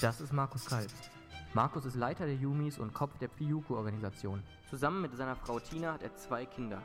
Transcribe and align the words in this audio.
Das 0.00 0.20
ist 0.20 0.32
Markus 0.32 0.66
Kalb. 0.66 0.92
Markus 1.54 1.84
ist 1.84 1.96
Leiter 1.96 2.24
der 2.24 2.36
Yumis 2.36 2.78
und 2.78 2.94
Kopf 2.94 3.18
der 3.18 3.26
Piyuku-Organisation. 3.26 4.44
Zusammen 4.70 5.02
mit 5.02 5.16
seiner 5.16 5.34
Frau 5.34 5.58
Tina 5.58 5.94
hat 5.94 6.04
er 6.04 6.14
zwei 6.14 6.46
Kinder. 6.46 6.84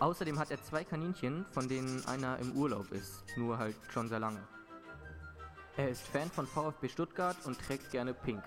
Außerdem 0.00 0.38
hat 0.38 0.50
er 0.50 0.62
zwei 0.62 0.82
Kaninchen, 0.82 1.44
von 1.52 1.68
denen 1.68 2.02
einer 2.06 2.38
im 2.38 2.52
Urlaub 2.52 2.92
ist, 2.92 3.24
nur 3.36 3.58
halt 3.58 3.76
schon 3.90 4.08
sehr 4.08 4.20
lange. 4.20 4.40
Er 5.76 5.90
ist 5.90 6.00
Fan 6.00 6.30
von 6.30 6.46
VfB 6.46 6.88
Stuttgart 6.88 7.36
und 7.44 7.58
trägt 7.58 7.90
gerne 7.90 8.14
Pink. 8.14 8.42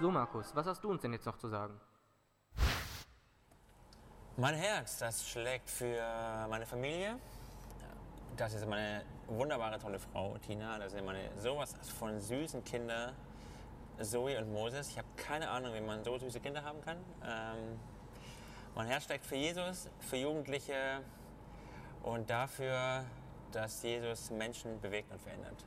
So 0.00 0.08
Markus, 0.12 0.54
was 0.54 0.66
hast 0.66 0.84
du 0.84 0.90
uns 0.90 1.02
denn 1.02 1.12
jetzt 1.12 1.26
noch 1.26 1.38
zu 1.38 1.48
sagen? 1.48 1.80
Mein 4.36 4.54
Herz, 4.54 4.98
das 4.98 5.28
schlägt 5.28 5.68
für 5.68 6.46
meine 6.48 6.66
Familie. 6.66 7.18
Das 8.36 8.54
ist 8.54 8.66
meine 8.66 9.02
wunderbare, 9.28 9.78
tolle 9.78 9.98
Frau, 9.98 10.36
Tina. 10.38 10.78
Das 10.78 10.92
sind 10.92 11.04
meine 11.04 11.30
sowas 11.36 11.74
von 11.98 12.18
süßen 12.18 12.64
Kinder, 12.64 13.12
Zoe 14.00 14.38
und 14.38 14.50
Moses. 14.52 14.88
Ich 14.88 14.98
habe 14.98 15.08
keine 15.16 15.50
Ahnung, 15.50 15.74
wie 15.74 15.80
man 15.80 16.02
so 16.02 16.16
süße 16.18 16.40
Kinder 16.40 16.64
haben 16.64 16.80
kann. 16.80 16.96
Ähm, 17.24 17.78
mein 18.74 18.86
Herz 18.86 19.04
steckt 19.04 19.26
für 19.26 19.36
Jesus, 19.36 19.90
für 20.00 20.16
Jugendliche 20.16 21.02
und 22.02 22.30
dafür, 22.30 23.04
dass 23.52 23.82
Jesus 23.82 24.30
Menschen 24.30 24.80
bewegt 24.80 25.12
und 25.12 25.20
verändert. 25.20 25.64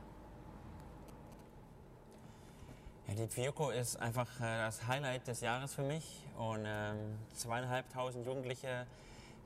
Ja, 3.06 3.14
die 3.14 3.26
Piyoko 3.26 3.70
ist 3.70 3.96
einfach 4.00 4.40
äh, 4.40 4.58
das 4.58 4.88
Highlight 4.88 5.28
des 5.28 5.40
Jahres 5.40 5.72
für 5.72 5.82
mich 5.82 6.26
und 6.36 6.64
ähm, 6.66 7.16
zweieinhalbtausend 7.32 8.26
Jugendliche, 8.26 8.86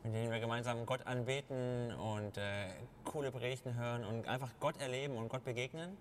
mit 0.02 0.14
denen 0.14 0.30
wir 0.30 0.40
gemeinsam 0.40 0.86
Gott 0.86 1.06
anbeten 1.06 1.92
und 1.92 2.36
äh, 2.38 2.68
coole 3.04 3.30
Predigten 3.30 3.74
hören 3.74 4.04
und 4.04 4.26
einfach 4.26 4.50
Gott 4.60 4.80
erleben 4.80 5.16
und 5.16 5.28
Gott 5.28 5.45
begegnen. 5.45 5.96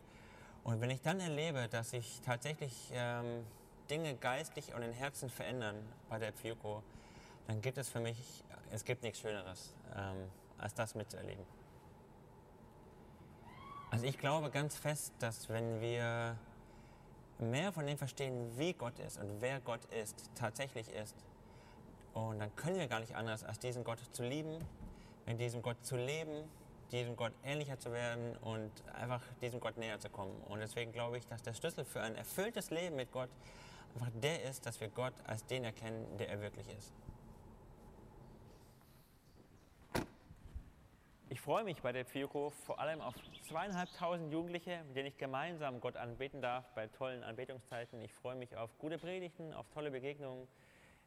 Und 0.63 0.81
wenn 0.81 0.89
ich 0.89 1.01
dann 1.01 1.19
erlebe, 1.19 1.67
dass 1.69 1.91
sich 1.91 2.21
tatsächlich 2.21 2.91
ähm, 2.93 3.45
Dinge 3.89 4.15
geistlich 4.15 4.73
und 4.73 4.83
in 4.83 4.93
Herzen 4.93 5.29
verändern 5.29 5.75
bei 6.09 6.19
der 6.19 6.31
Piyoko, 6.31 6.83
dann 7.47 7.61
gibt 7.61 7.77
es 7.77 7.89
für 7.89 7.99
mich, 7.99 8.43
es 8.71 8.85
gibt 8.85 9.03
nichts 9.03 9.19
Schöneres, 9.19 9.73
ähm, 9.95 10.29
als 10.57 10.73
das 10.75 10.95
mitzuerleben. 10.95 11.43
Also 13.91 14.05
ich 14.05 14.17
glaube 14.19 14.51
ganz 14.51 14.77
fest, 14.77 15.13
dass 15.19 15.49
wenn 15.49 15.81
wir 15.81 16.37
mehr 17.39 17.71
von 17.71 17.87
dem 17.87 17.97
verstehen, 17.97 18.55
wie 18.57 18.73
Gott 18.73 18.99
ist 18.99 19.17
und 19.17 19.41
wer 19.41 19.59
Gott 19.61 19.83
ist, 19.85 20.29
tatsächlich 20.35 20.89
ist, 20.89 21.15
und 22.27 22.39
dann 22.39 22.55
können 22.55 22.77
wir 22.77 22.87
gar 22.87 22.99
nicht 22.99 23.15
anders, 23.15 23.43
als 23.43 23.59
diesen 23.59 23.83
Gott 23.83 23.99
zu 24.11 24.23
lieben, 24.23 24.57
mit 25.25 25.39
diesem 25.39 25.61
Gott 25.61 25.83
zu 25.85 25.95
leben, 25.95 26.49
diesem 26.91 27.15
Gott 27.15 27.33
ähnlicher 27.43 27.79
zu 27.79 27.91
werden 27.91 28.35
und 28.37 28.71
einfach 28.93 29.21
diesem 29.41 29.59
Gott 29.59 29.77
näher 29.77 29.99
zu 29.99 30.09
kommen. 30.09 30.35
Und 30.49 30.59
deswegen 30.59 30.91
glaube 30.91 31.17
ich, 31.17 31.27
dass 31.27 31.41
der 31.41 31.53
Schlüssel 31.53 31.85
für 31.85 32.01
ein 32.01 32.15
erfülltes 32.15 32.71
Leben 32.71 32.95
mit 32.95 33.11
Gott 33.11 33.29
einfach 33.95 34.09
der 34.21 34.43
ist, 34.43 34.65
dass 34.65 34.79
wir 34.79 34.89
Gott 34.89 35.13
als 35.25 35.45
den 35.45 35.63
erkennen, 35.63 36.05
der 36.17 36.29
er 36.29 36.41
wirklich 36.41 36.67
ist. 36.69 36.93
Ich 41.31 41.41
freue 41.41 41.63
mich 41.63 41.79
bei 41.83 41.91
der 41.91 42.05
FIOCO 42.05 42.49
vor 42.49 42.79
allem 42.79 43.01
auf 43.01 43.13
zweieinhalbtausend 43.47 44.33
Jugendliche, 44.33 44.83
mit 44.87 44.95
denen 44.95 45.07
ich 45.09 45.17
gemeinsam 45.17 45.79
Gott 45.79 45.95
anbeten 45.95 46.41
darf 46.41 46.65
bei 46.73 46.87
tollen 46.87 47.23
Anbetungszeiten. 47.23 48.01
Ich 48.01 48.13
freue 48.13 48.35
mich 48.35 48.57
auf 48.57 48.75
gute 48.79 48.97
Predigten, 48.97 49.53
auf 49.53 49.69
tolle 49.69 49.91
Begegnungen. 49.91 50.47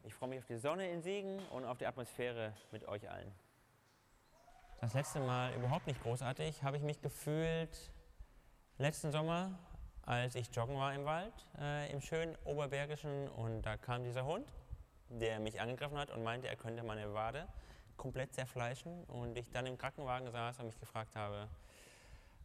Ich 0.05 0.13
freue 0.13 0.29
mich 0.29 0.39
auf 0.39 0.45
die 0.45 0.57
Sonne 0.57 0.89
in 0.89 1.01
Siegen 1.01 1.39
und 1.47 1.63
auf 1.63 1.77
die 1.77 1.87
Atmosphäre 1.87 2.53
mit 2.71 2.85
euch 2.87 3.09
allen. 3.09 3.31
Das 4.81 4.93
letzte 4.93 5.21
Mal 5.21 5.53
überhaupt 5.53 5.87
nicht 5.87 6.01
großartig 6.03 6.61
habe 6.61 6.75
ich 6.75 6.83
mich 6.83 7.01
gefühlt 7.01 7.91
letzten 8.77 9.13
Sommer, 9.13 9.57
als 10.01 10.35
ich 10.35 10.53
joggen 10.53 10.75
war 10.75 10.93
im 10.93 11.05
Wald, 11.05 11.33
äh, 11.57 11.89
im 11.89 12.01
schönen 12.01 12.35
Oberbergischen 12.43 13.29
und 13.29 13.61
da 13.61 13.77
kam 13.77 14.03
dieser 14.03 14.25
Hund, 14.25 14.45
der 15.07 15.39
mich 15.39 15.61
angegriffen 15.61 15.97
hat 15.97 16.11
und 16.11 16.21
meinte, 16.21 16.49
er 16.49 16.57
könnte 16.57 16.83
meine 16.83 17.13
Wade 17.13 17.47
komplett 17.95 18.33
zerfleischen 18.33 19.05
und 19.05 19.37
ich 19.37 19.49
dann 19.51 19.65
im 19.67 19.77
Krankenwagen 19.77 20.29
saß 20.29 20.59
und 20.59 20.65
mich 20.65 20.79
gefragt 20.81 21.15
habe, 21.15 21.47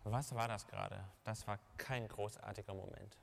was 0.04 0.32
war 0.32 0.46
das 0.46 0.64
gerade? 0.68 1.02
Das 1.24 1.44
war 1.48 1.58
kein 1.76 2.06
großartiger 2.06 2.72
Moment. 2.72 3.18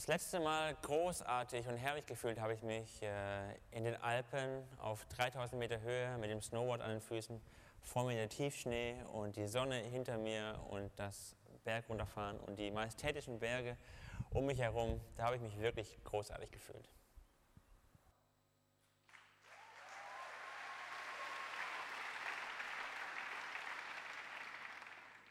Das 0.00 0.06
letzte 0.06 0.40
Mal 0.40 0.74
großartig 0.76 1.68
und 1.68 1.76
herrlich 1.76 2.06
gefühlt 2.06 2.40
habe 2.40 2.54
ich 2.54 2.62
mich 2.62 3.02
äh, 3.02 3.52
in 3.70 3.84
den 3.84 3.96
Alpen 3.96 4.64
auf 4.78 5.04
3000 5.04 5.58
Meter 5.58 5.82
Höhe 5.82 6.16
mit 6.16 6.30
dem 6.30 6.40
Snowboard 6.40 6.80
an 6.80 6.88
den 6.88 7.00
Füßen, 7.02 7.38
vor 7.82 8.06
mir 8.06 8.14
der 8.14 8.30
Tiefschnee 8.30 8.96
und 9.12 9.36
die 9.36 9.46
Sonne 9.46 9.74
hinter 9.74 10.16
mir 10.16 10.58
und 10.70 10.90
das 10.98 11.36
Berg 11.64 11.86
runterfahren 11.90 12.40
und 12.40 12.58
die 12.58 12.70
majestätischen 12.70 13.38
Berge 13.38 13.76
um 14.30 14.46
mich 14.46 14.58
herum. 14.58 15.02
Da 15.16 15.24
habe 15.24 15.36
ich 15.36 15.42
mich 15.42 15.60
wirklich 15.60 16.02
großartig 16.02 16.50
gefühlt. 16.50 16.88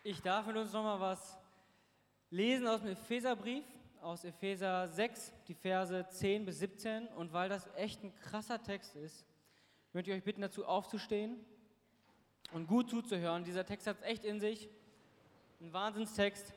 Ich 0.03 0.21
darf 0.21 0.45
mit 0.45 0.57
uns 0.57 0.71
nochmal 0.71 0.99
was 0.99 1.39
lesen 2.29 2.67
aus 2.67 2.81
dem 2.81 2.91
Epheserbrief, 2.91 3.65
aus 4.01 4.23
Epheser 4.23 4.87
6, 4.87 5.33
die 5.47 5.53
Verse 5.53 6.07
10 6.07 6.45
bis 6.45 6.59
17. 6.59 7.07
Und 7.09 7.33
weil 7.33 7.49
das 7.49 7.69
echt 7.75 8.03
ein 8.03 8.13
krasser 8.15 8.61
Text 8.61 8.95
ist, 8.95 9.25
möchte 9.93 10.11
ich 10.11 10.17
euch 10.17 10.23
bitten, 10.23 10.41
dazu 10.41 10.65
aufzustehen 10.65 11.43
und 12.51 12.67
gut 12.67 12.89
zuzuhören. 12.89 13.43
Dieser 13.43 13.65
Text 13.65 13.87
hat 13.87 13.97
es 13.97 14.03
echt 14.03 14.23
in 14.23 14.39
sich. 14.39 14.69
Ein 15.61 15.73
Wahnsinnstext. 15.73 16.53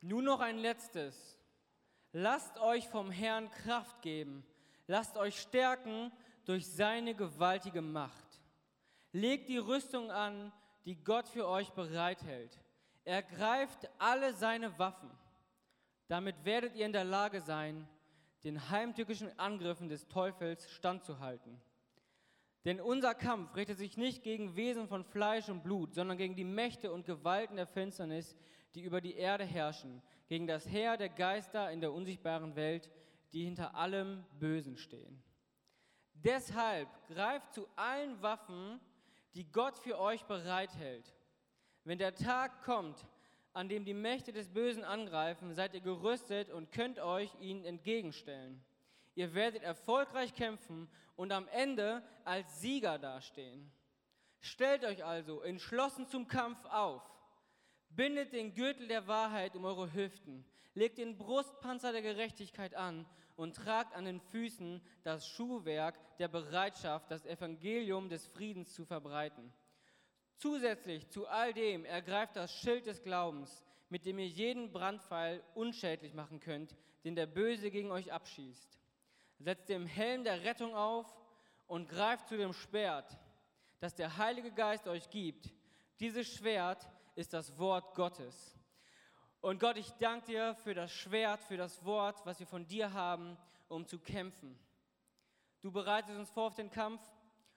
Nun 0.00 0.24
noch 0.24 0.40
ein 0.40 0.58
letztes. 0.58 1.38
Lasst 2.12 2.58
euch 2.58 2.88
vom 2.88 3.10
Herrn 3.10 3.50
Kraft 3.50 4.02
geben. 4.02 4.44
Lasst 4.86 5.16
euch 5.16 5.40
stärken 5.40 6.12
durch 6.44 6.66
seine 6.66 7.14
gewaltige 7.14 7.80
Macht. 7.80 8.40
Legt 9.12 9.48
die 9.48 9.58
Rüstung 9.58 10.10
an, 10.10 10.52
die 10.84 11.02
Gott 11.02 11.28
für 11.28 11.48
euch 11.48 11.70
bereithält. 11.72 12.58
Ergreift 13.04 13.88
alle 13.98 14.34
seine 14.34 14.78
Waffen. 14.78 15.10
Damit 16.08 16.44
werdet 16.44 16.74
ihr 16.74 16.86
in 16.86 16.92
der 16.92 17.04
Lage 17.04 17.40
sein, 17.40 17.88
den 18.44 18.70
heimtückischen 18.70 19.38
Angriffen 19.38 19.88
des 19.88 20.08
Teufels 20.08 20.70
standzuhalten. 20.70 21.60
Denn 22.64 22.80
unser 22.80 23.14
Kampf 23.14 23.56
richtet 23.56 23.78
sich 23.78 23.96
nicht 23.96 24.22
gegen 24.22 24.54
Wesen 24.54 24.86
von 24.86 25.04
Fleisch 25.04 25.48
und 25.48 25.62
Blut, 25.62 25.94
sondern 25.94 26.16
gegen 26.16 26.36
die 26.36 26.44
Mächte 26.44 26.92
und 26.92 27.06
Gewalten 27.06 27.56
der 27.56 27.66
Finsternis, 27.66 28.36
die 28.74 28.82
über 28.82 29.00
die 29.00 29.14
Erde 29.14 29.44
herrschen, 29.44 30.02
gegen 30.28 30.46
das 30.46 30.68
Heer 30.68 30.96
der 30.96 31.08
Geister 31.08 31.70
in 31.72 31.80
der 31.80 31.92
unsichtbaren 31.92 32.54
Welt, 32.54 32.90
die 33.32 33.44
hinter 33.44 33.74
allem 33.74 34.24
Bösen 34.38 34.76
stehen. 34.76 35.22
Deshalb 36.14 36.88
greift 37.08 37.52
zu 37.52 37.66
allen 37.74 38.20
Waffen, 38.22 38.80
die 39.34 39.50
Gott 39.50 39.78
für 39.78 39.98
euch 39.98 40.24
bereithält. 40.24 41.14
Wenn 41.84 41.98
der 41.98 42.14
Tag 42.14 42.62
kommt, 42.62 43.06
an 43.52 43.68
dem 43.68 43.84
die 43.84 43.94
Mächte 43.94 44.32
des 44.32 44.48
Bösen 44.48 44.84
angreifen, 44.84 45.54
seid 45.54 45.74
ihr 45.74 45.80
gerüstet 45.80 46.50
und 46.50 46.72
könnt 46.72 46.98
euch 46.98 47.30
ihnen 47.40 47.64
entgegenstellen. 47.64 48.64
Ihr 49.14 49.34
werdet 49.34 49.62
erfolgreich 49.62 50.34
kämpfen 50.34 50.88
und 51.16 51.32
am 51.32 51.48
Ende 51.48 52.02
als 52.24 52.60
Sieger 52.60 52.98
dastehen. 52.98 53.70
Stellt 54.40 54.84
euch 54.84 55.04
also 55.04 55.40
entschlossen 55.42 56.08
zum 56.08 56.28
Kampf 56.28 56.64
auf 56.66 57.02
Bindet 57.90 58.32
den 58.32 58.54
Gürtel 58.54 58.88
der 58.88 59.06
Wahrheit 59.06 59.54
um 59.54 59.66
eure 59.66 59.92
Hüften, 59.92 60.46
legt 60.74 60.96
den 60.96 61.18
Brustpanzer 61.18 61.92
der 61.92 62.00
Gerechtigkeit 62.00 62.74
an 62.74 63.06
und 63.36 63.56
tragt 63.56 63.94
an 63.94 64.04
den 64.04 64.20
Füßen 64.20 64.80
das 65.02 65.26
Schuhwerk 65.26 65.96
der 66.18 66.28
Bereitschaft, 66.28 67.10
das 67.10 67.26
Evangelium 67.26 68.08
des 68.08 68.26
Friedens 68.26 68.74
zu 68.74 68.84
verbreiten. 68.84 69.52
Zusätzlich 70.36 71.08
zu 71.08 71.26
all 71.28 71.52
dem 71.52 71.84
ergreift 71.84 72.36
das 72.36 72.52
Schild 72.52 72.86
des 72.86 73.02
Glaubens, 73.02 73.64
mit 73.88 74.06
dem 74.06 74.18
ihr 74.18 74.28
jeden 74.28 74.72
Brandpfeil 74.72 75.42
unschädlich 75.54 76.14
machen 76.14 76.40
könnt, 76.40 76.74
den 77.04 77.14
der 77.14 77.26
Böse 77.26 77.70
gegen 77.70 77.90
euch 77.90 78.12
abschießt. 78.12 78.78
Setzt 79.38 79.68
den 79.68 79.86
Helm 79.86 80.24
der 80.24 80.44
Rettung 80.44 80.74
auf 80.74 81.06
und 81.66 81.88
greift 81.88 82.28
zu 82.28 82.36
dem 82.36 82.52
Schwert, 82.52 83.18
das 83.80 83.94
der 83.94 84.16
Heilige 84.16 84.52
Geist 84.52 84.86
euch 84.86 85.10
gibt. 85.10 85.52
Dieses 86.00 86.26
Schwert 86.26 86.88
ist 87.14 87.32
das 87.32 87.58
Wort 87.58 87.94
Gottes. 87.94 88.56
Und 89.42 89.58
Gott, 89.58 89.76
ich 89.76 89.90
danke 89.94 90.26
dir 90.26 90.54
für 90.54 90.72
das 90.72 90.92
Schwert, 90.92 91.42
für 91.42 91.56
das 91.56 91.84
Wort, 91.84 92.24
was 92.24 92.38
wir 92.38 92.46
von 92.46 92.64
dir 92.64 92.92
haben, 92.92 93.36
um 93.66 93.84
zu 93.84 93.98
kämpfen. 93.98 94.56
Du 95.62 95.72
bereitest 95.72 96.16
uns 96.16 96.30
vor 96.30 96.46
auf 96.46 96.54
den 96.54 96.70
Kampf 96.70 97.02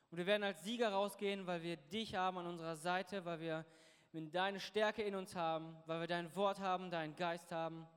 und 0.10 0.18
wir 0.18 0.26
werden 0.26 0.42
als 0.42 0.64
Sieger 0.64 0.90
rausgehen, 0.90 1.46
weil 1.46 1.62
wir 1.62 1.78
dich 1.78 2.16
haben 2.16 2.40
an 2.40 2.48
unserer 2.48 2.76
Seite, 2.76 3.24
weil 3.24 3.40
wir 3.40 3.66
deine 4.12 4.60
Stärke 4.60 5.04
in 5.04 5.14
uns 5.14 5.36
haben, 5.36 5.78
weil 5.86 6.00
wir 6.00 6.08
dein 6.08 6.36
Wort 6.36 6.60
haben, 6.60 6.90
deinen 6.90 7.16
Geist 7.16 7.52
haben. 7.52 7.88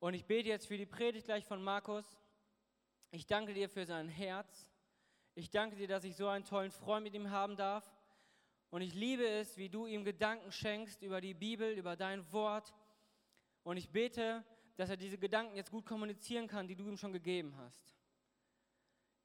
Und 0.00 0.14
ich 0.14 0.24
bete 0.24 0.48
jetzt 0.48 0.66
für 0.66 0.76
die 0.76 0.84
Predigt 0.84 1.26
gleich 1.26 1.44
von 1.44 1.62
Markus. 1.62 2.18
Ich 3.12 3.28
danke 3.28 3.54
dir 3.54 3.68
für 3.68 3.86
sein 3.86 4.08
Herz. 4.08 4.66
Ich 5.36 5.48
danke 5.48 5.76
dir, 5.76 5.86
dass 5.86 6.02
ich 6.02 6.16
so 6.16 6.26
einen 6.26 6.44
tollen 6.44 6.72
Freund 6.72 7.04
mit 7.04 7.14
ihm 7.14 7.30
haben 7.30 7.54
darf. 7.54 7.88
Und 8.74 8.80
ich 8.80 8.92
liebe 8.92 9.24
es, 9.24 9.56
wie 9.56 9.68
du 9.68 9.86
ihm 9.86 10.04
Gedanken 10.04 10.50
schenkst 10.50 11.00
über 11.00 11.20
die 11.20 11.32
Bibel, 11.32 11.78
über 11.78 11.94
dein 11.94 12.32
Wort. 12.32 12.74
Und 13.62 13.76
ich 13.76 13.88
bete, 13.88 14.44
dass 14.74 14.90
er 14.90 14.96
diese 14.96 15.16
Gedanken 15.16 15.54
jetzt 15.54 15.70
gut 15.70 15.86
kommunizieren 15.86 16.48
kann, 16.48 16.66
die 16.66 16.74
du 16.74 16.88
ihm 16.88 16.96
schon 16.96 17.12
gegeben 17.12 17.56
hast. 17.56 17.94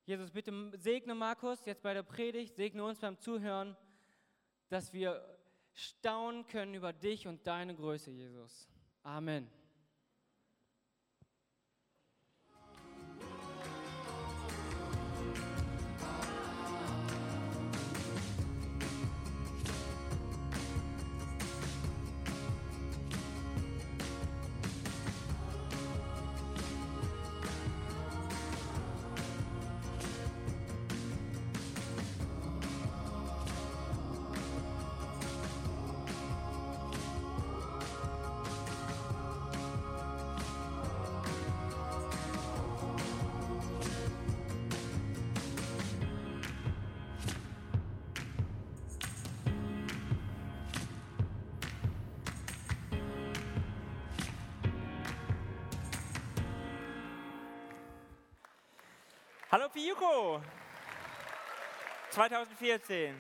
Jesus, 0.06 0.30
bitte 0.30 0.54
segne 0.78 1.16
Markus 1.16 1.66
jetzt 1.66 1.81
bei 1.81 1.96
der 1.96 2.04
Predigt, 2.04 2.57
segne 2.57 2.84
uns 2.84 3.00
beim 3.00 3.18
Zuhören, 3.18 3.75
dass 4.68 4.94
wir 4.94 5.19
staunen 5.74 6.45
können 6.45 6.75
über 6.75 6.94
dich 6.94 7.28
und 7.28 7.48
deine 7.48 7.74
Größe, 7.74 8.12
Jesus. 8.12 8.69
Amen. 9.02 9.50
Hallo 59.51 59.68
Piuko! 59.68 60.40
2014. 62.12 63.16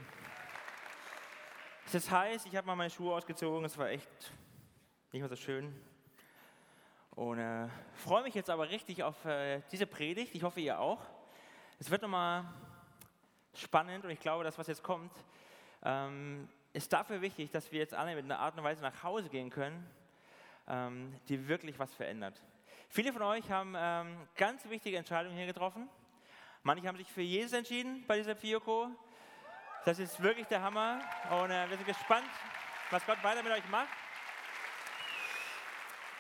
Es 1.87 1.95
ist 1.95 2.11
heiß, 2.11 2.45
ich 2.45 2.55
habe 2.55 2.67
mal 2.67 2.75
meine 2.75 2.91
Schuhe 2.91 3.15
ausgezogen, 3.15 3.65
es 3.65 3.75
war 3.79 3.89
echt 3.89 4.31
nicht 5.11 5.21
mehr 5.21 5.27
so 5.27 5.35
schön. 5.35 5.73
Und 7.15 7.39
äh, 7.39 7.67
freue 7.95 8.21
mich 8.21 8.35
jetzt 8.35 8.51
aber 8.51 8.69
richtig 8.69 9.01
auf 9.01 9.25
äh, 9.25 9.63
diese 9.71 9.87
Predigt, 9.87 10.35
ich 10.35 10.43
hoffe 10.43 10.59
ihr 10.59 10.79
auch. 10.79 11.01
Es 11.79 11.89
wird 11.89 12.03
nochmal 12.03 12.45
spannend 13.55 14.05
und 14.05 14.11
ich 14.11 14.19
glaube, 14.19 14.43
das, 14.43 14.55
was 14.59 14.67
jetzt 14.67 14.83
kommt, 14.83 15.11
ähm, 15.81 16.47
ist 16.73 16.93
dafür 16.93 17.21
wichtig, 17.21 17.49
dass 17.49 17.71
wir 17.71 17.79
jetzt 17.79 17.95
alle 17.95 18.13
mit 18.13 18.25
einer 18.25 18.37
Art 18.37 18.55
und 18.55 18.63
Weise 18.63 18.83
nach 18.83 19.01
Hause 19.01 19.29
gehen 19.29 19.49
können, 19.49 19.83
ähm, 20.67 21.19
die 21.27 21.47
wirklich 21.47 21.79
was 21.79 21.91
verändert. 21.91 22.39
Viele 22.87 23.13
von 23.13 23.23
euch 23.23 23.49
haben 23.49 23.73
ähm, 23.75 24.27
ganz 24.35 24.69
wichtige 24.69 24.97
Entscheidungen 24.97 25.35
hier 25.35 25.47
getroffen. 25.47 25.89
Manche 26.69 26.87
haben 26.87 26.97
sich 26.99 27.11
für 27.11 27.23
Jesus 27.23 27.53
entschieden 27.53 28.03
bei 28.05 28.17
dieser 28.17 28.35
Fioko. 28.35 28.91
Das 29.85 29.97
ist 29.97 30.21
wirklich 30.21 30.45
der 30.45 30.61
Hammer. 30.61 31.01
Und 31.31 31.49
äh, 31.49 31.67
wir 31.67 31.75
sind 31.75 31.87
gespannt, 31.87 32.29
was 32.91 33.03
Gott 33.07 33.17
weiter 33.23 33.41
mit 33.41 33.51
euch 33.51 33.67
macht. 33.71 33.87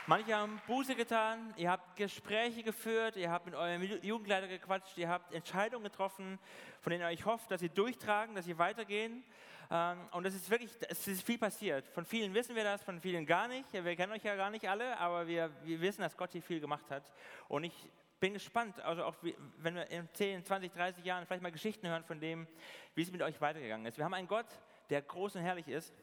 Manche 0.07 0.35
haben 0.35 0.59
Buße 0.65 0.95
getan, 0.95 1.53
ihr 1.55 1.69
habt 1.69 1.95
Gespräche 1.97 2.63
geführt, 2.63 3.15
ihr 3.15 3.29
habt 3.29 3.45
mit 3.45 3.53
eurem 3.53 3.83
Jugendleiter 4.01 4.47
gequatscht, 4.47 4.97
ihr 4.97 5.07
habt 5.07 5.31
Entscheidungen 5.35 5.83
getroffen, 5.83 6.39
von 6.81 6.89
denen 6.89 7.03
ihr 7.03 7.09
euch 7.09 7.25
hofft, 7.25 7.51
dass 7.51 7.61
sie 7.61 7.69
durchtragen, 7.69 8.33
dass 8.33 8.45
sie 8.45 8.57
weitergehen. 8.57 9.23
Ähm, 9.69 9.99
und 10.13 10.25
es 10.25 10.33
ist 10.33 10.49
wirklich, 10.49 10.71
es 10.89 11.07
ist 11.07 11.21
viel 11.21 11.37
passiert. 11.37 11.87
Von 11.89 12.05
vielen 12.05 12.33
wissen 12.33 12.55
wir 12.55 12.63
das, 12.63 12.81
von 12.81 12.99
vielen 12.99 13.27
gar 13.27 13.47
nicht. 13.47 13.71
Wir 13.71 13.95
kennen 13.95 14.13
euch 14.13 14.23
ja 14.23 14.35
gar 14.35 14.49
nicht 14.49 14.67
alle, 14.67 14.97
aber 14.97 15.27
wir, 15.27 15.51
wir 15.63 15.79
wissen, 15.79 16.01
dass 16.01 16.17
Gott 16.17 16.31
hier 16.31 16.41
viel 16.41 16.59
gemacht 16.59 16.89
hat. 16.89 17.03
Und 17.47 17.65
ich 17.65 17.91
bin 18.19 18.33
gespannt, 18.33 18.79
also 18.81 19.03
auch 19.03 19.15
wenn 19.57 19.75
wir 19.75 19.89
in 19.89 20.07
10, 20.11 20.43
20, 20.43 20.71
30 20.73 21.05
Jahren 21.05 21.25
vielleicht 21.25 21.41
mal 21.41 21.51
Geschichten 21.51 21.87
hören 21.87 22.03
von 22.03 22.19
dem, 22.19 22.47
wie 22.95 23.01
es 23.01 23.11
mit 23.11 23.21
euch 23.21 23.39
weitergegangen 23.39 23.85
ist. 23.85 23.97
Wir 23.97 24.05
haben 24.05 24.13
einen 24.13 24.27
Gott, 24.27 24.47
der 24.89 25.01
groß 25.01 25.35
und 25.35 25.41
herrlich 25.41 25.67
ist 25.67 25.93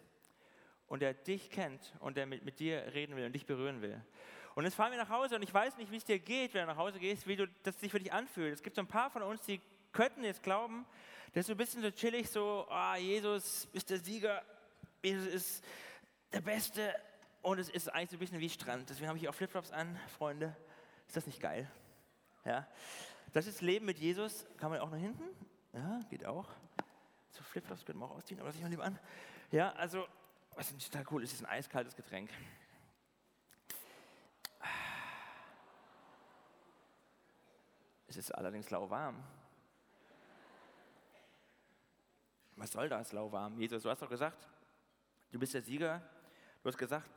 und 0.86 1.00
der 1.00 1.14
dich 1.14 1.50
kennt 1.50 1.94
und 2.00 2.16
der 2.16 2.26
mit, 2.26 2.44
mit 2.44 2.58
dir 2.58 2.92
reden 2.94 3.16
will 3.16 3.26
und 3.26 3.32
dich 3.32 3.46
berühren 3.46 3.82
will. 3.82 4.00
Und 4.54 4.64
jetzt 4.64 4.74
fahren 4.74 4.90
wir 4.90 4.98
nach 4.98 5.10
Hause 5.10 5.36
und 5.36 5.42
ich 5.42 5.52
weiß 5.52 5.76
nicht, 5.76 5.90
wie 5.90 5.96
es 5.96 6.04
dir 6.04 6.18
geht, 6.18 6.54
wenn 6.54 6.62
du 6.62 6.68
nach 6.68 6.78
Hause 6.78 6.98
gehst, 6.98 7.26
wie 7.26 7.36
du 7.36 7.46
das 7.62 7.78
sich 7.78 7.90
für 7.90 7.98
dich 7.98 8.12
anfühlt. 8.12 8.54
Es 8.54 8.62
gibt 8.62 8.76
so 8.76 8.82
ein 8.82 8.86
paar 8.86 9.10
von 9.10 9.22
uns, 9.22 9.42
die 9.42 9.60
könnten 9.92 10.24
jetzt 10.24 10.42
glauben, 10.42 10.86
dass 11.34 11.46
du 11.46 11.52
ein 11.52 11.58
bisschen 11.58 11.82
so 11.82 11.90
chillig 11.90 12.30
so, 12.30 12.66
ah, 12.70 12.96
Jesus 12.96 13.68
ist 13.74 13.90
der 13.90 13.98
Sieger, 13.98 14.42
Jesus 15.02 15.26
ist 15.26 15.64
der 16.32 16.40
Beste 16.40 16.94
und 17.42 17.58
es 17.58 17.68
ist 17.68 17.88
eigentlich 17.92 18.10
so 18.10 18.16
ein 18.16 18.20
bisschen 18.20 18.40
wie 18.40 18.48
Strand. 18.48 18.88
Deswegen 18.88 19.08
habe 19.08 19.18
ich 19.18 19.28
auch 19.28 19.34
Flipflops 19.34 19.70
an, 19.72 20.00
Freunde. 20.16 20.56
Ist 21.06 21.16
das 21.16 21.26
nicht 21.26 21.40
geil? 21.40 21.70
Ja? 22.46 22.66
Das 23.32 23.46
ist 23.46 23.60
Leben 23.60 23.84
mit 23.84 23.98
Jesus. 23.98 24.46
Kann 24.56 24.70
man 24.70 24.80
auch 24.80 24.90
nach 24.90 24.98
hinten? 24.98 25.24
Ja, 25.72 26.00
geht 26.08 26.24
auch. 26.24 26.48
So 27.30 27.42
Flipflops 27.42 27.84
könnte 27.84 27.98
man 27.98 28.08
auch 28.08 28.16
ausziehen, 28.16 28.40
aber 28.40 28.48
das 28.48 28.56
ich 28.56 28.62
mal 28.62 28.70
lieber 28.70 28.84
an. 28.84 28.98
Ja, 29.50 29.72
also, 29.72 30.06
was 30.54 30.70
ist 30.70 30.90
total 30.90 31.04
cool 31.10 31.22
ist, 31.22 31.34
ist 31.34 31.42
ein 31.42 31.50
eiskaltes 31.50 31.94
Getränk. 31.94 32.30
Es 38.08 38.16
ist 38.16 38.30
allerdings 38.34 38.70
lauwarm. 38.70 39.22
Was 42.54 42.72
soll 42.72 42.88
das, 42.88 43.12
lauwarm? 43.12 43.58
Jesus, 43.58 43.82
du 43.82 43.90
hast 43.90 44.00
doch 44.00 44.08
gesagt, 44.08 44.48
du 45.30 45.38
bist 45.38 45.52
der 45.52 45.60
Sieger. 45.60 46.00
Du 46.62 46.68
hast 46.68 46.78
gesagt, 46.78 47.10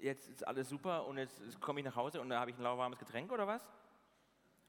jetzt 0.00 0.28
ist 0.28 0.46
alles 0.46 0.68
super 0.68 1.06
und 1.06 1.18
jetzt 1.18 1.60
komme 1.60 1.80
ich 1.80 1.86
nach 1.86 1.96
Hause 1.96 2.20
und 2.20 2.28
da 2.28 2.38
habe 2.38 2.52
ich 2.52 2.56
ein 2.56 2.62
lauwarmes 2.62 2.98
Getränk 2.98 3.32
oder 3.32 3.46
was? 3.46 3.66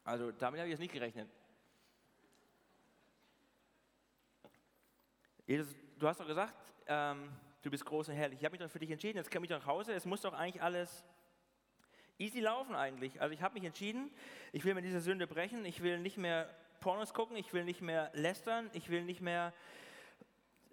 Also 0.05 0.31
damit 0.31 0.59
habe 0.59 0.67
ich 0.67 0.71
jetzt 0.71 0.79
nicht 0.79 0.93
gerechnet. 0.93 1.27
Jesus, 5.47 5.75
du 5.97 6.07
hast 6.07 6.19
doch 6.19 6.27
gesagt, 6.27 6.53
ähm, 6.87 7.31
du 7.63 7.71
bist 7.71 7.83
groß 7.83 8.09
und 8.09 8.15
herrlich. 8.15 8.39
Ich 8.39 8.45
habe 8.45 8.53
mich 8.53 8.61
doch 8.61 8.69
für 8.69 8.79
dich 8.79 8.91
entschieden, 8.91 9.17
jetzt 9.17 9.31
komme 9.31 9.45
ich 9.45 9.49
nach 9.49 9.65
Hause. 9.65 9.93
Es 9.93 10.05
muss 10.05 10.21
doch 10.21 10.33
eigentlich 10.33 10.61
alles 10.61 11.03
easy 12.19 12.39
laufen 12.39 12.75
eigentlich. 12.75 13.19
Also 13.19 13.33
ich 13.33 13.41
habe 13.41 13.55
mich 13.55 13.63
entschieden, 13.63 14.11
ich 14.53 14.63
will 14.63 14.75
mit 14.75 14.85
dieser 14.85 15.01
Sünde 15.01 15.25
brechen. 15.25 15.65
Ich 15.65 15.81
will 15.81 15.99
nicht 15.99 16.17
mehr 16.17 16.53
Pornos 16.81 17.13
gucken, 17.15 17.35
ich 17.35 17.51
will 17.51 17.63
nicht 17.63 17.81
mehr 17.81 18.11
lästern, 18.13 18.69
ich 18.73 18.89
will 18.89 19.03
nicht 19.03 19.21
mehr 19.21 19.53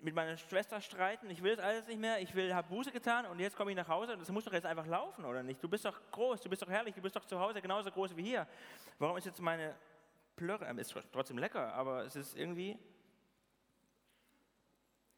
mit 0.03 0.15
meiner 0.17 0.37
Schwester 0.37 0.81
streiten, 0.81 1.31
ich 1.31 1.43
will 1.43 1.55
das 1.55 1.65
alles 1.65 1.87
nicht 1.87 2.01
mehr, 2.01 2.21
ich 2.21 2.35
will, 2.35 2.53
habe 2.53 2.69
Buße 2.69 2.91
getan 2.91 3.25
und 3.27 3.39
jetzt 3.39 3.57
komme 3.57 3.71
ich 3.71 3.77
nach 3.77 3.87
Hause 3.87 4.15
und 4.15 4.21
das 4.21 4.31
muss 4.31 4.45
doch 4.45 4.53
jetzt 4.53 4.67
einfach 4.67 4.87
laufen, 4.87 5.25
oder 5.25 5.45
nicht? 5.45 5.63
Du 5.63 5.69
bist 5.69 5.85
doch 5.85 5.99
groß, 6.11 6.41
du 6.41 6.51
bist 6.51 6.61
doch 6.61 6.69
herrlich, 6.69 6.95
du 6.95 7.01
bist 7.01 7.15
doch 7.15 7.25
zu 7.25 7.39
Hause 7.39 7.63
genauso 7.63 7.91
groß 7.91 8.17
wie 8.17 8.25
hier. 8.25 8.47
Warum 8.99 9.17
ist 9.17 9.27
jetzt 9.27 9.41
meine 9.41 9.77
Plörre, 10.35 10.67
äh, 10.67 10.81
ist 10.81 10.93
trotzdem 11.13 11.39
lecker, 11.39 11.73
aber 11.75 12.05
es 12.05 12.17
ist 12.17 12.37
irgendwie 12.37 12.77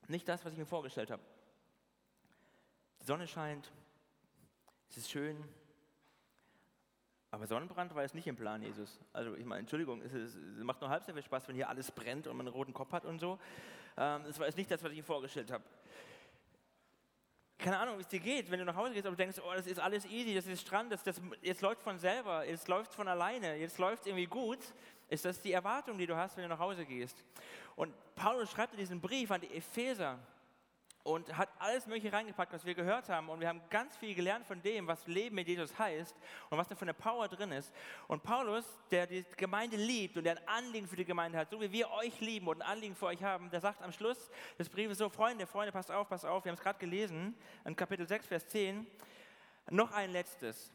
nicht 0.07 0.29
das, 0.29 0.45
was 0.45 0.53
ich 0.53 0.59
mir 0.59 0.67
vorgestellt 0.67 1.11
habe. 1.11 1.23
Die 3.01 3.07
Sonne 3.07 3.27
scheint, 3.27 3.73
es 4.91 4.99
ist 4.99 5.11
schön, 5.11 5.43
aber 7.31 7.47
Sonnenbrand 7.47 7.95
war 7.95 8.03
jetzt 8.03 8.15
nicht 8.15 8.27
im 8.27 8.37
Plan, 8.37 8.63
Jesus. 8.63 9.01
Also 9.15 9.35
ich 9.35 9.47
meine, 9.47 9.61
Entschuldigung, 9.61 10.03
es, 10.03 10.13
ist, 10.13 10.37
es 10.37 10.63
macht 10.63 10.81
nur 10.83 10.91
halb 10.91 11.03
so 11.05 11.13
viel 11.13 11.23
Spaß, 11.23 11.49
wenn 11.49 11.57
hier 11.57 11.71
alles 11.71 11.91
brennt 11.91 12.27
und 12.27 12.37
man 12.37 12.47
einen 12.47 12.55
roten 12.55 12.75
Kopf 12.75 12.93
hat 12.93 13.07
und 13.07 13.19
so. 13.19 13.39
Ähm, 13.97 14.23
das 14.25 14.39
war 14.39 14.47
jetzt 14.47 14.57
nicht 14.57 14.71
das, 14.71 14.83
was 14.83 14.91
ich 14.91 14.99
mir 14.99 15.05
vorgestellt 15.05 15.51
habe. 15.51 15.65
Keine 17.59 17.79
Ahnung, 17.79 17.97
wie 17.97 18.03
es 18.03 18.09
dir 18.09 18.21
geht, 18.21 18.51
wenn 18.51 18.59
du 18.59 18.65
nach 18.65 18.77
Hause 18.77 18.93
gehst 18.93 19.07
und 19.07 19.19
denkst, 19.19 19.39
oh, 19.39 19.53
das 19.55 19.67
ist 19.67 19.79
alles 19.79 20.05
easy, 20.07 20.35
das 20.35 20.47
ist 20.47 20.61
Strand, 20.61 20.93
das, 20.93 21.03
das, 21.03 21.21
jetzt 21.41 21.63
läuft 21.63 21.83
von 21.83 21.99
selber, 21.99 22.45
jetzt 22.45 22.69
läuft 22.69 22.93
von 22.95 23.09
alleine, 23.09 23.57
jetzt 23.57 23.79
läuft 23.79 24.07
irgendwie 24.07 24.27
gut. 24.27 24.59
Ist 25.09 25.25
das 25.25 25.41
die 25.41 25.53
Erwartung, 25.53 25.97
die 25.97 26.07
du 26.07 26.17
hast, 26.17 26.37
wenn 26.37 26.43
du 26.43 26.49
nach 26.49 26.59
Hause 26.59 26.85
gehst? 26.85 27.25
Und 27.77 27.95
Paulus 28.15 28.51
schreibt 28.51 28.73
in 28.73 28.81
diesem 28.81 29.01
Brief 29.01 29.31
an 29.31 29.41
die 29.41 29.55
Epheser, 29.55 30.19
und 31.05 31.37
hat 31.37 31.51
alles 31.59 31.87
Mögliche 31.87 32.13
reingepackt, 32.13 32.53
was 32.55 32.65
wir 32.65 32.75
gehört 32.75 33.11
haben. 33.11 33.29
Und 33.29 33.39
wir 33.39 33.49
haben 33.49 33.61
ganz 33.69 33.95
viel 33.97 34.15
gelernt 34.15 34.47
von 34.47 34.61
dem, 34.63 34.87
was 34.87 35.07
Leben 35.07 35.37
mit 35.37 35.47
Jesus 35.47 35.79
heißt 35.79 36.17
und 36.49 36.57
was 36.57 36.67
da 36.67 36.75
für 36.75 36.83
eine 36.87 36.95
Power 36.95 37.29
drin 37.29 37.53
ist. 37.53 37.73
Und 38.09 38.23
Paulus, 38.23 38.65
der 38.91 39.07
die 39.07 39.23
Gemeinde 39.37 39.77
liebt 39.77 40.17
und 40.17 40.25
der 40.25 40.39
ein 40.39 40.49
Anliegen 40.49 40.89
für 40.89 40.97
die 40.97 41.05
Gemeinde 41.05 41.37
hat, 41.37 41.51
so 41.51 41.61
wie 41.61 41.71
wir 41.71 41.91
euch 41.91 42.21
lieben 42.21 42.49
und 42.49 42.63
ein 42.63 42.69
Anliegen 42.69 42.97
für 42.97 43.07
euch 43.07 43.23
haben, 43.23 43.51
der 43.51 43.61
sagt 43.61 43.83
am 43.83 43.93
Schluss 43.93 44.31
des 44.59 44.71
Briefes 44.71 44.97
so, 44.97 45.11
Freunde, 45.11 45.47
Freunde, 45.47 45.73
passt 45.73 45.91
auf, 45.91 46.09
passt 46.09 46.25
auf, 46.25 46.43
wir 46.45 46.51
haben 46.51 46.57
es 46.57 46.63
gerade 46.63 46.79
gelesen, 46.79 47.37
in 47.67 47.77
Kapitel 47.77 48.09
6, 48.09 48.27
Vers 48.27 48.49
10, 48.49 48.87
noch 49.71 49.93
ein 49.93 50.11
letztes. 50.11 50.73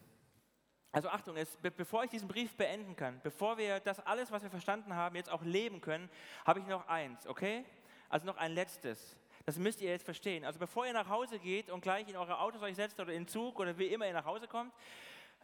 Also 0.91 1.09
Achtung, 1.09 1.37
es, 1.37 1.57
bevor 1.57 2.03
ich 2.03 2.11
diesen 2.11 2.27
Brief 2.27 2.55
beenden 2.55 2.95
kann, 2.95 3.19
bevor 3.23 3.57
wir 3.57 3.79
das 3.79 3.99
alles, 4.05 4.31
was 4.31 4.43
wir 4.43 4.49
verstanden 4.51 4.93
haben, 4.95 5.15
jetzt 5.15 5.31
auch 5.31 5.43
leben 5.43 5.81
können, 5.81 6.07
habe 6.45 6.59
ich 6.59 6.67
noch 6.67 6.87
eins, 6.87 7.25
okay? 7.25 7.65
Also 8.09 8.27
noch 8.27 8.37
ein 8.37 8.53
letztes. 8.53 9.15
Das 9.49 9.57
müsst 9.57 9.81
ihr 9.81 9.89
jetzt 9.89 10.05
verstehen. 10.05 10.45
Also 10.45 10.59
bevor 10.59 10.85
ihr 10.85 10.93
nach 10.93 11.09
Hause 11.09 11.39
geht 11.39 11.71
und 11.71 11.81
gleich 11.81 12.07
in 12.07 12.15
eure 12.15 12.39
Autos 12.39 12.61
euch 12.61 12.75
setzt 12.75 12.99
oder 12.99 13.11
in 13.11 13.23
den 13.23 13.27
Zug 13.27 13.57
oder 13.59 13.75
wie 13.79 13.87
immer 13.87 14.05
ihr 14.05 14.13
nach 14.13 14.25
Hause 14.25 14.47
kommt, 14.47 14.71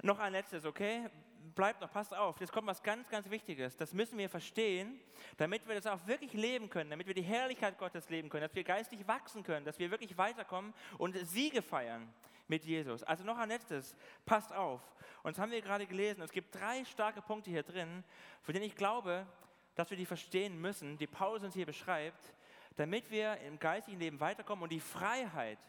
noch 0.03 0.19
ein 0.19 0.31
letztes, 0.31 0.63
okay? 0.63 1.09
bleibt 1.55 1.81
noch, 1.81 1.91
passt 1.91 2.13
auf, 2.13 2.39
jetzt 2.39 2.51
kommt 2.51 2.67
was 2.67 2.83
ganz, 2.83 3.09
ganz 3.09 3.31
Wichtiges. 3.31 3.75
Das 3.77 3.93
müssen 3.93 4.19
wir 4.19 4.29
verstehen, 4.29 4.99
damit 5.37 5.67
wir 5.67 5.73
das 5.73 5.87
auch 5.87 6.05
wirklich 6.05 6.33
leben 6.33 6.69
können, 6.69 6.91
damit 6.91 7.07
wir 7.07 7.15
die 7.15 7.23
Herrlichkeit 7.23 7.79
Gottes 7.79 8.07
leben 8.11 8.29
können, 8.29 8.43
dass 8.43 8.53
wir 8.53 8.63
geistig 8.63 9.07
wachsen 9.07 9.41
können, 9.41 9.65
dass 9.65 9.79
wir 9.79 9.89
wirklich 9.89 10.15
weiterkommen 10.19 10.75
und 10.99 11.17
Siege 11.25 11.63
feiern 11.63 12.07
mit 12.47 12.63
Jesus. 12.63 13.01
Also 13.01 13.23
noch 13.23 13.39
ein 13.39 13.49
letztes, 13.49 13.95
passt 14.27 14.53
auf. 14.53 14.81
Und 15.23 15.35
das 15.35 15.41
haben 15.41 15.51
wir 15.51 15.63
gerade 15.63 15.87
gelesen. 15.87 16.21
Es 16.21 16.31
gibt 16.31 16.53
drei 16.53 16.85
starke 16.85 17.23
Punkte 17.23 17.49
hier 17.49 17.63
drin, 17.63 18.03
von 18.43 18.53
denen 18.53 18.67
ich 18.67 18.75
glaube, 18.75 19.25
dass 19.73 19.89
wir 19.89 19.97
die 19.97 20.05
verstehen 20.05 20.61
müssen, 20.61 20.95
die 20.99 21.07
Paulus 21.07 21.43
uns 21.43 21.55
hier 21.55 21.65
beschreibt, 21.65 22.35
damit 22.75 23.09
wir 23.11 23.37
im 23.37 23.59
geistigen 23.59 23.99
Leben 23.99 24.19
weiterkommen 24.19 24.63
und 24.63 24.71
die 24.71 24.79
Freiheit, 24.79 25.59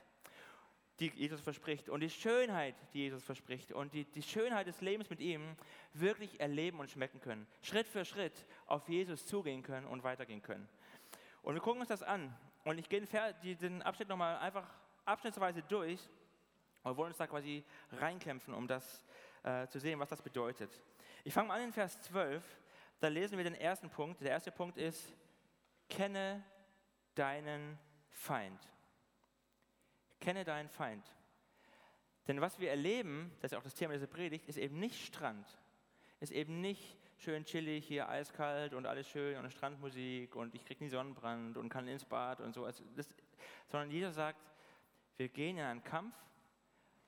die 0.98 1.10
Jesus 1.10 1.40
verspricht 1.40 1.88
und 1.88 2.00
die 2.00 2.10
Schönheit, 2.10 2.74
die 2.92 3.00
Jesus 3.00 3.22
verspricht 3.22 3.72
und 3.72 3.92
die, 3.92 4.04
die 4.04 4.22
Schönheit 4.22 4.66
des 4.66 4.80
Lebens 4.80 5.10
mit 5.10 5.20
ihm 5.20 5.56
wirklich 5.92 6.40
erleben 6.40 6.80
und 6.80 6.90
schmecken 6.90 7.20
können. 7.20 7.46
Schritt 7.62 7.86
für 7.86 8.04
Schritt 8.04 8.46
auf 8.66 8.88
Jesus 8.88 9.26
zugehen 9.26 9.62
können 9.62 9.86
und 9.86 10.04
weitergehen 10.04 10.42
können. 10.42 10.68
Und 11.42 11.54
wir 11.54 11.60
gucken 11.60 11.80
uns 11.80 11.88
das 11.88 12.02
an. 12.02 12.34
Und 12.64 12.78
ich 12.78 12.88
gehe 12.88 13.00
den 13.00 13.82
Abschnitt 13.82 14.08
nochmal 14.08 14.38
einfach 14.38 14.68
abschnittsweise 15.04 15.62
durch 15.62 16.00
und 16.82 16.96
wollen 16.96 17.08
uns 17.08 17.18
da 17.18 17.26
quasi 17.26 17.62
reinkämpfen, 17.92 18.54
um 18.54 18.66
das 18.66 19.04
äh, 19.44 19.68
zu 19.68 19.78
sehen, 19.78 20.00
was 20.00 20.08
das 20.08 20.22
bedeutet. 20.22 20.70
Ich 21.24 21.32
fange 21.32 21.48
mal 21.48 21.54
an 21.54 21.64
in 21.64 21.72
Vers 21.72 22.02
12. 22.02 22.42
Da 22.98 23.08
lesen 23.08 23.36
wir 23.36 23.44
den 23.44 23.54
ersten 23.54 23.90
Punkt. 23.90 24.20
Der 24.20 24.30
erste 24.30 24.50
Punkt 24.50 24.76
ist, 24.78 25.12
kenne 25.88 26.42
deinen 27.16 27.78
Feind. 28.10 28.60
Kenne 30.20 30.44
deinen 30.44 30.68
Feind. 30.68 31.04
Denn 32.28 32.40
was 32.40 32.58
wir 32.58 32.70
erleben, 32.70 33.32
das 33.40 33.52
ist 33.52 33.58
auch 33.58 33.62
das 33.62 33.74
Thema 33.74 33.94
dieser 33.94 34.06
Predigt, 34.06 34.48
ist 34.48 34.58
eben 34.58 34.78
nicht 34.78 35.04
Strand. 35.04 35.46
Ist 36.20 36.32
eben 36.32 36.60
nicht 36.60 36.98
schön 37.18 37.44
chillig, 37.44 37.86
hier 37.86 38.08
eiskalt 38.08 38.74
und 38.74 38.86
alles 38.86 39.08
schön 39.08 39.36
und 39.38 39.50
Strandmusik 39.50 40.34
und 40.34 40.54
ich 40.54 40.64
kriege 40.64 40.84
nie 40.84 40.90
Sonnenbrand 40.90 41.56
und 41.56 41.68
kann 41.68 41.88
ins 41.88 42.04
Bad 42.04 42.40
und 42.40 42.52
so. 42.54 42.64
Also 42.64 42.84
das, 42.94 43.08
sondern 43.68 43.90
jeder 43.90 44.12
sagt, 44.12 44.40
wir 45.16 45.28
gehen 45.28 45.58
in 45.58 45.64
einen 45.64 45.84
Kampf. 45.84 46.14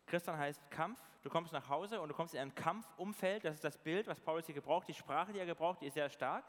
Christian 0.07 0.38
heißt 0.38 0.71
Kampf. 0.71 0.99
Du 1.23 1.29
kommst 1.29 1.53
nach 1.53 1.69
Hause 1.69 2.00
und 2.00 2.09
du 2.09 2.15
kommst 2.15 2.35
in 2.35 2.41
ein 2.41 2.55
Kampfumfeld. 2.55 3.45
Das 3.45 3.57
ist 3.57 3.65
das 3.65 3.77
Bild, 3.77 4.07
was 4.07 4.21
Paulus 4.21 4.47
hier 4.47 4.55
gebraucht. 4.55 4.88
Die 4.88 4.95
Sprache, 4.95 5.33
die 5.33 5.38
er 5.38 5.47
gebraucht, 5.47 5.83
die 5.83 5.87
ist 5.87 5.95
sehr 5.95 6.09
stark. 6.09 6.45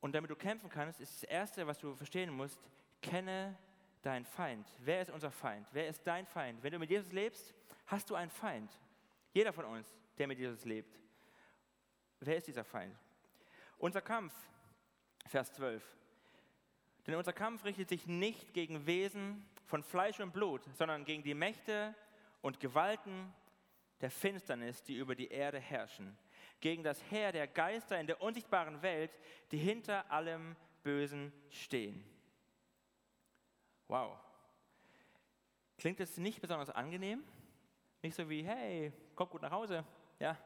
Und 0.00 0.14
damit 0.14 0.30
du 0.30 0.36
kämpfen 0.36 0.70
kannst, 0.70 1.00
ist 1.00 1.22
das 1.22 1.24
Erste, 1.24 1.66
was 1.66 1.78
du 1.78 1.94
verstehen 1.94 2.30
musst, 2.30 2.60
kenne 3.02 3.56
dein 4.02 4.24
Feind? 4.24 4.66
Wer 4.78 5.02
ist 5.02 5.10
unser 5.10 5.30
Feind? 5.30 5.66
Wer 5.72 5.88
ist 5.88 6.06
dein 6.06 6.26
Feind? 6.26 6.62
Wenn 6.62 6.72
du 6.72 6.78
mit 6.78 6.90
Jesus 6.90 7.12
lebst, 7.12 7.54
hast 7.86 8.08
du 8.10 8.14
einen 8.14 8.30
Feind. 8.30 8.70
Jeder 9.32 9.52
von 9.52 9.64
uns, 9.64 9.94
der 10.16 10.26
mit 10.26 10.38
Jesus 10.38 10.64
lebt. 10.64 10.98
Wer 12.20 12.36
ist 12.36 12.46
dieser 12.46 12.64
Feind? 12.64 12.96
Unser 13.78 14.00
Kampf, 14.00 14.34
Vers 15.26 15.52
12. 15.52 15.82
Denn 17.06 17.14
unser 17.14 17.32
Kampf 17.32 17.64
richtet 17.64 17.88
sich 17.88 18.06
nicht 18.06 18.52
gegen 18.52 18.86
Wesen 18.86 19.48
von 19.66 19.82
Fleisch 19.82 20.20
und 20.20 20.32
Blut, 20.32 20.62
sondern 20.76 21.04
gegen 21.04 21.22
die 21.22 21.34
Mächte 21.34 21.94
und 22.40 22.60
Gewalten 22.60 23.32
der 24.00 24.10
Finsternis, 24.10 24.82
die 24.82 24.96
über 24.96 25.14
die 25.14 25.28
Erde 25.28 25.58
herrschen, 25.58 26.16
gegen 26.60 26.82
das 26.82 27.02
Heer 27.10 27.32
der 27.32 27.46
Geister 27.46 27.98
in 28.00 28.06
der 28.06 28.20
unsichtbaren 28.20 28.82
Welt, 28.82 29.10
die 29.50 29.58
hinter 29.58 30.10
allem 30.10 30.56
Bösen 30.82 31.32
stehen. 31.50 32.04
Wow. 33.86 34.18
Klingt 35.78 36.00
es 36.00 36.16
nicht 36.18 36.40
besonders 36.40 36.70
angenehm? 36.70 37.22
Nicht 38.02 38.14
so 38.14 38.28
wie, 38.28 38.42
hey, 38.42 38.92
kommt 39.14 39.30
gut 39.30 39.42
nach 39.42 39.50
Hause. 39.50 39.84
Ja, 40.18 40.36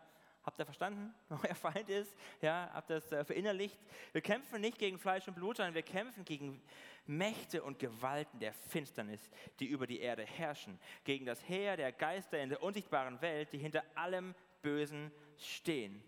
habt 0.44 0.58
ihr 0.58 0.64
verstanden, 0.64 1.14
wer 1.28 1.38
euer 1.44 1.54
Feind 1.54 1.88
ist? 1.88 2.14
Ja, 2.40 2.70
habt 2.72 2.90
ihr 2.90 2.96
das 2.96 3.10
äh, 3.12 3.24
verinnerlicht? 3.24 3.78
Wir 4.12 4.20
kämpfen 4.20 4.60
nicht 4.60 4.78
gegen 4.78 4.98
Fleisch 4.98 5.26
und 5.28 5.34
Blut, 5.34 5.56
sondern 5.56 5.74
wir 5.74 5.82
kämpfen 5.82 6.24
gegen 6.24 6.62
Mächte 7.06 7.62
und 7.62 7.78
Gewalten 7.78 8.38
der 8.38 8.52
Finsternis, 8.52 9.30
die 9.58 9.66
über 9.66 9.86
die 9.86 10.00
Erde 10.00 10.24
herrschen, 10.24 10.78
gegen 11.04 11.26
das 11.26 11.46
Heer 11.48 11.76
der 11.76 11.92
Geister 11.92 12.40
in 12.40 12.48
der 12.48 12.62
unsichtbaren 12.62 13.20
Welt, 13.20 13.52
die 13.52 13.58
hinter 13.58 13.82
allem 13.94 14.34
Bösen 14.62 15.10
stehen. 15.46 16.02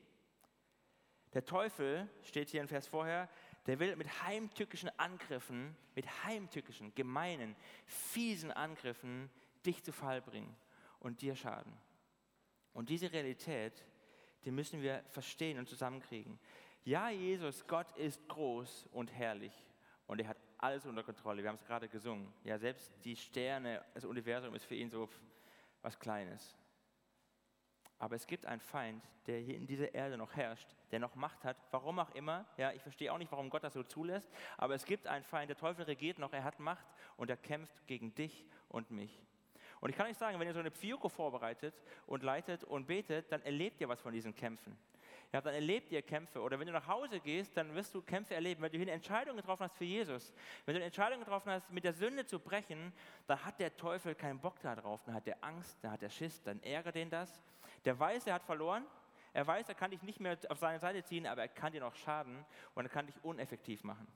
Der 1.32 1.44
Teufel, 1.44 2.08
steht 2.22 2.50
hier 2.50 2.60
im 2.60 2.68
Vers 2.68 2.86
vorher, 2.86 3.28
der 3.66 3.78
will 3.78 3.96
mit 3.96 4.22
heimtückischen 4.22 4.90
Angriffen, 4.98 5.76
mit 5.94 6.06
heimtückischen, 6.24 6.94
gemeinen, 6.94 7.56
fiesen 7.86 8.52
Angriffen 8.52 9.30
dich 9.64 9.82
zu 9.82 9.92
Fall 9.92 10.20
bringen 10.20 10.54
und 11.00 11.22
dir 11.22 11.34
schaden. 11.34 11.72
Und 12.72 12.88
diese 12.88 13.12
Realität, 13.12 13.84
die 14.44 14.50
müssen 14.50 14.82
wir 14.82 15.02
verstehen 15.08 15.58
und 15.58 15.68
zusammenkriegen. 15.68 16.38
Ja, 16.84 17.08
Jesus, 17.08 17.66
Gott 17.66 17.90
ist 17.96 18.28
groß 18.28 18.88
und 18.92 19.12
herrlich 19.12 19.54
und 20.06 20.20
er 20.20 20.28
hat 20.28 20.36
alles 20.58 20.86
unter 20.86 21.02
Kontrolle. 21.02 21.42
Wir 21.42 21.48
haben 21.48 21.56
es 21.56 21.64
gerade 21.64 21.88
gesungen. 21.88 22.32
Ja, 22.42 22.58
selbst 22.58 22.92
die 23.04 23.16
Sterne, 23.16 23.84
das 23.94 24.04
Universum 24.04 24.54
ist 24.54 24.64
für 24.64 24.74
ihn 24.74 24.90
so 24.90 25.08
was 25.82 25.98
Kleines. 25.98 26.56
Aber 28.04 28.16
es 28.16 28.26
gibt 28.26 28.44
einen 28.44 28.60
Feind, 28.60 29.02
der 29.26 29.38
hier 29.38 29.56
in 29.56 29.66
dieser 29.66 29.94
Erde 29.94 30.18
noch 30.18 30.36
herrscht, 30.36 30.68
der 30.90 30.98
noch 30.98 31.14
Macht 31.14 31.42
hat, 31.42 31.56
warum 31.70 31.98
auch 31.98 32.10
immer. 32.10 32.44
Ja, 32.58 32.70
ich 32.70 32.82
verstehe 32.82 33.10
auch 33.10 33.16
nicht, 33.16 33.32
warum 33.32 33.48
Gott 33.48 33.64
das 33.64 33.72
so 33.72 33.82
zulässt, 33.82 34.30
aber 34.58 34.74
es 34.74 34.84
gibt 34.84 35.06
einen 35.06 35.24
Feind, 35.24 35.48
der 35.48 35.56
Teufel 35.56 35.86
regiert 35.86 36.18
noch, 36.18 36.34
er 36.34 36.44
hat 36.44 36.60
Macht 36.60 36.86
und 37.16 37.30
er 37.30 37.38
kämpft 37.38 37.86
gegen 37.86 38.14
dich 38.14 38.44
und 38.68 38.90
mich. 38.90 39.22
Und 39.80 39.88
ich 39.88 39.96
kann 39.96 40.06
euch 40.06 40.18
sagen, 40.18 40.38
wenn 40.38 40.46
ihr 40.46 40.52
so 40.52 40.60
eine 40.60 40.70
Pfioko 40.70 41.08
vorbereitet 41.08 41.72
und 42.06 42.22
leitet 42.22 42.62
und 42.62 42.86
betet, 42.86 43.32
dann 43.32 43.40
erlebt 43.40 43.80
ihr 43.80 43.88
was 43.88 44.02
von 44.02 44.12
diesen 44.12 44.34
Kämpfen. 44.34 44.76
Ja, 45.32 45.40
dann 45.40 45.54
erlebt 45.54 45.90
ihr 45.90 46.02
Kämpfe. 46.02 46.42
Oder 46.42 46.60
wenn 46.60 46.66
du 46.66 46.74
nach 46.74 46.86
Hause 46.86 47.20
gehst, 47.20 47.56
dann 47.56 47.74
wirst 47.74 47.94
du 47.94 48.02
Kämpfe 48.02 48.34
erleben. 48.34 48.60
Wenn 48.60 48.70
du 48.70 48.76
hier 48.76 48.84
eine 48.84 48.92
Entscheidung 48.92 49.36
getroffen 49.36 49.64
hast 49.64 49.76
für 49.76 49.84
Jesus, 49.84 50.32
wenn 50.66 50.74
du 50.74 50.78
eine 50.78 50.84
Entscheidung 50.84 51.20
getroffen 51.20 51.50
hast, 51.50 51.70
mit 51.72 51.84
der 51.84 51.94
Sünde 51.94 52.26
zu 52.26 52.38
brechen, 52.38 52.92
dann 53.26 53.42
hat 53.44 53.58
der 53.58 53.74
Teufel 53.74 54.14
keinen 54.14 54.38
Bock 54.38 54.60
darauf. 54.60 55.02
Dann 55.04 55.14
hat 55.14 55.26
er 55.26 55.42
Angst, 55.42 55.78
dann 55.82 55.90
hat 55.90 56.02
er 56.02 56.10
Schiss, 56.10 56.42
dann 56.42 56.62
ärgert 56.62 56.94
den 56.94 57.08
das. 57.08 57.42
Der 57.84 57.98
weiß, 57.98 58.26
er 58.26 58.34
hat 58.34 58.44
verloren. 58.44 58.84
Er 59.32 59.46
weiß, 59.46 59.68
er 59.68 59.74
kann 59.74 59.90
dich 59.90 60.02
nicht 60.02 60.20
mehr 60.20 60.38
auf 60.48 60.58
seine 60.58 60.78
Seite 60.78 61.02
ziehen, 61.02 61.26
aber 61.26 61.42
er 61.42 61.48
kann 61.48 61.72
dir 61.72 61.80
noch 61.80 61.96
schaden 61.96 62.44
und 62.74 62.84
er 62.84 62.88
kann 62.88 63.06
dich 63.06 63.22
uneffektiv 63.24 63.82
machen. 63.82 64.06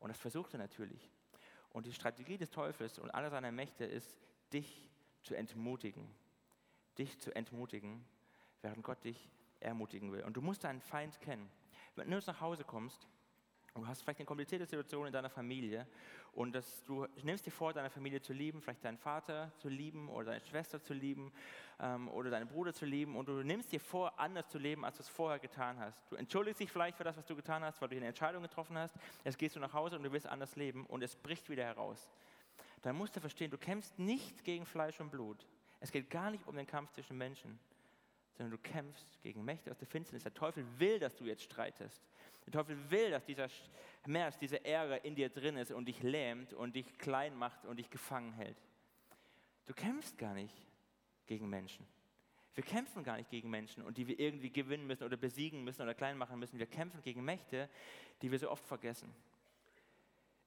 Und 0.00 0.08
das 0.08 0.18
versucht 0.18 0.54
er 0.54 0.58
natürlich. 0.58 1.10
Und 1.70 1.86
die 1.86 1.92
Strategie 1.92 2.36
des 2.36 2.50
Teufels 2.50 2.98
und 2.98 3.10
aller 3.10 3.30
seiner 3.30 3.52
Mächte 3.52 3.84
ist, 3.84 4.18
dich 4.52 4.90
zu 5.22 5.34
entmutigen. 5.34 6.12
Dich 6.98 7.18
zu 7.20 7.34
entmutigen, 7.34 8.04
während 8.62 8.82
Gott 8.82 9.04
dich 9.04 9.30
ermutigen 9.60 10.10
will. 10.12 10.22
Und 10.24 10.36
du 10.36 10.42
musst 10.42 10.64
deinen 10.64 10.80
Feind 10.80 11.20
kennen. 11.20 11.48
Wenn 11.94 12.10
du 12.10 12.20
nach 12.26 12.40
Hause 12.40 12.64
kommst, 12.64 13.06
Du 13.76 13.86
hast 13.86 14.00
vielleicht 14.02 14.20
eine 14.20 14.26
komplizierte 14.26 14.64
Situation 14.64 15.06
in 15.06 15.12
deiner 15.12 15.28
Familie 15.28 15.86
und 16.32 16.54
das, 16.54 16.82
du 16.84 17.06
nimmst 17.22 17.44
dir 17.44 17.50
vor, 17.50 17.74
deine 17.74 17.90
Familie 17.90 18.22
zu 18.22 18.32
lieben, 18.32 18.62
vielleicht 18.62 18.82
deinen 18.82 18.96
Vater 18.96 19.52
zu 19.58 19.68
lieben 19.68 20.08
oder 20.08 20.30
deine 20.30 20.40
Schwester 20.40 20.82
zu 20.82 20.94
lieben 20.94 21.30
ähm, 21.78 22.08
oder 22.08 22.30
deinen 22.30 22.48
Bruder 22.48 22.72
zu 22.72 22.86
lieben 22.86 23.16
und 23.16 23.28
du 23.28 23.42
nimmst 23.42 23.70
dir 23.72 23.80
vor, 23.80 24.18
anders 24.18 24.48
zu 24.48 24.56
leben, 24.56 24.82
als 24.82 24.96
du 24.96 25.02
es 25.02 25.10
vorher 25.10 25.38
getan 25.38 25.78
hast. 25.78 26.10
Du 26.10 26.16
entschuldigst 26.16 26.58
dich 26.58 26.72
vielleicht 26.72 26.96
für 26.96 27.04
das, 27.04 27.18
was 27.18 27.26
du 27.26 27.36
getan 27.36 27.62
hast, 27.64 27.82
weil 27.82 27.90
du 27.90 27.96
eine 27.96 28.06
Entscheidung 28.06 28.42
getroffen 28.42 28.78
hast. 28.78 28.94
Jetzt 29.24 29.36
gehst 29.38 29.56
du 29.56 29.60
nach 29.60 29.74
Hause 29.74 29.96
und 29.96 30.04
du 30.04 30.10
willst 30.10 30.26
anders 30.26 30.56
leben 30.56 30.86
und 30.86 31.02
es 31.02 31.14
bricht 31.14 31.50
wieder 31.50 31.64
heraus. 31.64 32.10
Dann 32.80 32.96
musst 32.96 33.14
du 33.14 33.20
verstehen, 33.20 33.50
du 33.50 33.58
kämpfst 33.58 33.98
nicht 33.98 34.42
gegen 34.42 34.64
Fleisch 34.64 35.00
und 35.00 35.10
Blut. 35.10 35.46
Es 35.80 35.92
geht 35.92 36.08
gar 36.08 36.30
nicht 36.30 36.46
um 36.46 36.56
den 36.56 36.66
Kampf 36.66 36.92
zwischen 36.92 37.18
Menschen, 37.18 37.58
sondern 38.36 38.52
du 38.52 38.58
kämpfst 38.58 39.20
gegen 39.22 39.44
Mächte 39.44 39.70
aus 39.70 39.78
der 39.78 39.86
Finsternis. 39.86 40.22
Der 40.22 40.32
Teufel 40.32 40.64
will, 40.78 40.98
dass 40.98 41.14
du 41.14 41.24
jetzt 41.24 41.42
streitest. 41.42 42.02
Der 42.46 42.52
Teufel 42.52 42.90
will, 42.90 43.10
dass 43.10 43.24
dieser 43.24 43.48
Schmerz, 44.04 44.38
diese 44.38 44.64
Ärger 44.64 45.04
in 45.04 45.14
dir 45.14 45.28
drin 45.28 45.56
ist 45.56 45.72
und 45.72 45.86
dich 45.86 46.02
lähmt 46.02 46.54
und 46.54 46.76
dich 46.76 46.96
klein 46.98 47.34
macht 47.34 47.66
und 47.66 47.78
dich 47.78 47.90
gefangen 47.90 48.32
hält. 48.32 48.56
Du 49.66 49.74
kämpfst 49.74 50.16
gar 50.16 50.32
nicht 50.32 50.54
gegen 51.26 51.48
Menschen. 51.48 51.86
Wir 52.54 52.64
kämpfen 52.64 53.02
gar 53.02 53.16
nicht 53.16 53.28
gegen 53.28 53.50
Menschen 53.50 53.82
und 53.82 53.98
die 53.98 54.06
wir 54.06 54.18
irgendwie 54.18 54.50
gewinnen 54.50 54.86
müssen 54.86 55.04
oder 55.04 55.16
besiegen 55.16 55.62
müssen 55.64 55.82
oder 55.82 55.92
klein 55.92 56.16
machen 56.16 56.38
müssen. 56.38 56.58
Wir 56.58 56.66
kämpfen 56.66 57.02
gegen 57.02 57.22
Mächte, 57.22 57.68
die 58.22 58.30
wir 58.30 58.38
so 58.38 58.50
oft 58.50 58.64
vergessen. 58.64 59.12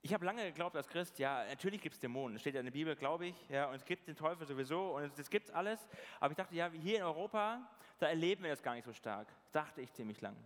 Ich 0.01 0.13
habe 0.13 0.25
lange 0.25 0.43
geglaubt 0.45 0.77
als 0.77 0.87
Christ, 0.87 1.19
ja, 1.19 1.45
natürlich 1.45 1.81
gibt 1.81 1.95
es 1.95 1.99
Dämonen. 1.99 2.35
Das 2.35 2.41
steht 2.41 2.53
ja 2.53 2.61
in 2.61 2.65
der 2.65 2.71
Bibel, 2.71 2.95
glaube 2.95 3.27
ich. 3.27 3.35
Ja, 3.49 3.69
und 3.69 3.75
es 3.75 3.85
gibt 3.85 4.07
den 4.07 4.15
Teufel 4.15 4.47
sowieso 4.47 4.95
und 4.95 5.19
es, 5.19 5.29
gibt 5.29 5.51
alles. 5.51 5.87
Aber 6.21 6.31
ich 6.31 6.37
dachte, 6.37 6.55
ja, 6.55 6.71
hier 6.71 6.97
in 6.97 7.03
Europa, 7.03 7.69
da 7.99 8.07
erleben 8.07 8.43
wir 8.43 8.49
das 8.49 8.63
gar 8.63 8.73
nicht 8.75 8.85
so 8.85 8.93
stark. 8.93 9.27
dachte 9.51 9.81
ich 9.81 9.91
ziemlich 9.91 10.21
lang. 10.21 10.37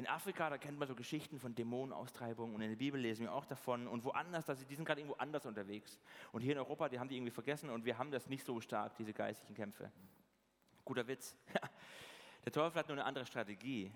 In 0.00 0.06
Afrika, 0.06 0.48
da 0.48 0.56
kennt 0.56 0.78
man 0.78 0.88
so 0.88 0.94
Geschichten 0.94 1.38
von 1.38 1.54
Dämonenaustreibungen 1.54 2.54
und 2.54 2.62
in 2.62 2.70
der 2.70 2.76
Bibel 2.76 2.98
lesen 2.98 3.24
wir 3.24 3.34
auch 3.34 3.44
davon 3.44 3.86
und 3.86 4.02
woanders, 4.02 4.46
dass 4.46 4.64
die 4.64 4.74
sind 4.74 4.86
gerade 4.86 5.02
irgendwo 5.02 5.18
anders 5.18 5.44
unterwegs. 5.44 6.00
Und 6.32 6.40
hier 6.40 6.52
in 6.52 6.58
Europa, 6.58 6.88
die 6.88 6.98
haben 6.98 7.10
die 7.10 7.16
irgendwie 7.16 7.30
vergessen 7.30 7.68
und 7.68 7.84
wir 7.84 7.98
haben 7.98 8.10
das 8.10 8.26
nicht 8.26 8.46
so 8.46 8.62
stark, 8.62 8.96
diese 8.96 9.12
geistlichen 9.12 9.54
Kämpfe. 9.54 9.92
Guter 10.86 11.06
Witz. 11.06 11.36
Der 12.46 12.50
Teufel 12.50 12.78
hat 12.78 12.88
nur 12.88 12.96
eine 12.96 13.04
andere 13.04 13.26
Strategie. 13.26 13.92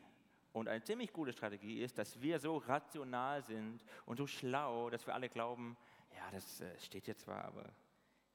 Und 0.53 0.69
eine 0.69 0.83
ziemlich 0.83 1.11
gute 1.11 1.33
Strategie 1.33 1.81
ist, 1.81 1.97
dass 1.97 2.21
wir 2.21 2.39
so 2.39 2.59
rational 2.59 3.43
sind 3.43 3.83
und 4.05 4.19
so 4.19 4.27
schlau, 4.27 4.91
dass 4.91 5.07
wir 5.07 5.15
alle 5.15 5.31
glauben, 5.31 5.75
ja, 6.15 6.31
das 6.33 6.61
äh, 6.61 6.79
steht 6.81 7.07
jetzt 7.07 7.23
zwar, 7.23 7.47
aber 7.47 7.65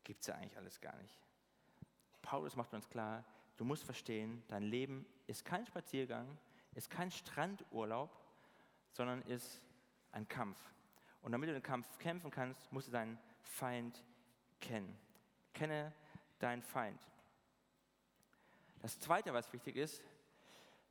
gibt 0.03 0.21
es 0.21 0.27
ja 0.27 0.33
eigentlich 0.33 0.57
alles 0.57 0.81
gar 0.81 0.95
nicht. 0.95 1.21
Paulus 2.23 2.55
macht 2.55 2.73
uns 2.73 2.89
klar, 2.89 3.23
du 3.57 3.63
musst 3.63 3.83
verstehen, 3.83 4.41
dein 4.47 4.63
Leben 4.63 5.05
ist 5.27 5.45
kein 5.45 5.67
Spaziergang, 5.67 6.35
ist 6.73 6.89
kein 6.89 7.11
Strandurlaub, 7.11 8.09
sondern 8.91 9.21
ist 9.23 9.61
ein 10.11 10.27
Kampf. 10.27 10.59
Und 11.21 11.31
damit 11.31 11.49
du 11.49 11.53
den 11.53 11.63
Kampf 11.63 11.97
kämpfen 11.99 12.31
kannst, 12.31 12.71
musst 12.71 12.87
du 12.87 12.91
deinen 12.91 13.19
Feind 13.41 14.03
kennen. 14.61 14.97
Kenne 15.53 15.93
deinen 16.39 16.61
Feind. 16.61 16.99
Das 18.81 18.99
Zweite, 18.99 19.33
was 19.33 19.51
wichtig 19.51 19.75
ist, 19.75 20.01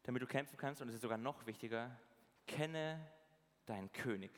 damit 0.02 0.22
du 0.22 0.26
kämpfen 0.26 0.56
kannst, 0.56 0.82
und 0.82 0.88
es 0.88 0.94
ist 0.94 1.02
sogar 1.02 1.18
noch 1.18 1.46
wichtiger, 1.46 1.90
kenne 2.46 3.00
deinen 3.66 3.90
König. 3.92 4.30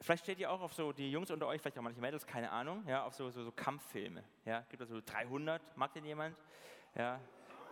Vielleicht 0.00 0.24
steht 0.24 0.38
ihr 0.38 0.50
auch 0.50 0.60
auf 0.60 0.74
so, 0.74 0.92
die 0.92 1.10
Jungs 1.10 1.30
unter 1.30 1.46
euch, 1.46 1.60
vielleicht 1.60 1.78
auch 1.78 1.82
manche 1.82 2.00
Mädels, 2.00 2.26
keine 2.26 2.50
Ahnung, 2.50 2.86
ja, 2.86 3.04
auf 3.04 3.14
so, 3.14 3.30
so, 3.30 3.42
so 3.42 3.52
Kampffilme. 3.52 4.22
Ja, 4.44 4.60
gibt 4.68 4.82
es 4.82 4.90
so 4.90 5.00
300, 5.00 5.76
mag 5.76 5.92
den 5.94 6.04
jemand? 6.04 6.36
Ja, 6.94 7.20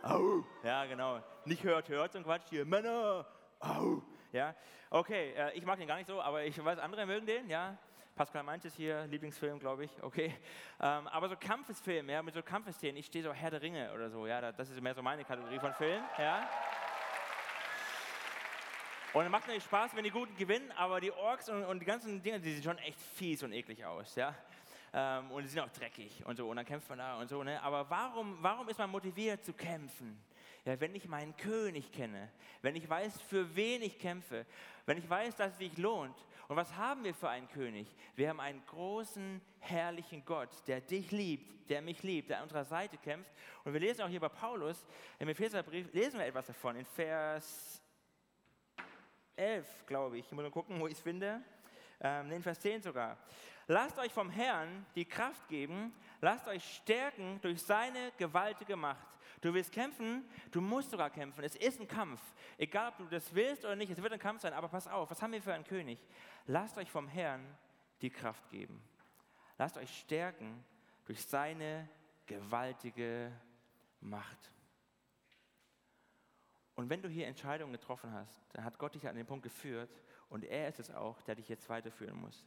au, 0.05 0.45
ja, 0.63 0.85
genau. 0.87 1.21
Nicht 1.45 1.63
hört, 1.65 1.89
hört 1.89 2.13
so 2.13 2.19
ein 2.19 2.25
Quatsch 2.25 2.49
hier, 2.51 2.65
Männer, 2.65 3.27
au, 3.61 4.03
ja. 4.33 4.55
Okay, 4.91 5.33
äh, 5.33 5.53
ich 5.53 5.65
mag 5.65 5.79
den 5.79 5.89
gar 5.89 5.97
nicht 5.97 6.07
so, 6.07 6.21
aber 6.21 6.45
ich 6.45 6.63
weiß, 6.63 6.79
andere 6.79 7.07
mögen 7.07 7.27
den, 7.27 7.49
ja. 7.49 7.77
Pascal 8.15 8.45
meint 8.45 8.65
es 8.65 8.77
hier, 8.77 9.07
Lieblingsfilm, 9.07 9.59
glaube 9.59 9.85
ich, 9.85 9.91
okay. 10.03 10.33
Ähm, 10.81 11.09
aber 11.09 11.29
so 11.29 11.37
Kampfesfilme, 11.37 12.13
ja, 12.13 12.23
mit 12.23 12.35
so 12.35 12.43
Kampfeszenen, 12.43 12.97
ich 12.97 13.07
stehe 13.07 13.25
so 13.25 13.33
Herr 13.33 13.51
der 13.51 13.61
Ringe 13.61 13.93
oder 13.93 14.09
so, 14.09 14.27
ja, 14.27 14.53
das 14.53 14.71
ist 14.71 14.81
mehr 14.81 14.95
so 14.95 15.03
meine 15.03 15.25
Kategorie 15.25 15.59
von 15.59 15.75
Film, 15.75 16.03
ja. 16.19 16.49
Und 19.13 19.25
es 19.25 19.31
macht 19.31 19.43
natürlich 19.43 19.65
Spaß, 19.65 19.97
wenn 19.97 20.05
die 20.05 20.11
Guten 20.11 20.37
gewinnen, 20.37 20.73
aber 20.77 21.01
die 21.01 21.13
Orks 21.13 21.49
und, 21.49 21.65
und 21.65 21.81
die 21.81 21.87
ganzen 21.87 22.23
Dinge, 22.23 22.41
die 22.41 22.53
sehen 22.53 22.63
schon 22.63 22.79
echt 22.79 23.01
fies 23.01 23.43
und 23.43 23.53
eklig 23.53 23.85
aus, 23.85 24.15
ja. 24.17 24.35
Ähm, 24.97 25.29
und 25.33 25.45
sind 25.49 25.59
auch 25.59 25.71
dreckig 25.71 26.25
und 26.25 26.37
so, 26.37 26.49
und 26.49 26.55
dann 26.55 26.65
kämpft 26.65 26.89
man 26.89 26.99
da 26.99 27.19
und 27.19 27.29
so, 27.29 27.43
ne. 27.43 27.61
Aber 27.61 27.91
warum, 27.91 28.39
warum 28.41 28.69
ist 28.69 28.79
man 28.79 28.89
motiviert 28.89 29.45
zu 29.45 29.53
kämpfen? 29.53 30.17
Ja, 30.65 30.79
wenn 30.81 30.95
ich 30.95 31.09
meinen 31.09 31.37
König 31.37 31.91
kenne, 31.91 32.31
wenn 32.63 32.77
ich 32.77 32.89
weiß, 32.89 33.21
für 33.23 33.57
wen 33.57 33.83
ich 33.83 33.99
kämpfe, 33.99 34.47
wenn 34.87 34.97
ich 34.97 35.11
weiß, 35.11 35.35
dass 35.35 35.53
es 35.53 35.59
sich 35.59 35.77
lohnt. 35.79 36.17
Und 36.47 36.57
was 36.57 36.77
haben 36.77 37.03
wir 37.03 37.13
für 37.13 37.29
einen 37.29 37.49
König? 37.49 37.89
Wir 38.15 38.29
haben 38.29 38.39
einen 38.39 38.65
großen, 38.67 39.41
herrlichen 39.59 40.25
Gott, 40.25 40.51
der 40.69 40.81
dich 40.81 41.11
liebt, 41.11 41.69
der 41.69 41.83
mich 41.83 42.03
liebt, 42.05 42.31
der 42.31 42.39
an 42.39 42.45
unserer 42.45 42.65
Seite 42.65 42.97
kämpft. 42.97 43.31
Und 43.65 43.73
wir 43.73 43.81
lesen 43.81 44.03
auch 44.03 44.09
hier 44.09 44.21
bei 44.21 44.29
Paulus, 44.29 44.87
im 45.19 45.29
Epheserbrief 45.29 45.93
lesen 45.93 46.21
wir 46.21 46.27
etwas 46.27 46.47
davon, 46.47 46.77
in 46.77 46.85
Vers 46.85 47.83
11, 49.35 49.87
glaube 49.87 50.19
ich. 50.19 50.27
Ich 50.27 50.33
muss 50.33 50.45
mal 50.45 50.51
gucken, 50.53 50.79
wo 50.79 50.87
ich 50.87 50.95
es 50.95 51.01
finde. 51.01 51.43
Ähm, 52.01 52.31
in 52.33 52.43
Vers 52.43 52.61
10 52.61 52.83
sogar. 52.83 53.17
Lasst 53.67 53.99
euch 53.99 54.13
vom 54.13 54.29
Herrn 54.31 54.85
die 54.95 55.05
Kraft 55.05 55.49
geben, 55.49 55.93
lasst 56.21 56.47
euch 56.49 56.77
stärken 56.77 57.41
durch 57.41 57.63
seine 57.63 58.13
gewaltige 58.19 58.77
Macht. 58.77 59.07
Du 59.41 59.53
willst 59.53 59.73
kämpfen, 59.73 60.25
du 60.51 60.61
musst 60.61 60.91
sogar 60.91 61.11
kämpfen. 61.11 61.45
Es 61.45 61.57
ist 61.57 61.81
ein 61.81 61.89
Kampf. 61.89 62.21
Egal, 62.59 62.89
ob 62.89 62.99
du 62.99 63.05
das 63.05 63.35
willst 63.35 63.65
oder 63.65 63.77
nicht, 63.77 63.91
es 63.91 64.03
wird 64.03 64.13
ein 64.13 64.19
Kampf 64.19 64.43
sein. 64.43 64.53
Aber 64.53 64.69
pass 64.69 64.87
auf, 64.87 65.11
was 65.11 65.21
haben 65.21 65.33
wir 65.33 65.43
für 65.43 65.55
einen 65.55 65.65
König? 65.65 65.99
Lasst 66.47 66.77
euch 66.79 66.91
vom 66.91 67.09
Herrn 67.09 67.45
die 68.01 68.11
Kraft 68.11 68.49
geben. 68.51 68.83
Lasst 69.59 69.77
euch 69.77 69.99
stärken 69.99 70.65
durch 71.07 71.25
seine 71.25 71.89
gewaltige 72.27 73.33
Macht. 74.01 74.51
Und 76.75 76.91
wenn 76.91 77.03
du 77.03 77.09
hier 77.09 77.27
Entscheidungen 77.27 77.73
getroffen 77.73 78.13
hast, 78.13 78.43
dann 78.53 78.65
hat 78.65 78.79
Gott 78.79 78.95
dich 78.95 79.07
an 79.07 79.15
den 79.15 79.27
Punkt 79.27 79.45
geführt 79.45 79.91
und 80.35 80.43
er 80.43 80.69
ist 80.69 80.81
es 80.81 80.91
auch, 80.91 81.23
der 81.23 81.37
dich 81.37 81.49
jetzt 81.49 81.69
weiterführen 81.69 82.21
muss. 82.21 82.45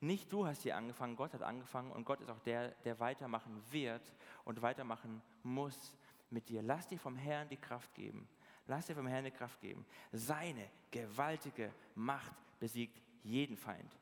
Nicht 0.00 0.32
du 0.32 0.48
hast 0.48 0.62
hier 0.62 0.76
angefangen, 0.76 1.14
Gott 1.14 1.32
hat 1.32 1.42
angefangen 1.42 1.92
und 1.92 2.04
Gott 2.04 2.20
ist 2.20 2.28
auch 2.28 2.40
der, 2.40 2.70
der 2.84 2.98
weitermachen 2.98 3.62
wird 3.70 4.02
und 4.44 4.60
weitermachen 4.62 5.22
muss 5.44 5.94
mit 6.30 6.48
dir. 6.48 6.60
Lass 6.60 6.88
dir 6.88 6.98
vom 6.98 7.14
Herrn 7.14 7.48
die 7.48 7.56
Kraft 7.56 7.94
geben. 7.94 8.28
Lass 8.66 8.86
dir 8.86 8.96
vom 8.96 9.06
Herrn 9.06 9.26
die 9.26 9.30
Kraft 9.30 9.60
geben. 9.60 9.86
Seine 10.10 10.68
gewaltige 10.90 11.72
Macht 11.94 12.34
besiegt 12.58 13.00
jeden 13.22 13.56
Feind. 13.56 13.96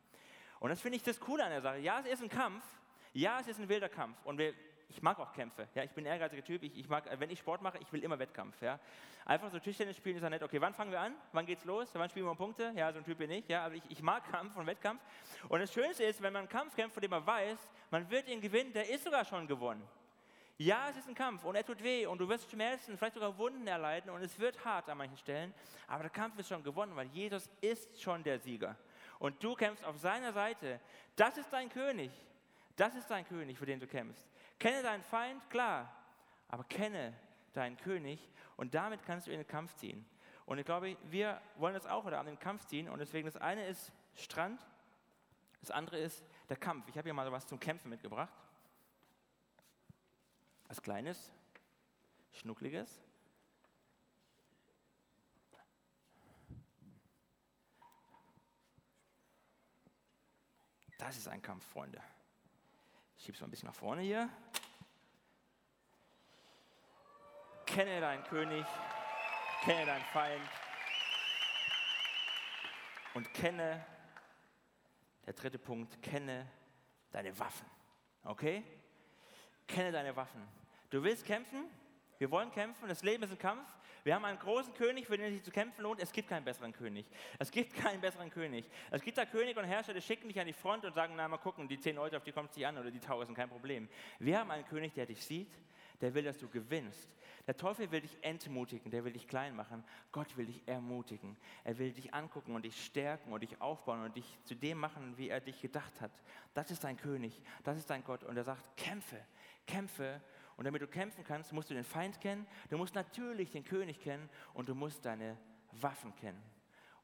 Und 0.58 0.70
das 0.70 0.80
finde 0.80 0.96
ich 0.96 1.02
das 1.02 1.20
Coole 1.20 1.44
an 1.44 1.50
der 1.50 1.60
Sache. 1.60 1.80
Ja, 1.80 2.00
es 2.00 2.06
ist 2.06 2.22
ein 2.22 2.30
Kampf. 2.30 2.64
Ja, 3.12 3.40
es 3.40 3.48
ist 3.48 3.60
ein 3.60 3.68
wilder 3.68 3.90
Kampf. 3.90 4.16
Und 4.24 4.38
wir, 4.38 4.54
ich 4.88 5.02
mag 5.02 5.18
auch 5.18 5.32
Kämpfe. 5.32 5.68
Ja, 5.74 5.82
ich 5.82 5.90
bin 5.90 6.04
ein 6.04 6.12
ehrgeiziger 6.12 6.42
Typ. 6.42 6.62
Ich, 6.62 6.76
ich 6.76 6.88
mag, 6.88 7.04
wenn 7.18 7.30
ich 7.30 7.38
Sport 7.38 7.60
mache, 7.62 7.78
ich 7.78 7.92
will 7.92 8.02
immer 8.02 8.18
Wettkampf. 8.18 8.60
Ja. 8.62 8.78
Einfach 9.26 9.50
so 9.50 9.58
Tischtennis 9.58 9.96
spielen 9.96 10.16
ist 10.16 10.22
ja 10.22 10.30
nett. 10.30 10.42
Okay, 10.42 10.60
wann 10.60 10.72
fangen 10.72 10.90
wir 10.90 11.00
an? 11.00 11.14
Wann 11.32 11.44
geht's 11.44 11.64
los? 11.64 11.88
Wann 11.92 12.08
spielen 12.08 12.26
wir 12.26 12.34
Punkte? 12.34 12.72
Ja, 12.74 12.90
so 12.92 12.98
ein 12.98 13.04
Typ 13.04 13.18
bin 13.18 13.30
ich. 13.30 13.46
Ja, 13.48 13.66
aber 13.66 13.74
ich, 13.74 13.82
ich 13.90 14.02
mag 14.02 14.30
Kampf 14.30 14.56
und 14.56 14.66
Wettkampf. 14.66 15.02
Und 15.48 15.60
das 15.60 15.72
Schönste 15.72 16.04
ist, 16.04 16.22
wenn 16.22 16.32
man 16.32 16.40
einen 16.40 16.48
Kampf 16.48 16.74
kämpft, 16.74 16.94
von 16.94 17.02
dem 17.02 17.10
man 17.10 17.26
weiß, 17.26 17.58
man 17.90 18.08
wird 18.10 18.28
ihn 18.28 18.40
gewinnen, 18.40 18.72
der 18.72 18.88
ist 18.88 19.04
sogar 19.04 19.24
schon 19.24 19.46
gewonnen. 19.46 19.86
Ja, 20.60 20.88
es 20.90 20.96
ist 20.96 21.06
ein 21.06 21.14
Kampf 21.14 21.44
und 21.44 21.54
er 21.54 21.64
tut 21.64 21.80
weh 21.84 22.04
und 22.06 22.18
du 22.18 22.28
wirst 22.28 22.50
Schmerzen, 22.50 22.98
vielleicht 22.98 23.14
sogar 23.14 23.38
Wunden 23.38 23.64
erleiden 23.68 24.10
und 24.10 24.20
es 24.22 24.36
wird 24.40 24.64
hart 24.64 24.88
an 24.88 24.98
manchen 24.98 25.16
Stellen, 25.16 25.54
aber 25.86 26.02
der 26.02 26.10
Kampf 26.10 26.36
ist 26.36 26.48
schon 26.48 26.64
gewonnen, 26.64 26.96
weil 26.96 27.06
Jesus 27.08 27.48
ist 27.60 28.02
schon 28.02 28.24
der 28.24 28.40
Sieger. 28.40 28.74
Und 29.20 29.40
du 29.40 29.54
kämpfst 29.54 29.84
auf 29.84 29.96
seiner 29.98 30.32
Seite. 30.32 30.80
Das 31.14 31.36
ist 31.38 31.52
dein 31.52 31.68
König. 31.68 32.10
Das 32.74 32.94
ist 32.96 33.08
dein 33.08 33.24
König, 33.26 33.56
für 33.56 33.66
den 33.66 33.78
du 33.78 33.86
kämpfst. 33.86 34.28
Kenne 34.58 34.82
deinen 34.82 35.02
Feind, 35.02 35.48
klar, 35.50 35.94
aber 36.48 36.64
kenne 36.64 37.14
deinen 37.52 37.76
König 37.76 38.28
und 38.56 38.74
damit 38.74 39.04
kannst 39.04 39.26
du 39.26 39.30
in 39.30 39.38
den 39.38 39.46
Kampf 39.46 39.74
ziehen. 39.76 40.04
Und 40.46 40.58
ich 40.58 40.64
glaube, 40.64 40.96
wir 41.04 41.40
wollen 41.56 41.74
das 41.74 41.86
auch 41.86 42.04
oder 42.04 42.18
an 42.18 42.26
den 42.26 42.38
Kampf 42.38 42.64
ziehen 42.66 42.88
und 42.88 42.98
deswegen 42.98 43.26
das 43.26 43.36
eine 43.36 43.66
ist 43.66 43.92
Strand, 44.14 44.66
das 45.60 45.70
andere 45.70 45.98
ist 45.98 46.24
der 46.48 46.56
Kampf. 46.56 46.88
Ich 46.88 46.96
habe 46.96 47.06
hier 47.06 47.14
mal 47.14 47.30
was 47.30 47.46
zum 47.46 47.60
Kämpfen 47.60 47.90
mitgebracht. 47.90 48.32
Was 50.66 50.82
Kleines, 50.82 51.32
Schnuckliges. 52.32 53.00
Das 60.98 61.16
ist 61.16 61.28
ein 61.28 61.40
Kampf, 61.40 61.64
Freunde. 61.64 62.02
Schiebe 63.28 63.36
es 63.36 63.40
mal 63.42 63.48
ein 63.48 63.50
bisschen 63.50 63.66
nach 63.68 63.74
vorne 63.74 64.00
hier. 64.00 64.30
Kenne 67.66 68.00
deinen 68.00 68.24
König, 68.24 68.64
kenne 69.60 69.84
deinen 69.84 70.04
Feind 70.04 70.48
und 73.12 73.34
kenne, 73.34 73.84
der 75.26 75.34
dritte 75.34 75.58
Punkt, 75.58 76.00
kenne 76.00 76.50
deine 77.10 77.38
Waffen. 77.38 77.66
Okay? 78.24 78.64
Kenne 79.66 79.92
deine 79.92 80.16
Waffen. 80.16 80.48
Du 80.88 81.02
willst 81.02 81.26
kämpfen? 81.26 81.64
Wir 82.16 82.30
wollen 82.30 82.50
kämpfen. 82.50 82.88
Das 82.88 83.02
Leben 83.02 83.24
ist 83.24 83.32
ein 83.32 83.38
Kampf. 83.38 83.68
Wir 84.08 84.14
haben 84.14 84.24
einen 84.24 84.38
großen 84.38 84.72
König, 84.72 85.06
für 85.06 85.18
den 85.18 85.26
es 85.26 85.32
sich 85.34 85.42
zu 85.42 85.50
kämpfen 85.50 85.82
lohnt. 85.82 86.00
Es 86.00 86.10
gibt 86.12 86.30
keinen 86.30 86.42
besseren 86.42 86.72
König. 86.72 87.04
Es 87.38 87.50
gibt 87.50 87.74
keinen 87.74 88.00
besseren 88.00 88.30
König. 88.30 88.64
Es 88.90 89.02
gibt 89.02 89.18
da 89.18 89.26
König 89.26 89.54
und 89.58 89.64
Herrscher, 89.64 89.92
die 89.92 90.00
schicken 90.00 90.28
dich 90.28 90.40
an 90.40 90.46
die 90.46 90.54
Front 90.54 90.86
und 90.86 90.94
sagen, 90.94 91.12
na 91.14 91.28
mal 91.28 91.36
gucken, 91.36 91.68
die 91.68 91.78
zehn 91.78 91.96
Leute, 91.96 92.16
auf 92.16 92.24
die 92.24 92.32
kommt 92.32 92.56
es 92.56 92.64
an 92.64 92.78
oder 92.78 92.90
die 92.90 93.00
tausend, 93.00 93.36
kein 93.36 93.50
Problem. 93.50 93.86
Wir 94.18 94.38
haben 94.38 94.50
einen 94.50 94.64
König, 94.64 94.94
der 94.94 95.04
dich 95.04 95.22
sieht, 95.22 95.52
der 96.00 96.14
will, 96.14 96.24
dass 96.24 96.38
du 96.38 96.48
gewinnst. 96.48 97.06
Der 97.46 97.54
Teufel 97.54 97.90
will 97.90 98.00
dich 98.00 98.16
entmutigen, 98.22 98.90
der 98.90 99.04
will 99.04 99.12
dich 99.12 99.28
klein 99.28 99.54
machen. 99.54 99.84
Gott 100.10 100.38
will 100.38 100.46
dich 100.46 100.66
ermutigen. 100.66 101.36
Er 101.62 101.78
will 101.78 101.92
dich 101.92 102.14
angucken 102.14 102.54
und 102.54 102.64
dich 102.64 102.82
stärken 102.82 103.30
und 103.30 103.42
dich 103.42 103.60
aufbauen 103.60 104.04
und 104.04 104.16
dich 104.16 104.38
zu 104.44 104.54
dem 104.54 104.78
machen, 104.78 105.18
wie 105.18 105.28
er 105.28 105.42
dich 105.42 105.60
gedacht 105.60 106.00
hat. 106.00 106.12
Das 106.54 106.70
ist 106.70 106.82
dein 106.82 106.96
König, 106.96 107.42
das 107.62 107.76
ist 107.76 107.90
dein 107.90 108.02
Gott. 108.04 108.24
Und 108.24 108.38
er 108.38 108.44
sagt, 108.44 108.74
kämpfe, 108.78 109.22
kämpfe 109.66 110.22
und 110.58 110.64
damit 110.64 110.82
du 110.82 110.88
kämpfen 110.88 111.22
kannst, 111.22 111.52
musst 111.52 111.70
du 111.70 111.74
den 111.74 111.84
Feind 111.84 112.20
kennen, 112.20 112.44
du 112.68 112.76
musst 112.76 112.96
natürlich 112.96 113.52
den 113.52 113.64
König 113.64 114.00
kennen 114.00 114.28
und 114.54 114.68
du 114.68 114.74
musst 114.74 115.04
deine 115.04 115.38
Waffen 115.70 116.14
kennen. 116.16 116.42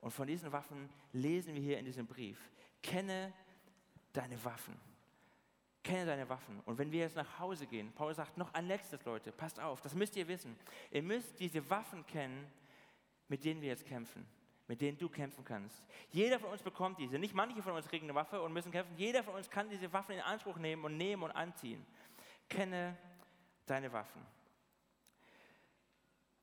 Und 0.00 0.10
von 0.10 0.26
diesen 0.26 0.50
Waffen 0.50 0.90
lesen 1.12 1.54
wir 1.54 1.62
hier 1.62 1.78
in 1.78 1.84
diesem 1.84 2.04
Brief. 2.04 2.50
Kenne 2.82 3.32
deine 4.12 4.44
Waffen. 4.44 4.74
Kenne 5.84 6.04
deine 6.04 6.28
Waffen. 6.28 6.60
Und 6.66 6.78
wenn 6.78 6.90
wir 6.90 7.00
jetzt 7.00 7.14
nach 7.14 7.38
Hause 7.38 7.68
gehen, 7.68 7.92
Paul 7.92 8.12
sagt 8.12 8.36
noch 8.36 8.52
ein 8.54 8.66
letztes, 8.66 9.04
Leute, 9.04 9.30
passt 9.30 9.60
auf, 9.60 9.80
das 9.80 9.94
müsst 9.94 10.16
ihr 10.16 10.26
wissen. 10.26 10.58
Ihr 10.90 11.04
müsst 11.04 11.38
diese 11.38 11.70
Waffen 11.70 12.04
kennen, 12.08 12.50
mit 13.28 13.44
denen 13.44 13.60
wir 13.60 13.68
jetzt 13.68 13.86
kämpfen, 13.86 14.26
mit 14.66 14.80
denen 14.80 14.98
du 14.98 15.08
kämpfen 15.08 15.44
kannst. 15.44 15.80
Jeder 16.10 16.40
von 16.40 16.50
uns 16.50 16.62
bekommt 16.62 16.98
diese. 16.98 17.20
Nicht 17.20 17.34
manche 17.34 17.62
von 17.62 17.74
uns 17.74 17.86
kriegen 17.86 18.06
eine 18.06 18.16
Waffe 18.16 18.42
und 18.42 18.52
müssen 18.52 18.72
kämpfen. 18.72 18.96
Jeder 18.96 19.22
von 19.22 19.36
uns 19.36 19.48
kann 19.48 19.70
diese 19.70 19.92
Waffen 19.92 20.16
in 20.16 20.22
Anspruch 20.22 20.56
nehmen 20.56 20.84
und 20.84 20.96
nehmen 20.96 21.22
und 21.22 21.30
anziehen. 21.30 21.86
Kenne 22.48 22.98
deine 23.66 23.92
Waffen. 23.92 24.22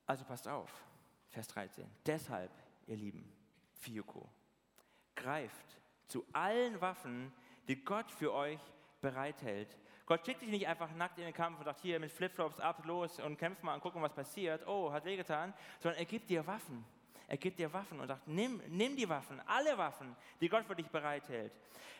Also 0.06 0.24
passt 0.24 0.48
auf, 0.48 0.70
Vers 1.28 1.48
13. 1.48 1.86
Deshalb, 2.04 2.50
ihr 2.86 2.96
Lieben, 2.96 3.32
Fiuko, 3.74 4.28
greift 5.14 5.80
zu 6.06 6.24
allen 6.32 6.80
Waffen, 6.80 7.32
die 7.68 7.82
Gott 7.84 8.10
für 8.10 8.32
euch 8.32 8.60
bereithält. 9.00 9.78
Gott 10.06 10.26
schickt 10.26 10.42
dich 10.42 10.50
nicht 10.50 10.66
einfach 10.66 10.92
nackt 10.94 11.18
in 11.18 11.24
den 11.24 11.32
Kampf 11.32 11.58
und 11.58 11.64
sagt, 11.64 11.80
hier 11.80 11.98
mit 12.00 12.10
Flipflops 12.10 12.60
ab, 12.60 12.84
los 12.84 13.18
und 13.20 13.38
kämpf 13.38 13.62
mal 13.62 13.74
und 13.74 13.80
gucken, 13.80 14.02
was 14.02 14.12
passiert. 14.12 14.66
Oh, 14.66 14.92
hat 14.92 15.04
wehgetan. 15.04 15.54
Sondern 15.80 15.98
er 15.98 16.04
gibt 16.04 16.28
dir 16.28 16.46
Waffen. 16.46 16.84
Er 17.32 17.38
gibt 17.38 17.58
dir 17.58 17.72
Waffen 17.72 17.98
und 17.98 18.08
sagt, 18.08 18.28
nimm, 18.28 18.60
nimm 18.68 18.94
die 18.94 19.08
Waffen, 19.08 19.40
alle 19.46 19.78
Waffen, 19.78 20.14
die 20.42 20.50
Gott 20.50 20.66
für 20.66 20.76
dich 20.76 20.88
bereithält. 20.88 21.50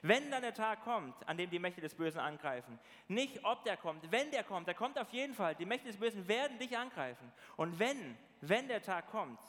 Wenn 0.02 0.30
dann 0.30 0.42
der 0.42 0.52
Tag 0.52 0.84
kommt, 0.84 1.26
an 1.26 1.38
dem 1.38 1.48
die 1.48 1.58
Mächte 1.58 1.80
des 1.80 1.94
Bösen 1.94 2.20
angreifen, 2.20 2.78
nicht 3.08 3.42
ob 3.42 3.64
der 3.64 3.78
kommt, 3.78 4.12
wenn 4.12 4.30
der 4.30 4.44
kommt, 4.44 4.66
der 4.66 4.74
kommt 4.74 4.98
auf 4.98 5.08
jeden 5.08 5.32
Fall. 5.32 5.54
Die 5.54 5.64
Mächte 5.64 5.86
des 5.86 5.96
Bösen 5.96 6.28
werden 6.28 6.58
dich 6.58 6.76
angreifen. 6.76 7.32
Und 7.56 7.78
wenn, 7.78 8.18
wenn 8.42 8.68
der 8.68 8.82
Tag 8.82 9.10
kommt, 9.10 9.40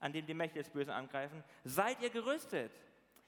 an 0.00 0.12
dem 0.12 0.26
die 0.26 0.34
Mächte 0.34 0.58
des 0.58 0.68
Bösen 0.68 0.90
angreifen, 0.90 1.42
seid 1.64 1.98
ihr 2.02 2.10
gerüstet. 2.10 2.78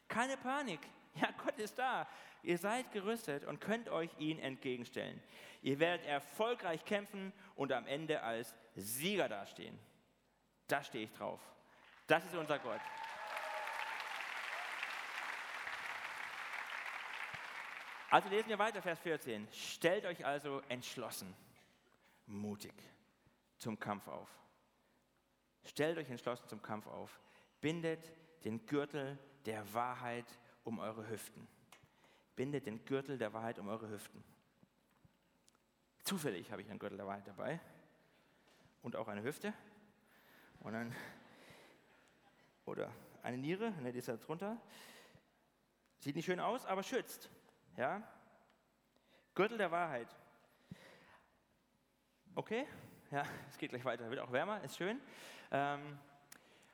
Keine 0.09 0.37
Panik. 0.37 0.81
Ja, 1.15 1.31
Gott 1.43 1.59
ist 1.59 1.79
da. 1.79 2.07
Ihr 2.43 2.59
seid 2.59 2.93
gerüstet 2.93 3.47
und 3.47 3.63
könnt 3.63 3.89
euch 3.89 4.11
ihn 4.19 4.39
entgegenstellen. 4.41 5.23
Ihr 5.63 5.81
werdet 5.81 6.07
erfolgreich 6.07 6.85
kämpfen 6.85 7.33
und 7.57 7.73
am 7.73 7.87
Ende 7.87 8.23
als 8.23 8.55
Sieger 8.77 9.29
dastehen. 9.31 9.79
Da 10.69 10.85
stehe 10.85 11.05
ich 11.05 11.13
drauf. 11.13 11.41
Das 12.09 12.25
ist 12.25 12.35
unser 12.35 12.59
Gott. 12.59 12.81
Also 18.11 18.31
lesen 18.31 18.49
wir 18.49 18.59
weiter, 18.59 18.81
Vers 18.81 18.99
14. 19.01 19.47
Stellt 19.53 20.07
euch 20.07 20.25
also 20.25 20.63
entschlossen, 20.69 21.37
mutig 22.27 22.73
zum 23.59 23.79
Kampf 23.79 24.09
auf. 24.09 24.31
Stellt 25.65 25.99
euch 25.99 26.09
entschlossen 26.09 26.49
zum 26.49 26.63
Kampf 26.63 26.87
auf. 26.87 27.21
Bindet 27.61 28.11
den 28.45 28.65
Gürtel 28.65 29.19
der 29.45 29.75
Wahrheit 29.75 30.27
um 30.65 30.79
eure 30.79 31.07
Hüften. 31.09 31.47
Bindet 32.37 32.65
den 32.65 32.83
Gürtel 32.87 33.19
der 33.19 33.35
Wahrheit 33.35 33.59
um 33.59 33.69
eure 33.69 33.91
Hüften. 33.91 34.25
Zufällig 36.05 36.51
habe 36.51 36.63
ich 36.63 36.71
einen 36.71 36.79
Gürtel 36.79 36.97
der 36.97 37.07
Wahrheit 37.07 37.29
dabei 37.29 37.61
und 38.81 38.97
auch 38.97 39.09
eine 39.09 39.23
Hüfte. 39.23 39.53
Und 40.61 40.73
dann, 40.73 40.95
oder 42.69 42.91
eine 43.23 43.39
Niere, 43.39 43.73
ne, 43.83 43.93
die 43.93 43.99
ist 43.99 44.09
da 44.09 44.17
drunter. 44.17 44.57
Sieht 45.99 46.15
nicht 46.15 46.27
schön 46.27 46.41
aus, 46.41 46.65
aber 46.67 46.83
schützt. 46.83 47.29
Ja? 47.77 48.03
Gürtel 49.35 49.59
der 49.59 49.71
Wahrheit. 49.71 50.09
Okay, 52.35 52.67
ja, 53.11 53.25
es 53.49 53.59
geht 53.59 53.71
gleich 53.71 53.85
weiter, 53.85 54.09
wird 54.11 54.21
auch 54.21 54.31
wärmer, 54.31 54.63
ist 54.63 54.77
schön. 54.77 55.01
Ähm, 55.51 55.99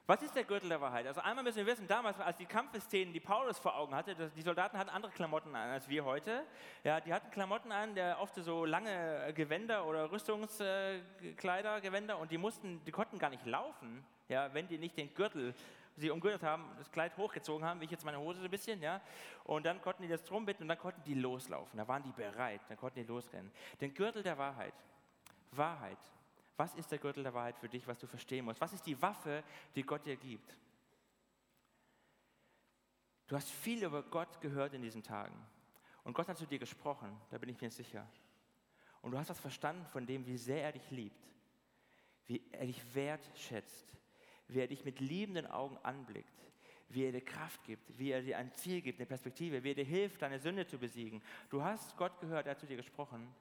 was 0.06 0.20
ist 0.20 0.36
der 0.36 0.44
Gürtel 0.44 0.68
der 0.68 0.82
Wahrheit? 0.82 1.06
Also 1.06 1.22
einmal 1.22 1.44
müssen 1.44 1.56
wir 1.56 1.66
wissen, 1.66 1.86
damals, 1.86 2.20
als 2.20 2.36
die 2.36 2.44
Kampfszenen, 2.44 3.14
die 3.14 3.20
Paulus 3.20 3.58
vor 3.58 3.74
Augen 3.74 3.94
hatte, 3.94 4.14
die 4.36 4.42
Soldaten 4.42 4.76
hatten 4.76 4.90
andere 4.90 5.10
Klamotten 5.12 5.56
an 5.56 5.70
als 5.70 5.88
wir 5.88 6.04
heute. 6.04 6.44
Ja, 6.82 7.00
die 7.00 7.10
hatten 7.10 7.30
Klamotten 7.30 7.72
an, 7.72 7.94
der 7.94 8.20
oft 8.20 8.34
so 8.34 8.66
lange 8.66 9.32
Gewänder 9.34 9.86
oder 9.86 10.12
Rüstungskleider, 10.12 11.80
Gewänder, 11.80 12.18
und 12.18 12.30
die 12.30 12.36
mussten, 12.36 12.84
die 12.84 12.90
konnten 12.90 13.18
gar 13.18 13.30
nicht 13.30 13.46
laufen, 13.46 14.04
ja, 14.28 14.52
wenn 14.52 14.68
die 14.68 14.76
nicht 14.76 14.98
den 14.98 15.14
Gürtel 15.14 15.54
sie 15.96 16.10
umgürtet 16.10 16.42
haben, 16.42 16.64
das 16.78 16.90
Kleid 16.90 17.16
hochgezogen 17.16 17.64
haben, 17.66 17.80
wie 17.80 17.84
ich 17.84 17.90
jetzt 17.90 18.04
meine 18.04 18.18
Hose 18.18 18.40
so 18.40 18.44
ein 18.44 18.50
bisschen, 18.50 18.80
ja. 18.82 19.00
Und 19.44 19.64
dann 19.64 19.80
konnten 19.80 20.02
die 20.02 20.08
das 20.08 20.24
drum 20.24 20.44
bitten 20.44 20.62
und 20.64 20.68
dann 20.68 20.78
konnten 20.78 21.02
die 21.04 21.14
loslaufen. 21.14 21.76
Da 21.76 21.86
waren 21.86 22.02
die 22.02 22.12
bereit, 22.12 22.60
dann 22.68 22.76
konnten 22.76 23.00
die 23.00 23.06
losrennen. 23.06 23.50
Den 23.80 23.94
Gürtel 23.94 24.22
der 24.22 24.36
Wahrheit. 24.38 24.74
Wahrheit. 25.52 25.98
Was 26.56 26.74
ist 26.74 26.90
der 26.90 26.98
Gürtel 26.98 27.22
der 27.22 27.34
Wahrheit 27.34 27.58
für 27.58 27.68
dich, 27.68 27.86
was 27.86 27.98
du 27.98 28.06
verstehen 28.06 28.44
musst? 28.44 28.60
Was 28.60 28.72
ist 28.72 28.86
die 28.86 29.00
Waffe, 29.00 29.42
die 29.74 29.82
Gott 29.82 30.04
dir 30.06 30.16
gibt? 30.16 30.56
Du 33.26 33.36
hast 33.36 33.50
viel 33.50 33.82
über 33.82 34.02
Gott 34.02 34.40
gehört 34.40 34.74
in 34.74 34.82
diesen 34.82 35.02
Tagen. 35.02 35.34
Und 36.02 36.12
Gott 36.12 36.28
hat 36.28 36.36
zu 36.36 36.46
dir 36.46 36.58
gesprochen, 36.58 37.16
da 37.30 37.38
bin 37.38 37.48
ich 37.48 37.60
mir 37.60 37.70
sicher. 37.70 38.06
Und 39.00 39.12
du 39.12 39.18
hast 39.18 39.30
das 39.30 39.40
verstanden 39.40 39.86
von 39.86 40.06
dem, 40.06 40.26
wie 40.26 40.36
sehr 40.36 40.62
er 40.62 40.72
dich 40.72 40.90
liebt, 40.90 41.26
wie 42.26 42.42
er 42.52 42.66
dich 42.66 42.94
wertschätzt, 42.94 43.96
wie 44.54 44.60
er 44.60 44.68
dich 44.68 44.84
mit 44.84 45.00
liebenden 45.00 45.46
Augen 45.46 45.76
anblickt, 45.82 46.32
wie 46.88 47.04
er 47.04 47.12
dir 47.12 47.24
Kraft 47.24 47.62
gibt, 47.64 47.98
wie 47.98 48.12
er 48.12 48.22
dir 48.22 48.38
ein 48.38 48.52
Ziel 48.54 48.80
gibt, 48.80 48.98
eine 48.98 49.06
Perspektive, 49.06 49.62
wie 49.64 49.70
er 49.70 49.74
dir 49.74 49.84
hilft, 49.84 50.22
deine 50.22 50.38
Sünde 50.38 50.66
zu 50.66 50.78
besiegen. 50.78 51.22
Du 51.50 51.62
hast 51.62 51.96
Gott 51.96 52.20
gehört, 52.20 52.46
er 52.46 52.52
hat 52.52 52.60
zu 52.60 52.66
dir 52.66 52.76
gesprochen. 52.76 53.34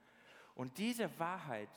Und 0.56 0.78
diese 0.78 1.10
Wahrheit, 1.20 1.70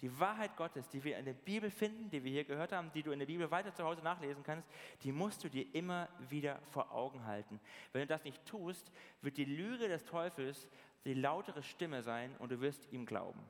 die 0.00 0.18
Wahrheit 0.18 0.56
Gottes, 0.56 0.88
die 0.88 1.02
wir 1.02 1.18
in 1.18 1.24
der 1.24 1.32
Bibel 1.32 1.70
finden, 1.70 2.10
die 2.10 2.22
wir 2.22 2.30
hier 2.30 2.44
gehört 2.44 2.72
haben, 2.72 2.90
die 2.92 3.02
du 3.02 3.10
in 3.10 3.18
der 3.18 3.26
Bibel 3.26 3.50
weiter 3.50 3.74
zu 3.74 3.84
Hause 3.84 4.02
nachlesen 4.02 4.42
kannst, 4.42 4.68
die 5.02 5.12
musst 5.12 5.42
du 5.44 5.48
dir 5.48 5.66
immer 5.74 6.08
wieder 6.28 6.60
vor 6.70 6.92
Augen 6.92 7.24
halten. 7.24 7.60
Wenn 7.92 8.02
du 8.02 8.06
das 8.06 8.24
nicht 8.24 8.44
tust, 8.44 8.90
wird 9.22 9.36
die 9.36 9.44
Lüge 9.44 9.88
des 9.88 10.04
Teufels 10.04 10.68
die 11.04 11.14
lautere 11.14 11.62
Stimme 11.62 12.02
sein 12.02 12.34
und 12.38 12.50
du 12.50 12.60
wirst 12.60 12.90
ihm 12.92 13.06
glauben. 13.06 13.40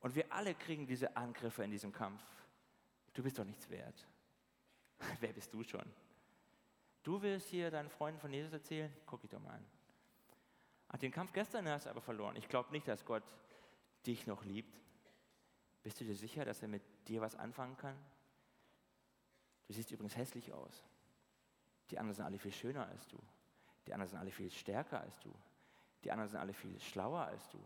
Und 0.00 0.14
wir 0.14 0.32
alle 0.32 0.54
kriegen 0.54 0.86
diese 0.86 1.16
Angriffe 1.16 1.64
in 1.64 1.70
diesem 1.70 1.92
Kampf 1.92 2.22
du 3.14 3.22
bist 3.22 3.38
doch 3.38 3.44
nichts 3.44 3.68
wert. 3.70 4.06
Wer 5.20 5.32
bist 5.32 5.52
du 5.52 5.62
schon? 5.64 5.90
Du 7.02 7.20
willst 7.20 7.48
hier 7.48 7.70
deinen 7.70 7.90
Freunden 7.90 8.20
von 8.20 8.32
Jesus 8.32 8.52
erzählen? 8.52 8.94
Guck 9.06 9.20
dich 9.20 9.30
doch 9.30 9.40
mal 9.40 9.54
an. 9.54 9.64
Ach, 10.88 10.98
den 10.98 11.10
Kampf 11.10 11.32
gestern 11.32 11.68
hast 11.68 11.86
du 11.86 11.90
aber 11.90 12.00
verloren. 12.00 12.36
Ich 12.36 12.48
glaube 12.48 12.70
nicht, 12.70 12.86
dass 12.86 13.04
Gott 13.04 13.24
dich 14.06 14.26
noch 14.26 14.44
liebt. 14.44 14.80
Bist 15.82 16.00
du 16.00 16.04
dir 16.04 16.14
sicher, 16.14 16.44
dass 16.44 16.62
er 16.62 16.68
mit 16.68 16.82
dir 17.08 17.20
was 17.20 17.34
anfangen 17.34 17.76
kann? 17.76 17.96
Du 19.66 19.74
siehst 19.74 19.90
übrigens 19.90 20.16
hässlich 20.16 20.52
aus. 20.52 20.82
Die 21.90 21.98
anderen 21.98 22.14
sind 22.14 22.24
alle 22.24 22.38
viel 22.38 22.52
schöner 22.52 22.86
als 22.86 23.06
du. 23.08 23.18
Die 23.86 23.92
anderen 23.92 24.08
sind 24.08 24.18
alle 24.18 24.30
viel 24.30 24.50
stärker 24.50 25.00
als 25.00 25.18
du. 25.20 25.34
Die 26.04 26.10
anderen 26.10 26.30
sind 26.30 26.40
alle 26.40 26.54
viel 26.54 26.78
schlauer 26.80 27.20
als 27.20 27.48
du. 27.48 27.58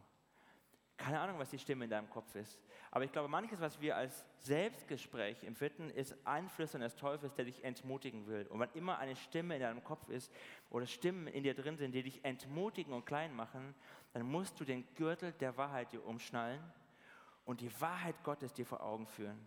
Keine 0.98 1.20
Ahnung, 1.20 1.38
was 1.38 1.50
die 1.50 1.58
Stimme 1.58 1.84
in 1.84 1.90
deinem 1.90 2.10
Kopf 2.10 2.34
ist. 2.34 2.58
Aber 2.90 3.04
ich 3.04 3.12
glaube, 3.12 3.28
manches, 3.28 3.60
was 3.60 3.80
wir 3.80 3.96
als 3.96 4.26
Selbstgespräch 4.40 5.44
empfinden, 5.44 5.90
ist 5.90 6.16
Einflüsse 6.24 6.78
des 6.78 6.96
Teufels, 6.96 7.34
der 7.34 7.44
dich 7.44 7.62
entmutigen 7.62 8.26
will. 8.26 8.46
Und 8.48 8.58
wenn 8.58 8.70
immer 8.74 8.98
eine 8.98 9.14
Stimme 9.14 9.54
in 9.54 9.62
deinem 9.62 9.84
Kopf 9.84 10.08
ist 10.08 10.32
oder 10.70 10.86
Stimmen 10.86 11.28
in 11.28 11.44
dir 11.44 11.54
drin 11.54 11.76
sind, 11.76 11.92
die 11.92 12.02
dich 12.02 12.24
entmutigen 12.24 12.92
und 12.92 13.06
klein 13.06 13.34
machen, 13.34 13.76
dann 14.12 14.22
musst 14.22 14.58
du 14.58 14.64
den 14.64 14.84
Gürtel 14.96 15.32
der 15.34 15.56
Wahrheit 15.56 15.92
dir 15.92 16.04
umschnallen 16.04 16.60
und 17.44 17.60
die 17.60 17.80
Wahrheit 17.80 18.16
Gottes 18.24 18.52
dir 18.52 18.66
vor 18.66 18.82
Augen 18.82 19.06
führen. 19.06 19.38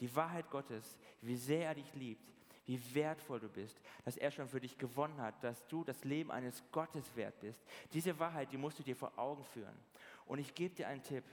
Die 0.00 0.14
Wahrheit 0.14 0.50
Gottes, 0.50 0.98
wie 1.22 1.36
sehr 1.36 1.68
er 1.68 1.74
dich 1.74 1.94
liebt, 1.94 2.34
wie 2.66 2.94
wertvoll 2.94 3.40
du 3.40 3.48
bist, 3.48 3.80
dass 4.04 4.16
er 4.16 4.30
schon 4.30 4.48
für 4.48 4.60
dich 4.60 4.76
gewonnen 4.76 5.20
hat, 5.20 5.42
dass 5.42 5.66
du 5.68 5.84
das 5.84 6.04
Leben 6.04 6.30
eines 6.30 6.62
Gottes 6.72 7.14
wert 7.16 7.38
bist. 7.40 7.62
Diese 7.92 8.18
Wahrheit, 8.18 8.52
die 8.52 8.56
musst 8.56 8.78
du 8.78 8.82
dir 8.82 8.96
vor 8.96 9.12
Augen 9.16 9.44
führen. 9.44 9.78
Und 10.26 10.38
ich 10.38 10.54
gebe 10.54 10.74
dir 10.74 10.88
einen 10.88 11.02
Tipp. 11.02 11.24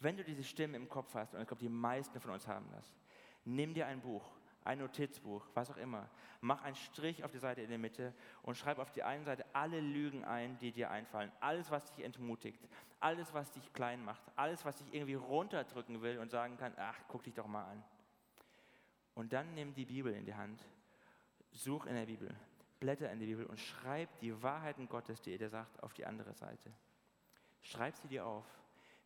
Wenn 0.00 0.16
du 0.16 0.24
diese 0.24 0.44
Stimme 0.44 0.76
im 0.76 0.88
Kopf 0.88 1.14
hast, 1.14 1.34
und 1.34 1.40
ich 1.40 1.46
glaube, 1.46 1.62
die 1.62 1.68
meisten 1.68 2.20
von 2.20 2.32
uns 2.32 2.46
haben 2.46 2.68
das, 2.72 2.94
nimm 3.44 3.74
dir 3.74 3.86
ein 3.86 4.00
Buch, 4.00 4.24
ein 4.64 4.78
Notizbuch, 4.78 5.46
was 5.54 5.70
auch 5.70 5.76
immer. 5.76 6.08
Mach 6.40 6.62
einen 6.62 6.74
Strich 6.74 7.22
auf 7.22 7.30
die 7.30 7.38
Seite 7.38 7.62
in 7.62 7.68
der 7.68 7.78
Mitte 7.78 8.14
und 8.42 8.56
schreib 8.56 8.78
auf 8.78 8.90
die 8.92 9.02
einen 9.02 9.24
Seite 9.24 9.44
alle 9.52 9.80
Lügen 9.80 10.24
ein, 10.24 10.58
die 10.58 10.72
dir 10.72 10.90
einfallen. 10.90 11.30
Alles, 11.40 11.70
was 11.70 11.84
dich 11.92 12.04
entmutigt, 12.04 12.66
alles, 13.00 13.32
was 13.34 13.50
dich 13.52 13.72
klein 13.72 14.04
macht, 14.04 14.22
alles, 14.36 14.64
was 14.64 14.76
dich 14.76 14.92
irgendwie 14.92 15.14
runterdrücken 15.14 16.02
will 16.02 16.18
und 16.18 16.30
sagen 16.30 16.56
kann, 16.56 16.72
ach, 16.76 16.98
guck 17.08 17.22
dich 17.22 17.34
doch 17.34 17.46
mal 17.46 17.64
an. 17.64 17.84
Und 19.14 19.32
dann 19.32 19.54
nimm 19.54 19.74
die 19.74 19.84
Bibel 19.84 20.12
in 20.12 20.24
die 20.24 20.34
Hand, 20.34 20.62
such 21.52 21.86
in 21.86 21.94
der 21.94 22.06
Bibel, 22.06 22.34
blätter 22.80 23.10
in 23.12 23.20
die 23.20 23.26
Bibel 23.26 23.46
und 23.46 23.60
schreib 23.60 24.18
die 24.18 24.42
Wahrheiten 24.42 24.88
Gottes, 24.88 25.20
die 25.20 25.32
er 25.32 25.38
dir 25.38 25.50
sagt, 25.50 25.82
auf 25.82 25.92
die 25.92 26.04
andere 26.04 26.34
Seite. 26.34 26.72
Schreib 27.64 27.96
sie 27.96 28.08
dir 28.08 28.26
auf. 28.26 28.44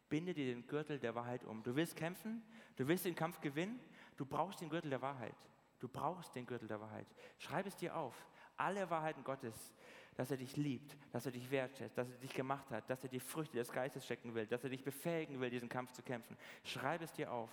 Binde 0.08 0.34
dir 0.34 0.46
den 0.46 0.66
Gürtel 0.66 0.98
der 0.98 1.14
Wahrheit 1.14 1.44
um. 1.44 1.62
Du 1.62 1.74
willst 1.76 1.96
kämpfen, 1.96 2.42
du 2.76 2.86
willst 2.88 3.04
den 3.04 3.14
Kampf 3.14 3.40
gewinnen, 3.40 3.78
du 4.16 4.26
brauchst 4.26 4.60
den 4.60 4.68
Gürtel 4.68 4.90
der 4.90 5.00
Wahrheit. 5.00 5.34
Du 5.78 5.88
brauchst 5.88 6.34
den 6.34 6.44
Gürtel 6.44 6.66
der 6.66 6.80
Wahrheit. 6.80 7.06
Schreib 7.38 7.66
es 7.66 7.76
dir 7.76 7.96
auf. 7.96 8.14
Alle 8.56 8.90
Wahrheiten 8.90 9.22
Gottes, 9.22 9.72
dass 10.16 10.32
er 10.32 10.36
dich 10.36 10.56
liebt, 10.56 10.96
dass 11.12 11.24
er 11.24 11.30
dich 11.30 11.48
wertschätzt, 11.48 11.96
dass 11.96 12.10
er 12.10 12.16
dich 12.16 12.34
gemacht 12.34 12.68
hat, 12.70 12.90
dass 12.90 13.04
er 13.04 13.08
die 13.08 13.20
Früchte 13.20 13.56
des 13.56 13.70
Geistes 13.70 14.04
stecken 14.04 14.34
will, 14.34 14.46
dass 14.46 14.64
er 14.64 14.70
dich 14.70 14.82
befähigen 14.82 15.40
will, 15.40 15.50
diesen 15.50 15.68
Kampf 15.68 15.92
zu 15.92 16.02
kämpfen. 16.02 16.36
Schreib 16.64 17.02
es 17.02 17.12
dir 17.12 17.32
auf. 17.32 17.50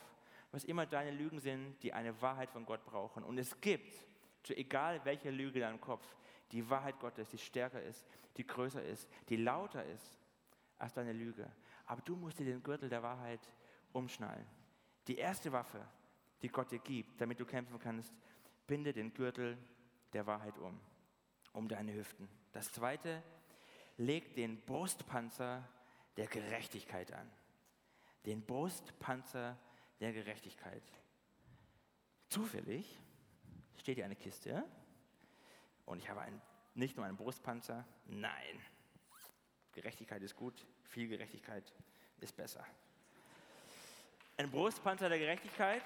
Was 0.52 0.64
immer 0.64 0.88
deine 0.88 1.12
Lügen 1.12 1.40
sind, 1.40 1.76
die 1.84 1.94
eine 1.94 2.20
Wahrheit 2.22 2.50
von 2.50 2.66
Gott 2.66 2.84
brauchen. 2.86 3.24
Und 3.24 3.38
es 3.38 3.62
gibt, 3.62 4.08
egal 4.50 5.02
welche 5.04 5.30
Lüge 5.30 5.60
in 5.60 5.66
deinem 5.66 5.82
Kopf, 5.82 6.08
die 6.52 6.68
Wahrheit 6.68 7.00
Gottes, 7.00 7.30
die 7.30 7.38
stärker 7.38 7.84
ist, 7.84 8.08
die 8.38 8.48
größer 8.48 8.84
ist, 8.84 9.08
die 9.30 9.36
lauter 9.36 9.86
ist 9.86 10.18
als 10.78 10.94
deine 10.94 11.14
Lüge. 11.14 11.50
Aber 11.86 12.02
du 12.02 12.16
musst 12.16 12.40
dir 12.40 12.46
den 12.46 12.64
Gürtel 12.64 12.90
der 12.90 13.04
Wahrheit 13.04 13.42
umschnallen. 13.94 14.46
Die 15.08 15.18
erste 15.18 15.52
Waffe, 15.52 15.86
die 16.42 16.50
Gott 16.50 16.72
dir 16.72 16.80
gibt, 16.80 17.20
damit 17.22 17.40
du 17.40 17.46
kämpfen 17.46 17.80
kannst, 17.80 18.14
binde 18.68 18.94
den 18.94 19.14
Gürtel 19.14 19.58
der 20.14 20.26
Wahrheit 20.26 20.58
um, 20.58 20.80
um 21.54 21.68
deine 21.68 21.94
Hüften. 21.94 22.28
Das 22.52 22.72
zweite, 22.72 23.22
leg 23.98 24.36
den 24.36 24.62
Brustpanzer 24.62 25.68
der 26.18 26.28
Gerechtigkeit 26.28 27.12
an. 27.14 27.30
Den 28.26 28.46
Brustpanzer 28.46 29.58
der 30.00 30.14
Gerechtigkeit. 30.14 30.84
Zufällig 32.30 33.00
steht 33.78 33.96
hier 33.96 34.06
eine 34.06 34.16
Kiste 34.16 34.66
und 35.86 36.00
ich 36.00 36.10
habe 36.10 36.22
einen, 36.22 36.42
nicht 36.74 36.98
nur 36.98 37.06
einen 37.06 37.18
Brustpanzer, 37.18 37.86
nein, 38.06 38.60
Gerechtigkeit 39.76 40.24
ist 40.24 40.36
gut, 40.36 40.66
viel 40.84 41.08
Gerechtigkeit 41.10 41.72
ist 42.20 42.36
besser. 42.36 42.66
Ein 44.38 44.50
Brustpanzer 44.50 45.10
der 45.10 45.20
Gerechtigkeit. 45.20 45.84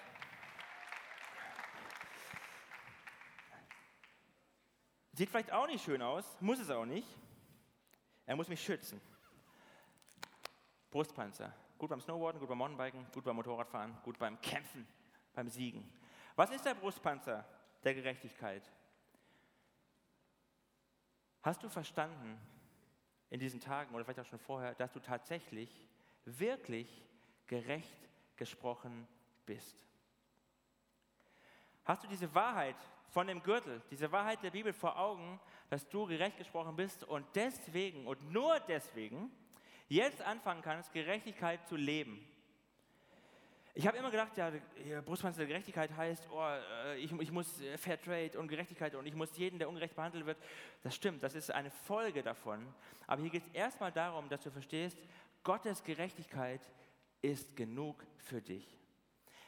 Sieht 5.13 5.29
vielleicht 5.29 5.51
auch 5.51 5.67
nicht 5.67 5.83
schön 5.83 6.01
aus, 6.01 6.23
muss 6.39 6.59
es 6.59 6.69
auch 6.69 6.85
nicht. 6.85 7.07
Er 8.25 8.35
muss 8.35 8.47
mich 8.47 8.63
schützen. 8.63 9.01
Brustpanzer. 10.91 11.51
Gut 11.79 11.89
beim 11.89 11.99
Snowboarden, 11.99 12.39
gut 12.39 12.49
beim 12.49 12.59
Mountainbiken, 12.59 13.05
gut 13.11 13.23
beim 13.23 13.35
Motorradfahren, 13.35 13.97
gut 14.03 14.19
beim 14.19 14.39
Kämpfen, 14.41 14.87
beim 15.33 15.49
Siegen. 15.49 15.91
Was 16.35 16.51
ist 16.51 16.63
der 16.63 16.75
Brustpanzer 16.75 17.43
der 17.83 17.95
Gerechtigkeit? 17.95 18.69
Hast 21.41 21.63
du 21.63 21.69
verstanden, 21.69 22.39
in 23.29 23.39
diesen 23.39 23.59
Tagen 23.59 23.93
oder 23.93 24.03
vielleicht 24.03 24.19
auch 24.19 24.25
schon 24.25 24.39
vorher, 24.39 24.75
dass 24.75 24.91
du 24.91 24.99
tatsächlich 24.99 25.69
wirklich 26.25 27.03
gerecht 27.47 28.09
gesprochen 28.37 29.07
bist? 29.45 29.77
Hast 31.85 32.03
du 32.03 32.07
diese 32.07 32.33
Wahrheit 32.35 32.75
von 33.09 33.27
dem 33.27 33.41
Gürtel, 33.41 33.81
diese 33.89 34.11
Wahrheit 34.11 34.43
der 34.43 34.51
Bibel 34.51 34.73
vor 34.73 34.97
Augen, 34.99 35.39
dass 35.69 35.87
du 35.89 36.05
gerecht 36.05 36.37
gesprochen 36.37 36.75
bist 36.75 37.03
und 37.03 37.25
deswegen 37.35 38.05
und 38.05 38.31
nur 38.31 38.59
deswegen 38.61 39.31
jetzt 39.87 40.21
anfangen 40.21 40.61
kannst, 40.61 40.93
Gerechtigkeit 40.93 41.67
zu 41.67 41.75
leben? 41.75 42.27
Ich 43.75 43.87
habe 43.87 43.97
immer 43.97 44.11
gedacht, 44.11 44.35
ja, 44.35 44.51
Brustpanzer 45.01 45.39
der 45.39 45.47
Gerechtigkeit 45.47 45.95
heißt, 45.95 46.27
oh, 46.31 46.41
äh, 46.41 46.97
ich, 46.97 47.11
ich 47.11 47.31
muss 47.31 47.61
äh, 47.61 47.77
Fair 47.77 48.01
Trade 48.01 48.37
und 48.39 48.47
Gerechtigkeit 48.47 48.95
und 48.95 49.05
ich 49.05 49.13
muss 49.13 49.37
jeden, 49.37 49.59
der 49.59 49.69
ungerecht 49.69 49.95
behandelt 49.95 50.25
wird. 50.25 50.37
Das 50.81 50.95
stimmt, 50.95 51.23
das 51.23 51.35
ist 51.35 51.51
eine 51.51 51.69
Folge 51.69 52.23
davon. 52.23 52.65
Aber 53.07 53.21
hier 53.21 53.31
geht 53.31 53.43
es 53.43 53.53
erstmal 53.53 53.91
darum, 53.91 54.27
dass 54.27 54.41
du 54.41 54.51
verstehst, 54.51 54.97
Gottes 55.43 55.83
Gerechtigkeit 55.83 56.61
ist 57.21 57.55
genug 57.55 58.03
für 58.17 58.41
dich. 58.41 58.67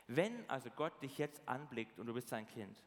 Wenn 0.08 0.50
also 0.50 0.70
Gott 0.70 1.02
dich 1.02 1.18
jetzt 1.18 1.42
anblickt 1.48 1.98
und 2.00 2.06
du 2.06 2.14
bist 2.14 2.30
sein 2.30 2.48
Kind, 2.48 2.82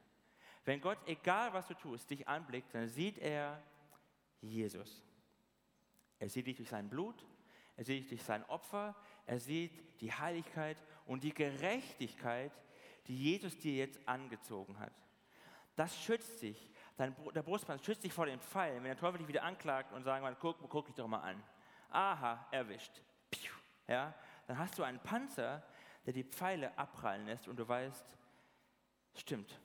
wenn 0.64 0.80
Gott, 0.80 0.98
egal 1.06 1.52
was 1.52 1.66
du 1.66 1.74
tust, 1.74 2.08
dich 2.10 2.26
anblickt, 2.26 2.74
dann 2.74 2.88
sieht 2.88 3.18
er 3.18 3.62
Jesus. 4.40 5.02
Er 6.18 6.28
sieht 6.28 6.46
dich 6.46 6.56
durch 6.56 6.68
sein 6.68 6.88
Blut, 6.88 7.26
er 7.76 7.84
sieht 7.84 8.02
dich 8.02 8.08
durch 8.08 8.22
sein 8.22 8.44
Opfer, 8.44 8.94
er 9.26 9.40
sieht 9.40 10.00
die 10.00 10.12
Heiligkeit 10.12 10.78
und 11.06 11.22
die 11.22 11.34
Gerechtigkeit, 11.34 12.52
die 13.06 13.16
Jesus 13.16 13.58
dir 13.58 13.74
jetzt 13.74 14.00
angezogen 14.08 14.78
hat. 14.78 14.92
Das 15.76 15.96
schützt 16.02 16.42
dich. 16.42 16.70
Dein, 16.96 17.14
der 17.34 17.42
Brustpanzer 17.42 17.84
schützt 17.84 18.04
dich 18.04 18.12
vor 18.12 18.26
dem 18.26 18.40
Pfeil, 18.40 18.76
wenn 18.76 18.84
der 18.84 18.96
Teufel 18.96 19.18
dich 19.18 19.28
wieder 19.28 19.42
anklagt 19.42 19.92
und 19.92 20.04
sagt, 20.04 20.40
guck, 20.40 20.68
guck 20.68 20.86
dich 20.86 20.94
doch 20.94 21.08
mal 21.08 21.20
an. 21.20 21.42
Aha, 21.90 22.46
erwischt. 22.50 23.02
Ja, 23.86 24.14
dann 24.46 24.58
hast 24.58 24.78
du 24.78 24.82
einen 24.82 25.00
Panzer, 25.00 25.62
der 26.06 26.12
die 26.12 26.24
Pfeile 26.24 26.76
abprallen 26.78 27.26
lässt 27.26 27.48
und 27.48 27.56
du 27.56 27.66
weißt, 27.66 28.16
stimmt, 29.16 29.58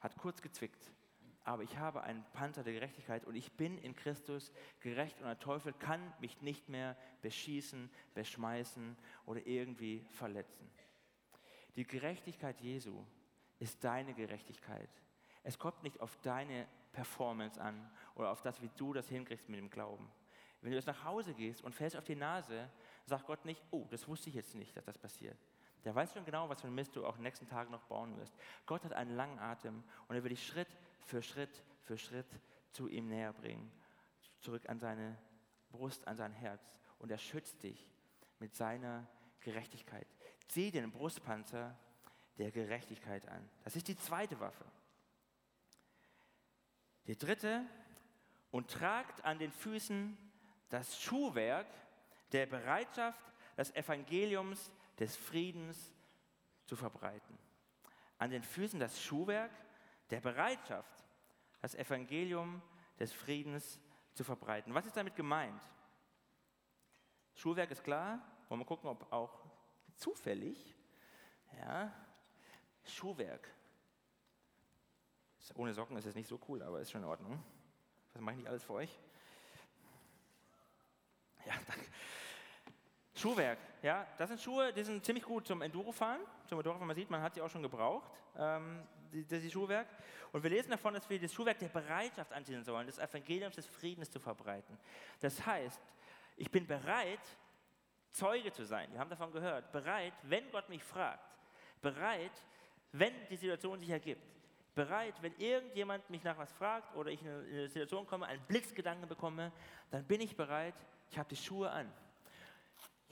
hat 0.00 0.16
kurz 0.16 0.40
gezwickt, 0.42 0.90
aber 1.44 1.62
ich 1.62 1.76
habe 1.76 2.02
einen 2.02 2.24
Panzer 2.32 2.62
der 2.62 2.72
Gerechtigkeit 2.72 3.24
und 3.24 3.34
ich 3.34 3.52
bin 3.52 3.78
in 3.78 3.94
Christus 3.96 4.52
gerecht 4.80 5.20
und 5.20 5.26
der 5.26 5.38
Teufel 5.38 5.72
kann 5.72 6.12
mich 6.20 6.40
nicht 6.40 6.68
mehr 6.68 6.96
beschießen, 7.20 7.90
beschmeißen 8.14 8.96
oder 9.26 9.46
irgendwie 9.46 10.06
verletzen. 10.10 10.70
Die 11.76 11.84
Gerechtigkeit 11.84 12.60
Jesu 12.60 13.04
ist 13.58 13.82
deine 13.82 14.14
Gerechtigkeit. 14.14 14.90
Es 15.42 15.58
kommt 15.58 15.82
nicht 15.82 16.00
auf 16.00 16.16
deine 16.22 16.68
Performance 16.92 17.60
an 17.60 17.90
oder 18.14 18.30
auf 18.30 18.42
das, 18.42 18.60
wie 18.60 18.70
du 18.76 18.92
das 18.92 19.08
hinkriegst 19.08 19.48
mit 19.48 19.58
dem 19.58 19.70
Glauben. 19.70 20.10
Wenn 20.60 20.70
du 20.70 20.76
jetzt 20.76 20.86
nach 20.86 21.04
Hause 21.04 21.34
gehst 21.34 21.62
und 21.62 21.74
fällst 21.74 21.96
auf 21.96 22.04
die 22.04 22.14
Nase, 22.14 22.70
sagt 23.04 23.26
Gott 23.26 23.44
nicht, 23.44 23.62
oh, 23.70 23.86
das 23.90 24.06
wusste 24.06 24.28
ich 24.28 24.36
jetzt 24.36 24.54
nicht, 24.54 24.76
dass 24.76 24.84
das 24.84 24.96
passiert. 24.96 25.38
Der 25.84 25.94
weiß 25.94 26.12
schon 26.12 26.24
genau, 26.24 26.48
was 26.48 26.60
für 26.60 26.68
ein 26.68 26.74
Mist 26.74 26.94
du 26.96 27.04
auch 27.04 27.16
in 27.16 27.18
den 27.18 27.24
nächsten 27.24 27.48
Tagen 27.48 27.70
noch 27.70 27.82
bauen 27.84 28.16
wirst. 28.16 28.34
Gott 28.66 28.84
hat 28.84 28.92
einen 28.92 29.16
langen 29.16 29.38
Atem 29.38 29.82
und 30.08 30.14
er 30.14 30.22
will 30.22 30.30
dich 30.30 30.46
Schritt 30.46 30.68
für 31.00 31.22
Schritt 31.22 31.62
für 31.82 31.98
Schritt 31.98 32.26
zu 32.70 32.88
ihm 32.88 33.08
näher 33.08 33.32
bringen, 33.32 33.70
zurück 34.40 34.68
an 34.68 34.78
seine 34.78 35.18
Brust, 35.70 36.06
an 36.06 36.16
sein 36.16 36.32
Herz. 36.32 36.62
Und 36.98 37.10
er 37.10 37.18
schützt 37.18 37.62
dich 37.62 37.90
mit 38.38 38.54
seiner 38.54 39.06
Gerechtigkeit. 39.40 40.06
Zieh 40.46 40.70
den 40.70 40.92
Brustpanzer 40.92 41.76
der 42.38 42.52
Gerechtigkeit 42.52 43.26
an. 43.28 43.48
Das 43.64 43.74
ist 43.76 43.88
die 43.88 43.96
zweite 43.96 44.38
Waffe. 44.38 44.64
Die 47.06 47.18
dritte, 47.18 47.66
und 48.52 48.70
tragt 48.70 49.24
an 49.24 49.38
den 49.38 49.50
Füßen 49.50 50.16
das 50.68 51.00
Schuhwerk 51.00 51.66
der 52.30 52.46
Bereitschaft, 52.46 53.20
des 53.56 53.74
Evangeliums 53.74 54.70
des 55.02 55.16
Friedens 55.16 55.92
zu 56.64 56.76
verbreiten. 56.76 57.36
An 58.18 58.30
den 58.30 58.44
Füßen 58.44 58.78
das 58.78 59.02
Schuhwerk 59.02 59.50
der 60.10 60.20
Bereitschaft, 60.20 61.04
das 61.60 61.74
Evangelium 61.74 62.62
des 63.00 63.12
Friedens 63.12 63.80
zu 64.14 64.22
verbreiten. 64.22 64.72
Was 64.74 64.86
ist 64.86 64.96
damit 64.96 65.16
gemeint? 65.16 65.60
Schulwerk 67.34 67.72
ist 67.72 67.82
klar. 67.82 68.20
Wollen 68.48 68.60
wir 68.60 68.64
gucken, 68.64 68.88
ob 68.88 69.12
auch 69.12 69.44
zufällig, 69.96 70.76
ja, 71.58 71.92
Schuhwerk. 72.84 73.52
Ohne 75.54 75.74
Socken 75.74 75.96
ist 75.96 76.06
es 76.06 76.14
nicht 76.14 76.28
so 76.28 76.38
cool, 76.46 76.62
aber 76.62 76.80
ist 76.80 76.92
schon 76.92 77.02
in 77.02 77.08
Ordnung. 77.08 77.42
Was 78.12 78.22
mache 78.22 78.34
ich 78.34 78.38
nicht 78.42 78.48
alles 78.48 78.62
für 78.62 78.74
euch? 78.74 79.00
Ja, 81.44 81.54
danke. 81.66 81.86
Schuhwerk, 83.22 83.58
ja, 83.82 84.04
das 84.18 84.30
sind 84.30 84.40
Schuhe, 84.40 84.72
die 84.72 84.82
sind 84.82 85.04
ziemlich 85.04 85.24
gut 85.24 85.46
zum 85.46 85.62
Endurofahren. 85.62 86.22
Zum 86.48 86.58
Endurofahren, 86.58 86.88
man 86.88 86.96
sieht, 86.96 87.08
man 87.08 87.22
hat 87.22 87.34
sie 87.34 87.40
auch 87.40 87.48
schon 87.48 87.62
gebraucht, 87.62 88.10
ähm, 88.36 88.82
die, 89.12 89.22
die 89.22 89.48
Schuhwerk. 89.48 89.86
Und 90.32 90.42
wir 90.42 90.50
lesen 90.50 90.72
davon, 90.72 90.92
dass 90.92 91.08
wir 91.08 91.20
das 91.20 91.32
Schuhwerk 91.32 91.60
der 91.60 91.68
Bereitschaft 91.68 92.32
anziehen 92.32 92.64
sollen, 92.64 92.84
des 92.84 92.98
Evangeliums 92.98 93.54
des 93.54 93.66
Friedens 93.66 94.10
zu 94.10 94.18
verbreiten. 94.18 94.76
Das 95.20 95.46
heißt, 95.46 95.80
ich 96.36 96.50
bin 96.50 96.66
bereit, 96.66 97.20
Zeuge 98.10 98.50
zu 98.52 98.64
sein. 98.64 98.92
Wir 98.92 98.98
haben 98.98 99.10
davon 99.10 99.30
gehört. 99.30 99.70
Bereit, 99.70 100.14
wenn 100.24 100.50
Gott 100.50 100.68
mich 100.68 100.82
fragt. 100.82 101.38
Bereit, 101.80 102.32
wenn 102.90 103.14
die 103.30 103.36
Situation 103.36 103.78
sich 103.78 103.90
ergibt. 103.90 104.26
Bereit, 104.74 105.14
wenn 105.22 105.34
irgendjemand 105.36 106.10
mich 106.10 106.24
nach 106.24 106.38
was 106.38 106.50
fragt 106.50 106.96
oder 106.96 107.12
ich 107.12 107.22
in 107.22 107.28
eine 107.28 107.68
Situation 107.68 108.04
komme, 108.04 108.26
einen 108.26 108.42
Blitzgedanken 108.48 109.08
bekomme, 109.08 109.52
dann 109.92 110.04
bin 110.04 110.20
ich 110.20 110.34
bereit, 110.34 110.74
ich 111.08 111.18
habe 111.18 111.28
die 111.28 111.36
Schuhe 111.36 111.70
an. 111.70 111.88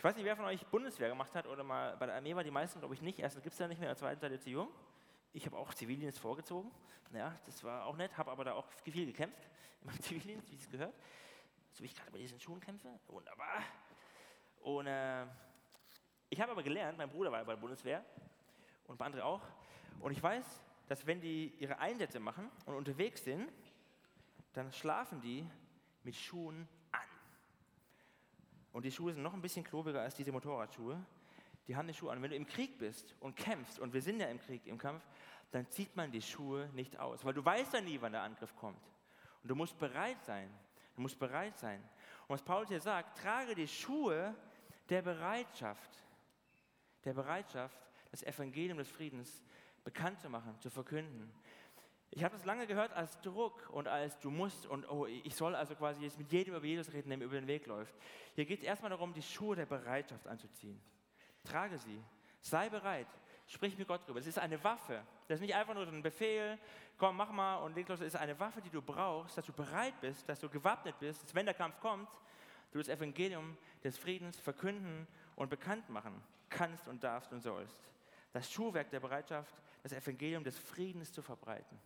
Ich 0.01 0.05
weiß 0.05 0.17
nicht, 0.17 0.25
wer 0.25 0.35
von 0.35 0.47
euch 0.47 0.67
Bundeswehr 0.69 1.11
gemacht 1.11 1.35
hat 1.35 1.47
oder 1.47 1.63
mal 1.63 1.95
bei 1.99 2.07
der 2.07 2.15
Armee 2.15 2.35
war, 2.35 2.43
die 2.43 2.51
meisten 2.51 2.79
glaube 2.79 2.95
ich 2.95 3.03
nicht. 3.03 3.19
Erstens 3.19 3.43
gibt 3.43 3.53
es 3.53 3.59
ja 3.59 3.69
nicht 3.69 3.83
mehr, 3.83 3.95
zweitens 3.95 4.23
seid 4.23 4.33
ihr 4.33 4.41
zu 4.41 4.49
jung. 4.49 4.69
Ich 5.35 5.45
habe 5.45 5.59
auch 5.59 5.75
Zivildienst 5.75 6.19
vorgezogen. 6.19 6.71
Ja, 7.13 7.39
das 7.45 7.63
war 7.65 7.85
auch 7.85 7.95
nett, 7.99 8.17
habe 8.17 8.31
aber 8.31 8.45
da 8.45 8.55
auch 8.55 8.67
viel 8.83 9.05
gekämpft 9.05 9.51
meinem 9.85 10.01
Zivildienst, 10.01 10.51
wie 10.51 10.57
es 10.57 10.71
gehört. 10.71 10.95
So 11.73 11.83
wie 11.83 11.89
ich 11.89 11.95
gerade 11.95 12.11
bei 12.13 12.17
diesen 12.17 12.41
Schuhen 12.41 12.61
kämpfe. 12.61 12.89
Wunderbar. 13.09 13.63
Und 14.63 14.87
äh, 14.87 15.27
ich 16.31 16.41
habe 16.41 16.53
aber 16.53 16.63
gelernt, 16.63 16.97
mein 16.97 17.11
Bruder 17.11 17.31
war 17.31 17.41
ja 17.41 17.45
bei 17.45 17.53
der 17.53 17.61
Bundeswehr 17.61 18.03
und 18.87 18.97
bei 18.97 19.05
anderen 19.05 19.27
auch. 19.27 19.43
Und 20.01 20.13
ich 20.13 20.23
weiß, 20.23 20.63
dass 20.89 21.07
wenn 21.07 21.21
die 21.21 21.53
ihre 21.59 21.79
Einsätze 21.79 22.21
machen 22.21 22.51
und 22.65 22.75
unterwegs 22.75 23.23
sind, 23.23 23.53
dann 24.55 24.73
schlafen 24.73 25.21
die 25.21 25.47
mit 26.05 26.17
Schuhen 26.17 26.67
und 28.73 28.85
die 28.85 28.93
Schuhe 28.93 29.13
sind 29.13 29.23
noch 29.23 29.35
ein 29.35 29.43
bisschen 29.43 29.65
klobiger 29.65 30.01
als 30.01 30.15
diese 30.15 30.33
Motorradschuhe. 30.33 31.05
Die 31.67 31.77
haben 31.77 31.89
die 31.89 31.95
Schuhe 31.95 32.13
an. 32.13 32.23
Wenn 32.23 32.31
du 32.31 32.37
im 32.37 32.47
Krieg 32.47 32.79
bist 32.79 33.15
und 33.21 33.37
kämpfst, 33.37 33.79
und 33.79 33.93
wir 33.93 34.03
sind 34.03 34.21
ja 34.21 34.27
im 34.27 34.41
Krieg, 34.41 34.67
im 34.67 34.79
Kampf, 34.79 35.03
dann 35.51 35.69
zieht 35.71 35.95
man 35.97 36.11
die 36.11 36.23
Schuhe 36.23 36.69
nicht 36.75 36.99
aus, 36.99 37.25
weil 37.25 37.35
du 37.35 37.45
weißt 37.45 37.75
ja 37.75 37.81
nie, 37.81 38.01
wann 38.01 38.13
der 38.13 38.23
Angriff 38.23 38.55
kommt. 38.57 38.83
Und 39.43 39.49
du 39.49 39.55
musst 39.55 39.79
bereit 39.79 40.23
sein. 40.25 40.49
Du 40.95 41.03
musst 41.03 41.19
bereit 41.19 41.59
sein. 41.59 41.81
Und 42.29 42.35
was 42.35 42.43
Paulus 42.43 42.69
hier 42.69 42.81
sagt, 42.81 43.19
trage 43.19 43.55
die 43.55 43.67
Schuhe 43.67 44.35
der 44.89 45.03
Bereitschaft, 45.03 45.91
der 47.05 47.15
Bereitschaft, 47.15 47.79
das 48.11 48.23
Evangelium 48.23 48.79
des 48.79 48.89
Friedens 48.89 49.43
bekannt 49.85 50.21
zu 50.21 50.29
machen, 50.29 50.59
zu 50.61 50.71
verkünden. 50.71 51.33
Ich 52.13 52.25
habe 52.25 52.35
das 52.35 52.45
lange 52.45 52.67
gehört 52.67 52.93
als 52.93 53.21
Druck 53.21 53.71
und 53.71 53.87
als 53.87 54.19
du 54.19 54.31
musst 54.31 54.67
und 54.67 54.89
oh, 54.91 55.07
ich 55.07 55.35
soll 55.35 55.55
also 55.55 55.77
quasi 55.77 56.03
jetzt 56.03 56.19
mit 56.19 56.31
jedem 56.33 56.55
über 56.55 56.67
Jesus 56.67 56.93
reden, 56.93 57.09
der 57.09 57.19
mir 57.19 57.25
über 57.25 57.39
den 57.39 57.47
Weg 57.47 57.67
läuft. 57.67 57.95
Hier 58.35 58.45
geht 58.45 58.61
es 58.61 58.65
erstmal 58.65 58.91
darum, 58.91 59.15
die 59.15 59.23
Schuhe 59.23 59.55
der 59.55 59.67
Bereitschaft 59.67 60.27
anzuziehen. 60.27 60.81
Trage 61.45 61.79
sie. 61.79 62.03
Sei 62.41 62.69
bereit. 62.69 63.07
Sprich 63.47 63.79
mit 63.79 63.87
Gott 63.87 64.07
drüber. 64.07 64.19
Es 64.19 64.27
ist 64.27 64.39
eine 64.39 64.63
Waffe. 64.63 65.03
Das 65.29 65.37
ist 65.37 65.43
nicht 65.43 65.55
einfach 65.55 65.75
nur 65.75 65.85
so 65.85 65.93
ein 65.93 66.03
Befehl, 66.03 66.59
komm, 66.99 67.17
mach 67.17 67.31
mal 67.31 67.57
und 67.59 67.77
leg 67.77 67.89
los. 67.89 68.01
Es 68.01 68.09
ist 68.15 68.21
eine 68.21 68.39
Waffe, 68.41 68.61
die 68.61 68.71
du 68.71 68.83
brauchst, 68.83 69.39
dass 69.39 69.47
du 69.47 69.53
bereit 69.53 69.95
bist, 70.01 70.29
dass 70.29 70.41
du 70.41 70.49
gewappnet 70.49 70.99
bist, 70.99 71.23
dass 71.23 71.35
wenn 71.35 71.47
der 71.47 71.55
Kampf 71.55 71.79
kommt, 71.81 72.09
du 72.73 72.79
das 72.79 72.89
Evangelium 72.89 73.57
des 73.83 73.97
Friedens 73.99 74.39
verkünden 74.39 75.07
und 75.37 75.49
bekannt 75.49 75.89
machen 75.89 76.23
kannst 76.49 76.89
und 76.89 77.03
darfst 77.03 77.33
und 77.33 77.41
sollst. 77.41 77.89
Das 78.33 78.51
Schuhwerk 78.51 78.91
der 78.91 79.01
Bereitschaft, 79.01 79.55
das 79.83 79.93
Evangelium 79.93 80.45
des 80.45 80.59
Friedens 80.59 81.13
zu 81.13 81.23
verbreiten. 81.23 81.79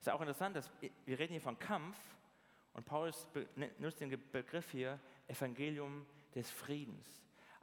Ist 0.00 0.08
auch 0.08 0.20
interessant, 0.20 0.56
dass 0.56 0.70
wir 1.04 1.18
reden 1.18 1.32
hier 1.32 1.42
von 1.42 1.58
Kampf 1.58 1.98
und 2.72 2.86
Paulus 2.86 3.28
ne, 3.54 3.70
nutzt 3.78 4.00
den 4.00 4.10
Begriff 4.32 4.70
hier 4.70 4.98
Evangelium 5.28 6.06
des 6.34 6.50
Friedens. 6.50 7.06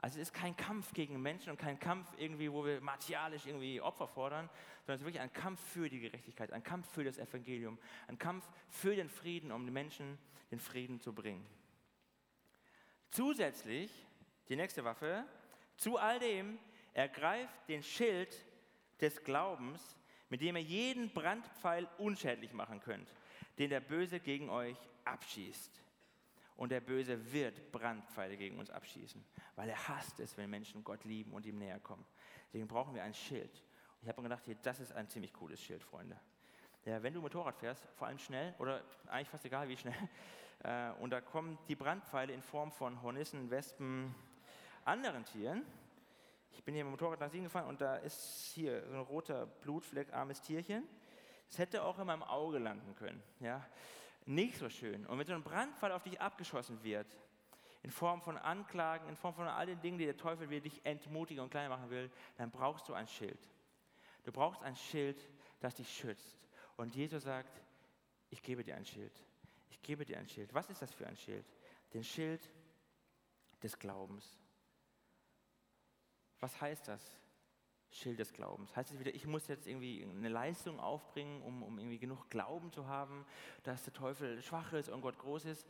Also 0.00 0.20
es 0.20 0.28
ist 0.28 0.34
kein 0.34 0.56
Kampf 0.56 0.94
gegen 0.94 1.20
Menschen 1.20 1.50
und 1.50 1.58
kein 1.58 1.80
Kampf 1.80 2.06
irgendwie, 2.16 2.52
wo 2.52 2.64
wir 2.64 2.80
martialisch 2.80 3.46
irgendwie 3.46 3.80
Opfer 3.80 4.06
fordern, 4.06 4.48
sondern 4.86 4.94
es 4.94 5.00
ist 5.00 5.06
wirklich 5.06 5.20
ein 5.20 5.32
Kampf 5.32 5.60
für 5.60 5.88
die 5.88 5.98
Gerechtigkeit, 5.98 6.52
ein 6.52 6.62
Kampf 6.62 6.88
für 6.92 7.02
das 7.02 7.18
Evangelium, 7.18 7.76
ein 8.06 8.16
Kampf 8.16 8.48
für 8.68 8.94
den 8.94 9.08
Frieden, 9.08 9.50
um 9.50 9.64
den 9.64 9.74
Menschen 9.74 10.16
den 10.52 10.60
Frieden 10.60 11.00
zu 11.00 11.12
bringen. 11.12 11.44
Zusätzlich, 13.10 14.06
die 14.48 14.54
nächste 14.54 14.84
Waffe, 14.84 15.24
zu 15.76 15.98
all 15.98 16.20
dem 16.20 16.60
ergreift 16.92 17.68
den 17.68 17.82
Schild 17.82 18.44
des 19.00 19.24
Glaubens, 19.24 19.97
mit 20.30 20.40
dem 20.40 20.56
ihr 20.56 20.62
jeden 20.62 21.12
Brandpfeil 21.12 21.88
unschädlich 21.98 22.52
machen 22.52 22.80
könnt, 22.80 23.12
den 23.58 23.70
der 23.70 23.80
Böse 23.80 24.20
gegen 24.20 24.50
euch 24.50 24.76
abschießt. 25.04 25.82
Und 26.56 26.70
der 26.70 26.80
Böse 26.80 27.32
wird 27.32 27.70
Brandpfeile 27.70 28.36
gegen 28.36 28.58
uns 28.58 28.68
abschießen, 28.70 29.24
weil 29.54 29.68
er 29.68 29.88
hasst 29.88 30.18
es, 30.18 30.36
wenn 30.36 30.50
Menschen 30.50 30.82
Gott 30.82 31.04
lieben 31.04 31.32
und 31.32 31.46
ihm 31.46 31.58
näher 31.58 31.78
kommen. 31.78 32.04
Deswegen 32.46 32.66
brauchen 32.66 32.94
wir 32.94 33.04
ein 33.04 33.14
Schild. 33.14 33.52
Und 33.52 34.02
ich 34.02 34.08
habe 34.08 34.20
mir 34.20 34.28
gedacht, 34.28 34.44
hier, 34.44 34.56
das 34.62 34.80
ist 34.80 34.92
ein 34.92 35.08
ziemlich 35.08 35.32
cooles 35.32 35.62
Schild, 35.62 35.84
Freunde. 35.84 36.18
Ja, 36.84 37.02
wenn 37.02 37.14
du 37.14 37.20
Motorrad 37.20 37.56
fährst, 37.56 37.86
vor 37.94 38.08
allem 38.08 38.18
schnell 38.18 38.54
oder 38.58 38.82
eigentlich 39.06 39.28
fast 39.28 39.44
egal 39.44 39.68
wie 39.68 39.76
schnell, 39.76 39.94
äh, 40.64 40.90
und 41.00 41.10
da 41.10 41.20
kommen 41.20 41.58
die 41.68 41.76
Brandpfeile 41.76 42.32
in 42.32 42.42
Form 42.42 42.72
von 42.72 43.02
Hornissen, 43.02 43.50
Wespen, 43.50 44.14
anderen 44.84 45.24
Tieren. 45.24 45.64
Ich 46.52 46.64
bin 46.64 46.74
hier 46.74 46.84
mit 46.84 46.90
dem 46.90 46.92
Motorrad 46.92 47.20
nach 47.20 47.30
Siegen 47.30 47.44
gefahren 47.44 47.66
und 47.66 47.80
da 47.80 47.96
ist 47.96 48.52
hier 48.54 48.86
so 48.88 48.94
ein 48.94 49.00
roter 49.00 49.46
Blutfleck, 49.46 50.12
armes 50.12 50.40
Tierchen. 50.40 50.86
Das 51.48 51.58
hätte 51.58 51.82
auch 51.82 51.98
in 51.98 52.06
meinem 52.06 52.22
Auge 52.22 52.58
landen 52.58 52.94
können. 52.94 53.22
Ja? 53.40 53.64
Nicht 54.26 54.58
so 54.58 54.68
schön. 54.68 55.06
Und 55.06 55.18
wenn 55.18 55.26
so 55.26 55.32
ein 55.32 55.42
Brandpfeil 55.42 55.92
auf 55.92 56.02
dich 56.02 56.20
abgeschossen 56.20 56.82
wird, 56.82 57.06
in 57.82 57.90
Form 57.90 58.20
von 58.20 58.36
Anklagen, 58.36 59.08
in 59.08 59.16
Form 59.16 59.34
von 59.34 59.46
all 59.46 59.66
den 59.66 59.80
Dingen, 59.80 59.98
die 59.98 60.04
der 60.04 60.16
Teufel 60.16 60.50
will, 60.50 60.60
dich 60.60 60.84
entmutigen 60.84 61.42
und 61.42 61.50
klein 61.50 61.70
machen 61.70 61.90
will, 61.90 62.10
dann 62.36 62.50
brauchst 62.50 62.88
du 62.88 62.94
ein 62.94 63.06
Schild. 63.06 63.38
Du 64.24 64.32
brauchst 64.32 64.62
ein 64.62 64.76
Schild, 64.76 65.26
das 65.60 65.76
dich 65.76 65.88
schützt. 65.88 66.36
Und 66.76 66.94
Jesus 66.94 67.22
sagt, 67.22 67.62
ich 68.30 68.42
gebe 68.42 68.62
dir 68.62 68.76
ein 68.76 68.84
Schild. 68.84 69.12
Ich 69.70 69.80
gebe 69.80 70.04
dir 70.04 70.18
ein 70.18 70.28
Schild. 70.28 70.52
Was 70.52 70.68
ist 70.68 70.82
das 70.82 70.92
für 70.92 71.06
ein 71.06 71.16
Schild? 71.16 71.46
Den 71.94 72.04
Schild 72.04 72.50
des 73.62 73.78
Glaubens. 73.78 74.38
Was 76.40 76.60
heißt 76.60 76.88
das? 76.88 77.18
Schild 77.90 78.18
des 78.18 78.32
Glaubens. 78.32 78.74
Heißt 78.76 78.92
es 78.92 78.98
wieder, 78.98 79.14
ich 79.14 79.26
muss 79.26 79.48
jetzt 79.48 79.66
irgendwie 79.66 80.04
eine 80.04 80.28
Leistung 80.28 80.78
aufbringen, 80.78 81.42
um, 81.42 81.62
um 81.62 81.78
irgendwie 81.78 81.98
genug 81.98 82.28
Glauben 82.28 82.70
zu 82.70 82.86
haben, 82.86 83.24
dass 83.62 83.84
der 83.84 83.94
Teufel 83.94 84.42
schwach 84.42 84.72
ist 84.74 84.88
und 84.90 85.00
Gott 85.00 85.18
groß 85.18 85.46
ist? 85.46 85.66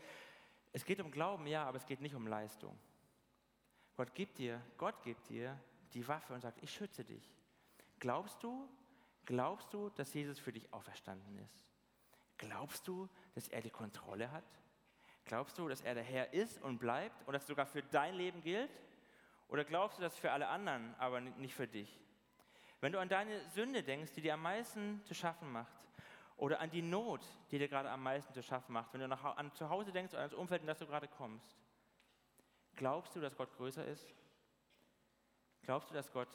Es 0.73 0.85
geht 0.85 1.01
um 1.01 1.11
Glauben, 1.11 1.47
ja, 1.47 1.65
aber 1.65 1.77
es 1.77 1.87
geht 1.87 2.01
nicht 2.01 2.15
um 2.15 2.27
Leistung. 2.27 2.77
Gott 3.97 4.15
gibt 4.15 4.39
dir, 4.39 4.61
Gott 4.77 5.03
gibt 5.03 5.29
dir 5.29 5.59
die 5.95 6.07
Waffe 6.07 6.35
und 6.35 6.41
sagt, 6.41 6.63
ich 6.63 6.71
schütze 6.71 7.05
dich. 7.05 7.37
Glaubst 7.99 8.43
du, 8.43 8.69
glaubst 9.25 9.73
du, 9.73 9.89
dass 9.91 10.13
Jesus 10.13 10.39
für 10.39 10.53
dich 10.53 10.73
auferstanden 10.73 11.39
ist? 11.39 11.73
Glaubst 12.37 12.87
du, 12.87 13.09
dass 13.35 13.49
er 13.49 13.61
die 13.61 13.71
Kontrolle 13.71 14.31
hat? 14.31 14.45
Glaubst 15.25 15.59
du, 15.59 15.69
dass 15.69 15.81
er 15.83 15.95
der 15.95 16.05
Herr 16.05 16.33
ist 16.33 16.63
und 16.63 16.79
bleibt 16.79 17.27
und 17.27 17.33
das 17.33 17.47
sogar 17.47 17.67
für 17.67 17.83
dein 17.83 18.15
Leben 18.15 18.41
gilt? 18.41 18.71
Oder 19.49 19.65
glaubst 19.65 19.99
du 19.99 20.03
das 20.03 20.17
für 20.17 20.31
alle 20.31 20.49
anderen, 20.49 20.95
aber 20.99 21.21
nicht 21.21 21.55
für 21.55 21.67
dich? 21.67 21.99
Wenn 22.81 22.93
du 22.93 23.01
an 23.01 23.09
deine 23.09 23.49
Sünde 23.49 23.83
denkst, 23.83 24.13
die 24.13 24.21
dir 24.21 24.35
am 24.35 24.43
meisten 24.43 25.03
zu 25.05 25.15
schaffen 25.15 25.51
macht, 25.51 25.73
oder 26.39 26.61
an 26.61 26.71
die 26.71 26.83
Not, 26.83 27.27
die 27.51 27.59
dir 27.59 27.69
gerade 27.69 27.91
am 27.91 28.03
meisten 28.03 28.33
zu 28.33 28.43
schaffen 28.43 28.73
macht, 28.73 28.93
wenn 28.95 29.01
du 29.01 29.09
nach, 29.09 29.25
an 29.37 29.53
zu 29.55 29.69
Hause 29.69 29.93
denkst 29.93 30.15
oder 30.15 30.23
an 30.23 30.31
das 30.31 30.39
Umfeld, 30.39 30.61
in 30.61 30.69
das 30.69 30.79
du 30.79 30.87
gerade 30.87 31.09
kommst, 31.09 31.59
glaubst 32.77 33.15
du, 33.17 33.21
dass 33.21 33.37
Gott 33.37 33.53
größer 33.57 33.85
ist? 33.85 34.15
Glaubst 35.63 35.91
du, 35.91 35.95
dass 35.95 36.11
Gott 36.13 36.29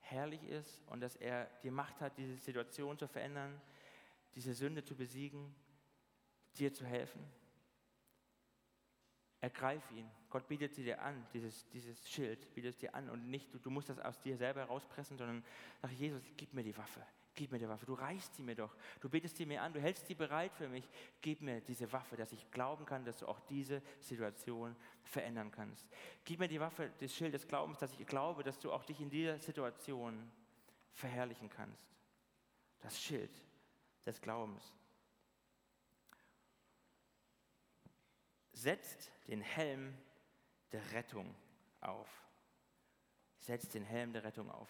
herrlich 0.00 0.42
ist 0.42 0.82
und 0.88 1.00
dass 1.00 1.14
er 1.14 1.48
die 1.62 1.70
Macht 1.70 2.00
hat, 2.00 2.18
diese 2.18 2.36
Situation 2.36 2.98
zu 2.98 3.06
verändern, 3.06 3.60
diese 4.34 4.52
Sünde 4.52 4.84
zu 4.84 4.96
besiegen, 4.96 5.54
dir 6.58 6.74
zu 6.74 6.84
helfen? 6.84 7.24
Ergreif 9.40 9.90
ihn. 9.90 10.08
Gott 10.30 10.48
bietet 10.48 10.74
sie 10.74 10.84
dir 10.84 11.00
an, 11.00 11.26
dieses, 11.32 11.68
dieses 11.68 12.08
Schild 12.08 12.52
bietet 12.54 12.70
es 12.70 12.78
dir 12.78 12.94
an 12.94 13.08
und 13.10 13.28
nicht, 13.28 13.52
du, 13.52 13.58
du 13.58 13.70
musst 13.70 13.88
das 13.88 13.98
aus 13.98 14.18
dir 14.20 14.36
selber 14.36 14.60
herauspressen, 14.60 15.16
sondern 15.16 15.44
sag 15.80 15.90
Jesus, 15.92 16.22
gib 16.36 16.52
mir 16.54 16.62
die 16.62 16.76
Waffe, 16.76 17.00
gib 17.34 17.52
mir 17.52 17.58
die 17.58 17.68
Waffe, 17.68 17.86
du 17.86 17.94
reichst 17.94 18.34
sie 18.34 18.42
mir 18.42 18.54
doch, 18.54 18.74
du 19.00 19.08
betest 19.08 19.36
sie 19.36 19.46
mir 19.46 19.62
an, 19.62 19.72
du 19.72 19.80
hältst 19.80 20.06
sie 20.06 20.14
bereit 20.14 20.54
für 20.54 20.68
mich, 20.68 20.88
gib 21.20 21.42
mir 21.42 21.60
diese 21.60 21.90
Waffe, 21.92 22.16
dass 22.16 22.32
ich 22.32 22.50
glauben 22.50 22.86
kann, 22.86 23.04
dass 23.04 23.18
du 23.18 23.26
auch 23.28 23.40
diese 23.40 23.82
Situation 24.00 24.74
verändern 25.02 25.50
kannst. 25.50 25.86
Gib 26.24 26.40
mir 26.40 26.48
die 26.48 26.60
Waffe 26.60 26.90
des 27.00 27.14
Schild 27.14 27.34
des 27.34 27.46
Glaubens, 27.46 27.78
dass 27.78 27.92
ich 27.92 28.06
glaube, 28.06 28.42
dass 28.42 28.58
du 28.58 28.72
auch 28.72 28.84
dich 28.84 29.00
in 29.00 29.10
dieser 29.10 29.38
Situation 29.38 30.30
verherrlichen 30.92 31.50
kannst. 31.50 31.94
Das 32.80 33.00
Schild 33.00 33.30
des 34.06 34.20
Glaubens. 34.20 34.72
Setzt 38.56 39.12
den 39.28 39.42
Helm 39.42 39.96
der 40.72 40.92
Rettung 40.92 41.34
auf. 41.80 42.08
Setzt 43.38 43.74
den 43.74 43.84
Helm 43.84 44.12
der 44.12 44.24
Rettung 44.24 44.50
auf. 44.50 44.68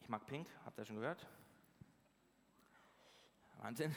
Ich 0.00 0.08
mag 0.08 0.24
Pink, 0.26 0.46
habt 0.64 0.78
ihr 0.78 0.84
schon 0.84 0.96
gehört? 0.96 1.26
Wahnsinn. 3.58 3.94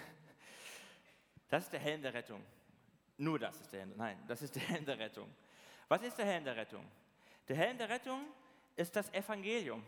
Das 1.49 1.65
ist 1.65 1.73
der 1.73 1.79
Helm 1.79 2.01
der 2.01 2.13
Rettung. 2.13 2.43
Nur 3.17 3.37
das 3.37 3.59
ist 3.61 3.71
der 3.71 3.81
Helm. 3.81 3.93
Nein, 3.95 4.17
das 4.27 4.41
ist 4.41 4.55
der 4.55 4.63
Helm 4.63 4.85
der 4.85 4.97
Rettung. 4.97 5.33
Was 5.87 6.01
ist 6.01 6.17
der 6.17 6.25
Helm 6.25 6.43
der 6.43 6.55
Rettung? 6.55 6.85
Der 7.47 7.55
Helm 7.55 7.77
der 7.77 7.89
Rettung 7.89 8.25
ist 8.75 8.95
das 8.95 9.11
Evangelium 9.13 9.83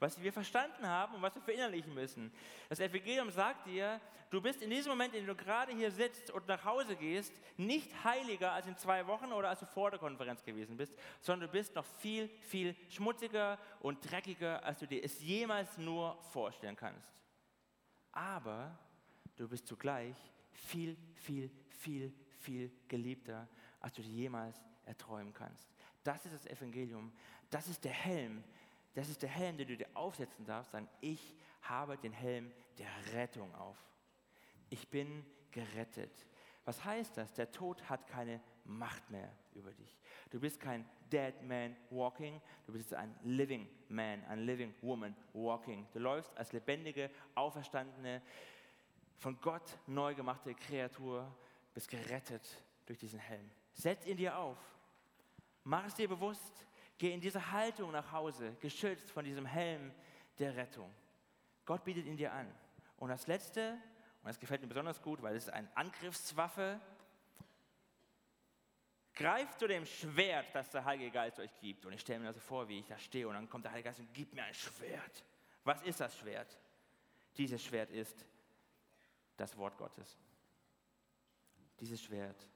was 0.00 0.20
wir 0.20 0.32
verstanden 0.32 0.86
haben 0.86 1.14
und 1.14 1.22
was 1.22 1.34
wir 1.34 1.42
verinnerlichen 1.42 1.94
müssen. 1.94 2.32
Das 2.68 2.80
Evangelium 2.80 3.30
sagt 3.30 3.66
dir, 3.66 4.00
du 4.30 4.40
bist 4.40 4.62
in 4.62 4.70
diesem 4.70 4.90
Moment, 4.90 5.14
in 5.14 5.26
dem 5.26 5.36
du 5.36 5.44
gerade 5.44 5.72
hier 5.72 5.90
sitzt 5.90 6.30
und 6.30 6.48
nach 6.48 6.64
Hause 6.64 6.96
gehst, 6.96 7.32
nicht 7.58 7.92
heiliger 8.02 8.52
als 8.52 8.66
in 8.66 8.76
zwei 8.76 9.06
Wochen 9.06 9.30
oder 9.32 9.50
als 9.50 9.60
du 9.60 9.66
vor 9.66 9.90
der 9.90 10.00
Konferenz 10.00 10.42
gewesen 10.42 10.76
bist, 10.76 10.94
sondern 11.20 11.48
du 11.48 11.52
bist 11.52 11.74
noch 11.74 11.84
viel, 11.84 12.28
viel 12.48 12.74
schmutziger 12.88 13.58
und 13.80 14.10
dreckiger, 14.10 14.64
als 14.64 14.78
du 14.78 14.86
dir 14.86 15.04
es 15.04 15.20
jemals 15.20 15.76
nur 15.76 16.20
vorstellen 16.32 16.76
kannst. 16.76 17.12
Aber 18.12 18.76
du 19.36 19.46
bist 19.48 19.66
zugleich 19.66 20.16
viel, 20.52 20.96
viel, 21.14 21.50
viel, 21.68 22.12
viel 22.38 22.72
geliebter, 22.88 23.46
als 23.80 23.92
du 23.92 24.02
dir 24.02 24.08
jemals 24.08 24.56
erträumen 24.86 25.34
kannst. 25.34 25.68
Das 26.02 26.24
ist 26.24 26.32
das 26.32 26.46
Evangelium. 26.46 27.12
Das 27.50 27.68
ist 27.68 27.84
der 27.84 27.92
Helm, 27.92 28.42
das 28.94 29.08
ist 29.08 29.22
der 29.22 29.28
Helm, 29.28 29.56
den 29.56 29.68
du 29.68 29.76
dir 29.76 29.88
aufsetzen 29.94 30.44
darfst, 30.44 30.72
sagen, 30.72 30.88
ich 31.00 31.34
habe 31.62 31.96
den 31.96 32.12
Helm 32.12 32.52
der 32.78 32.88
Rettung 33.14 33.54
auf. 33.54 33.76
Ich 34.68 34.88
bin 34.88 35.24
gerettet. 35.50 36.26
Was 36.64 36.84
heißt 36.84 37.16
das? 37.16 37.32
Der 37.34 37.50
Tod 37.50 37.88
hat 37.88 38.06
keine 38.06 38.40
Macht 38.64 39.10
mehr 39.10 39.32
über 39.54 39.72
dich. 39.72 39.98
Du 40.30 40.38
bist 40.38 40.60
kein 40.60 40.88
dead 41.10 41.34
man 41.42 41.74
walking, 41.90 42.40
du 42.66 42.72
bist 42.72 42.94
ein 42.94 43.14
living 43.24 43.68
man, 43.88 44.24
ein 44.26 44.40
living 44.40 44.74
woman 44.80 45.16
walking. 45.32 45.88
Du 45.92 45.98
läufst 45.98 46.36
als 46.36 46.52
lebendige, 46.52 47.10
auferstandene, 47.34 48.22
von 49.16 49.40
Gott 49.40 49.78
neu 49.86 50.14
gemachte 50.14 50.54
Kreatur, 50.54 51.34
bist 51.74 51.88
gerettet 51.88 52.62
durch 52.86 52.98
diesen 52.98 53.18
Helm. 53.18 53.50
Setz 53.72 54.06
ihn 54.06 54.16
dir 54.16 54.36
auf. 54.36 54.58
Mach 55.64 55.86
es 55.86 55.94
dir 55.94 56.08
bewusst. 56.08 56.66
Geh 57.00 57.14
in 57.14 57.20
diese 57.22 57.50
Haltung 57.50 57.92
nach 57.92 58.12
Hause, 58.12 58.54
geschützt 58.60 59.10
von 59.10 59.24
diesem 59.24 59.46
Helm 59.46 59.90
der 60.38 60.54
Rettung. 60.54 60.94
Gott 61.64 61.82
bietet 61.82 62.04
ihn 62.04 62.18
dir 62.18 62.30
an. 62.30 62.46
Und 62.98 63.08
das 63.08 63.26
Letzte, 63.26 63.72
und 64.20 64.28
das 64.28 64.38
gefällt 64.38 64.60
mir 64.60 64.68
besonders 64.68 65.00
gut, 65.00 65.22
weil 65.22 65.34
es 65.34 65.44
ist 65.44 65.48
eine 65.54 65.74
Angriffswaffe, 65.74 66.78
greift 69.14 69.58
zu 69.58 69.66
dem 69.66 69.86
Schwert, 69.86 70.54
das 70.54 70.68
der 70.68 70.84
Heilige 70.84 71.10
Geist 71.10 71.40
euch 71.40 71.58
gibt. 71.58 71.86
Und 71.86 71.94
ich 71.94 72.02
stelle 72.02 72.18
mir 72.18 72.26
das 72.26 72.34
so 72.34 72.42
vor, 72.42 72.68
wie 72.68 72.80
ich 72.80 72.86
da 72.86 72.98
stehe 72.98 73.26
und 73.26 73.32
dann 73.32 73.48
kommt 73.48 73.64
der 73.64 73.72
Heilige 73.72 73.88
Geist 73.88 74.00
und 74.00 74.12
gibt 74.12 74.34
mir 74.34 74.44
ein 74.44 74.52
Schwert. 74.52 75.24
Was 75.64 75.80
ist 75.80 76.00
das 76.00 76.14
Schwert? 76.18 76.58
Dieses 77.38 77.64
Schwert 77.64 77.88
ist 77.88 78.26
das 79.38 79.56
Wort 79.56 79.78
Gottes. 79.78 80.18
Dieses 81.80 82.02
Schwert 82.02 82.46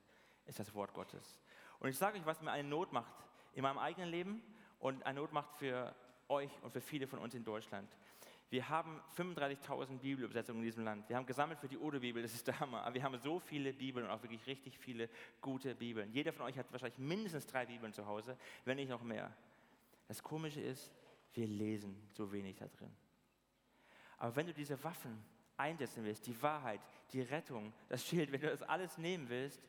ist 0.45 0.59
das 0.59 0.75
Wort 0.75 0.93
Gottes. 0.93 1.41
Und 1.79 1.89
ich 1.89 1.97
sage 1.97 2.19
euch, 2.19 2.27
was 2.27 2.43
mir 2.43 2.51
eine 2.51 2.69
Not 2.69 2.93
macht 2.93 3.24
in 3.55 3.63
meinem 3.63 3.79
eigenen 3.79 4.11
Leben 4.11 4.43
und 4.79 5.05
eine 5.05 5.21
Not 5.21 5.33
macht 5.33 5.53
für 5.57 5.95
euch 6.29 6.51
und 6.63 6.73
für 6.73 6.81
viele 6.81 7.07
von 7.07 7.19
uns 7.19 7.35
in 7.35 7.45
Deutschland. 7.45 7.89
Wir 8.51 8.69
haben 8.69 9.01
35.000 9.17 9.99
Bibelübersetzungen 9.99 10.63
in 10.63 10.67
diesem 10.67 10.85
Land. 10.85 11.09
Wir 11.09 11.17
haben 11.17 11.27
gesammelt 11.27 11.59
für 11.59 11.67
die 11.67 11.79
Ode-Bibel, 11.79 12.23
das 12.23 12.35
ist 12.35 12.47
der 12.47 12.61
Hammer. 12.61 12.83
Aber 12.83 12.95
wir 12.95 13.03
haben 13.03 13.19
so 13.19 13.41
viele 13.41 13.73
Bibeln 13.73 14.07
und 14.07 14.13
auch 14.13 14.23
wirklich 14.23 14.47
richtig 14.47 14.79
viele 14.79 15.09
gute 15.41 15.75
Bibeln. 15.75 16.13
Jeder 16.13 16.33
von 16.33 16.47
euch 16.47 16.57
hat 16.57 16.71
wahrscheinlich 16.71 16.99
mindestens 16.99 17.47
drei 17.47 17.67
Bibeln 17.67 17.93
zu 17.93 18.07
Hause, 18.07 18.37
wenn 18.65 18.77
nicht 18.77 18.91
noch 18.91 19.03
mehr. 19.03 19.35
Das 20.07 20.23
Komische 20.23 20.61
ist, 20.61 20.93
wir 21.33 21.47
lesen 21.47 21.97
so 22.13 22.31
wenig 22.31 22.57
da 22.57 22.69
drin. 22.69 22.95
Aber 24.19 24.37
wenn 24.37 24.47
du 24.47 24.55
diese 24.55 24.83
Waffen 24.85 25.25
einsetzen 25.57 26.05
willst, 26.05 26.27
die 26.27 26.41
Wahrheit, 26.41 26.81
die 27.13 27.23
Rettung, 27.23 27.73
das 27.89 28.07
Schild, 28.07 28.31
wenn 28.31 28.41
du 28.41 28.51
das 28.51 28.63
alles 28.63 28.99
nehmen 28.99 29.29
willst, 29.29 29.61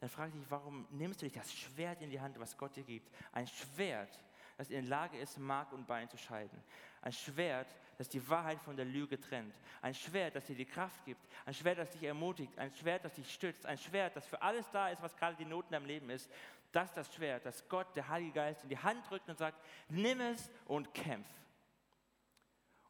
dann 0.00 0.08
frage 0.08 0.32
ich 0.34 0.42
dich, 0.42 0.50
warum 0.50 0.86
nimmst 0.90 1.22
du 1.22 1.26
nicht 1.26 1.36
das 1.36 1.52
Schwert 1.52 2.02
in 2.02 2.10
die 2.10 2.20
Hand, 2.20 2.38
was 2.38 2.56
Gott 2.56 2.76
dir 2.76 2.84
gibt? 2.84 3.10
Ein 3.32 3.46
Schwert, 3.46 4.20
das 4.58 4.68
in 4.68 4.82
der 4.82 4.90
Lage 4.90 5.18
ist, 5.18 5.38
Mark 5.38 5.72
und 5.72 5.86
Bein 5.86 6.08
zu 6.08 6.18
scheiden. 6.18 6.62
Ein 7.00 7.12
Schwert, 7.12 7.74
das 7.96 8.08
die 8.08 8.26
Wahrheit 8.28 8.60
von 8.60 8.76
der 8.76 8.84
Lüge 8.84 9.18
trennt. 9.18 9.54
Ein 9.80 9.94
Schwert, 9.94 10.34
das 10.36 10.44
dir 10.44 10.56
die 10.56 10.66
Kraft 10.66 11.04
gibt. 11.04 11.20
Ein 11.46 11.54
Schwert, 11.54 11.78
das 11.78 11.90
dich 11.90 12.02
ermutigt. 12.02 12.58
Ein 12.58 12.74
Schwert, 12.74 13.04
das 13.04 13.14
dich 13.14 13.32
stützt. 13.32 13.64
Ein 13.64 13.78
Schwert, 13.78 14.16
das 14.16 14.26
für 14.26 14.40
alles 14.42 14.68
da 14.70 14.90
ist, 14.90 15.02
was 15.02 15.16
gerade 15.16 15.36
die 15.36 15.44
Noten 15.44 15.74
am 15.74 15.86
Leben 15.86 16.10
ist. 16.10 16.30
Das 16.72 16.90
ist 16.90 16.96
das 16.96 17.14
Schwert, 17.14 17.46
das 17.46 17.66
Gott, 17.68 17.86
der 17.96 18.08
Heilige 18.08 18.32
Geist, 18.32 18.62
in 18.62 18.68
die 18.68 18.78
Hand 18.78 19.08
drückt 19.08 19.28
und 19.30 19.38
sagt, 19.38 19.58
nimm 19.88 20.20
es 20.20 20.50
und 20.66 20.92
kämpf. 20.92 21.28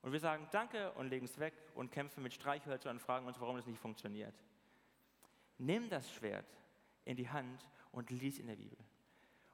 Und 0.03 0.13
wir 0.13 0.19
sagen 0.19 0.49
Danke 0.51 0.93
und 0.93 1.09
legen 1.09 1.27
es 1.27 1.39
weg 1.39 1.55
und 1.75 1.93
kämpfen 1.93 2.23
mit 2.23 2.33
Streichhölzern 2.33 2.97
und 2.97 3.01
fragen 3.01 3.27
uns, 3.27 3.41
warum 3.41 3.57
es 3.57 3.67
nicht 3.67 3.81
funktioniert. 3.81 4.35
Nimm 5.59 5.89
das 5.89 6.13
Schwert 6.13 6.47
in 7.07 7.17
die 7.17 7.31
Hand 7.31 7.67
und 7.93 8.11
lies 8.11 8.39
in 8.39 8.49
der 8.49 8.57
Bibel. 8.57 8.79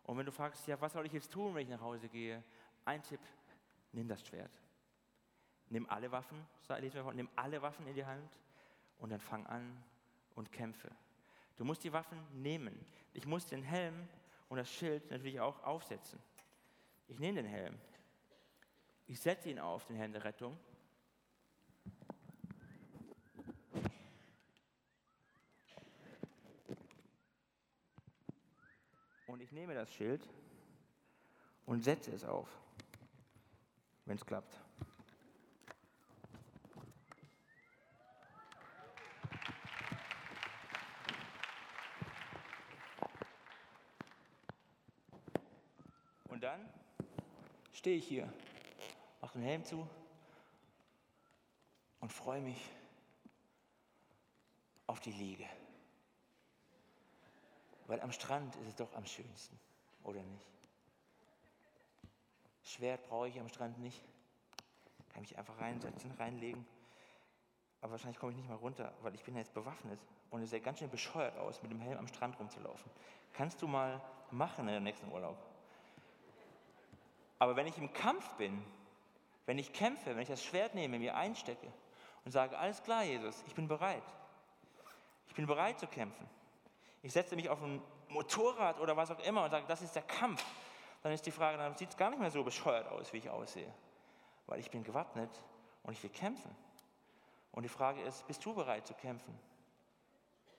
Und 0.03 0.18
wenn 0.18 0.26
du 0.26 0.32
fragst, 0.32 0.66
ja, 0.66 0.80
was 0.80 0.92
soll 0.92 1.07
ich 1.07 1.12
jetzt 1.12 1.30
tun, 1.30 1.55
wenn 1.55 1.62
ich 1.62 1.68
nach 1.68 1.80
Hause 1.80 2.09
gehe? 2.09 2.42
Ein 2.84 3.03
Tipp, 3.05 3.20
nimm 3.92 4.09
das 4.09 4.26
Schwert. 4.26 4.61
Nimm 5.68 5.88
alle 5.88 6.11
Waffen, 6.11 6.44
nimm 7.14 7.28
alle 7.36 7.62
Waffen 7.62 7.86
in 7.86 7.94
die 7.94 8.05
Hand 8.05 8.38
und 8.98 9.11
dann 9.11 9.20
fang 9.20 9.46
an 9.46 9.82
und 10.34 10.50
kämpfe. 10.50 10.90
Du 11.57 11.64
musst 11.64 11.84
die 11.84 11.92
Waffen 11.92 12.18
nehmen. 12.32 12.84
Ich 13.12 13.26
muss 13.26 13.46
den 13.46 13.62
Helm 13.62 14.09
und 14.48 14.59
das 14.59 14.70
Schild 14.70 15.11
natürlich 15.11 15.40
auch 15.40 15.62
aufsetzen. 15.62 16.18
Ich 17.09 17.18
nehme 17.18 17.42
den 17.42 17.50
Helm. 17.50 17.78
Ich 19.07 19.20
setze 19.20 19.50
ihn 19.50 19.59
auf, 19.59 19.84
den 19.86 19.96
Helm 19.96 20.12
der 20.12 20.24
Rettung. 20.24 20.59
Und 29.32 29.40
ich 29.40 29.50
nehme 29.50 29.72
das 29.72 29.90
Schild 29.90 30.28
und 31.64 31.82
setze 31.82 32.12
es 32.12 32.22
auf, 32.22 32.50
wenn 34.04 34.16
es 34.16 34.26
klappt. 34.26 34.60
Und 46.28 46.42
dann 46.42 46.60
stehe 47.72 47.96
ich 47.96 48.06
hier, 48.06 48.30
mache 49.22 49.38
den 49.38 49.44
Helm 49.44 49.64
zu 49.64 49.88
und 52.00 52.12
freue 52.12 52.42
mich 52.42 52.68
auf 54.86 55.00
die 55.00 55.12
Liege. 55.12 55.48
Weil 57.93 58.01
am 58.01 58.11
Strand 58.11 58.57
ist 58.57 58.68
es 58.68 58.76
doch 58.76 58.90
am 58.95 59.05
schönsten, 59.05 59.61
oder 60.03 60.22
nicht? 60.22 60.47
Schwert 62.62 63.07
brauche 63.07 63.28
ich 63.28 63.38
am 63.38 63.51
Strand 63.51 63.78
nicht. 63.80 64.03
Kann 65.11 65.20
mich 65.20 65.36
einfach 65.36 65.61
reinsetzen, 65.61 66.11
reinlegen. 66.12 66.64
Aber 67.82 67.93
wahrscheinlich 67.93 68.18
komme 68.18 68.32
ich 68.32 68.38
nicht 68.38 68.49
mal 68.49 68.55
runter, 68.55 68.95
weil 69.03 69.14
ich 69.14 69.22
bin 69.24 69.36
jetzt 69.36 69.53
bewaffnet. 69.53 70.01
Und 70.30 70.40
es 70.40 70.49
sieht 70.49 70.64
ganz 70.64 70.78
schön 70.78 70.88
bescheuert 70.88 71.36
aus, 71.36 71.61
mit 71.62 71.70
dem 71.70 71.80
Helm 71.80 71.99
am 71.99 72.09
Strand 72.09 72.40
rumzulaufen. 72.40 72.90
Kannst 73.34 73.61
du 73.61 73.68
mal 73.68 74.01
machen 74.30 74.61
in 74.68 74.72
der 74.72 74.80
nächsten 74.80 75.12
Urlaub. 75.12 75.36
Aber 77.38 77.57
wenn 77.57 77.66
ich 77.66 77.76
im 77.76 77.93
Kampf 77.93 78.26
bin, 78.36 78.64
wenn 79.45 79.59
ich 79.59 79.70
kämpfe, 79.74 80.16
wenn 80.16 80.22
ich 80.22 80.28
das 80.28 80.43
Schwert 80.43 80.74
nehme, 80.74 80.99
mir 80.99 81.14
einstecke 81.14 81.70
und 82.24 82.30
sage, 82.30 82.57
alles 82.57 82.82
klar, 82.82 83.05
Jesus, 83.05 83.45
ich 83.47 83.55
bin 83.55 83.68
bereit. 83.68 84.03
Ich 85.26 85.34
bin 85.34 85.47
bereit 85.47 85.78
zu 85.78 85.86
kämpfen 85.86 86.26
ich 87.03 87.12
setze 87.12 87.34
mich 87.36 87.48
auf 87.48 87.61
ein 87.62 87.82
Motorrad 88.09 88.78
oder 88.78 88.96
was 88.96 89.11
auch 89.11 89.18
immer 89.20 89.44
und 89.44 89.50
sage, 89.50 89.66
das 89.66 89.82
ist 89.82 89.94
der 89.94 90.03
Kampf, 90.03 90.44
dann 91.03 91.12
ist 91.12 91.26
die 91.26 91.32
Frage, 91.32 91.59
dann 91.59 91.76
sieht 91.76 91.90
es 91.90 91.96
gar 91.96 92.11
nicht 92.11 92.20
mehr 92.20 92.30
so 92.30 92.44
bescheuert 92.44 92.88
aus, 92.88 93.12
wie 93.12 93.18
ich 93.18 93.28
aussehe. 93.28 93.72
Weil 94.46 94.61
ich 94.61 94.70
bin 94.70 94.84
gewappnet 94.84 95.30
und 95.82 95.92
ich 95.92 96.03
will 96.03 96.11
kämpfen. 96.11 96.55
Und 97.50 97.64
die 97.64 97.68
Frage 97.68 98.00
ist, 98.03 98.26
bist 98.26 98.44
du 98.44 98.55
bereit 98.55 98.86
zu 98.86 98.94
kämpfen? 98.94 99.38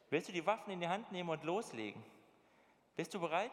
Willst 0.10 0.28
du 0.28 0.34
die 0.34 0.46
Waffen 0.46 0.72
in 0.72 0.80
die 0.80 0.88
Hand 0.88 1.12
nehmen 1.12 1.30
und 1.30 1.44
loslegen? 1.44 2.04
Bist 2.96 3.14
du 3.14 3.20
bereit? 3.20 3.52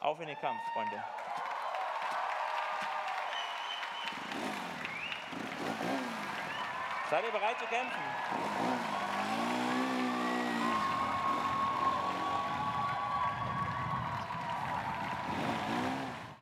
Auf 0.00 0.18
in 0.18 0.26
den 0.26 0.36
Kampf, 0.38 0.60
Freunde. 0.72 1.04
Seid 7.10 7.24
ihr 7.24 7.30
bereit 7.30 7.58
zu 7.58 7.66
kämpfen? 7.66 8.91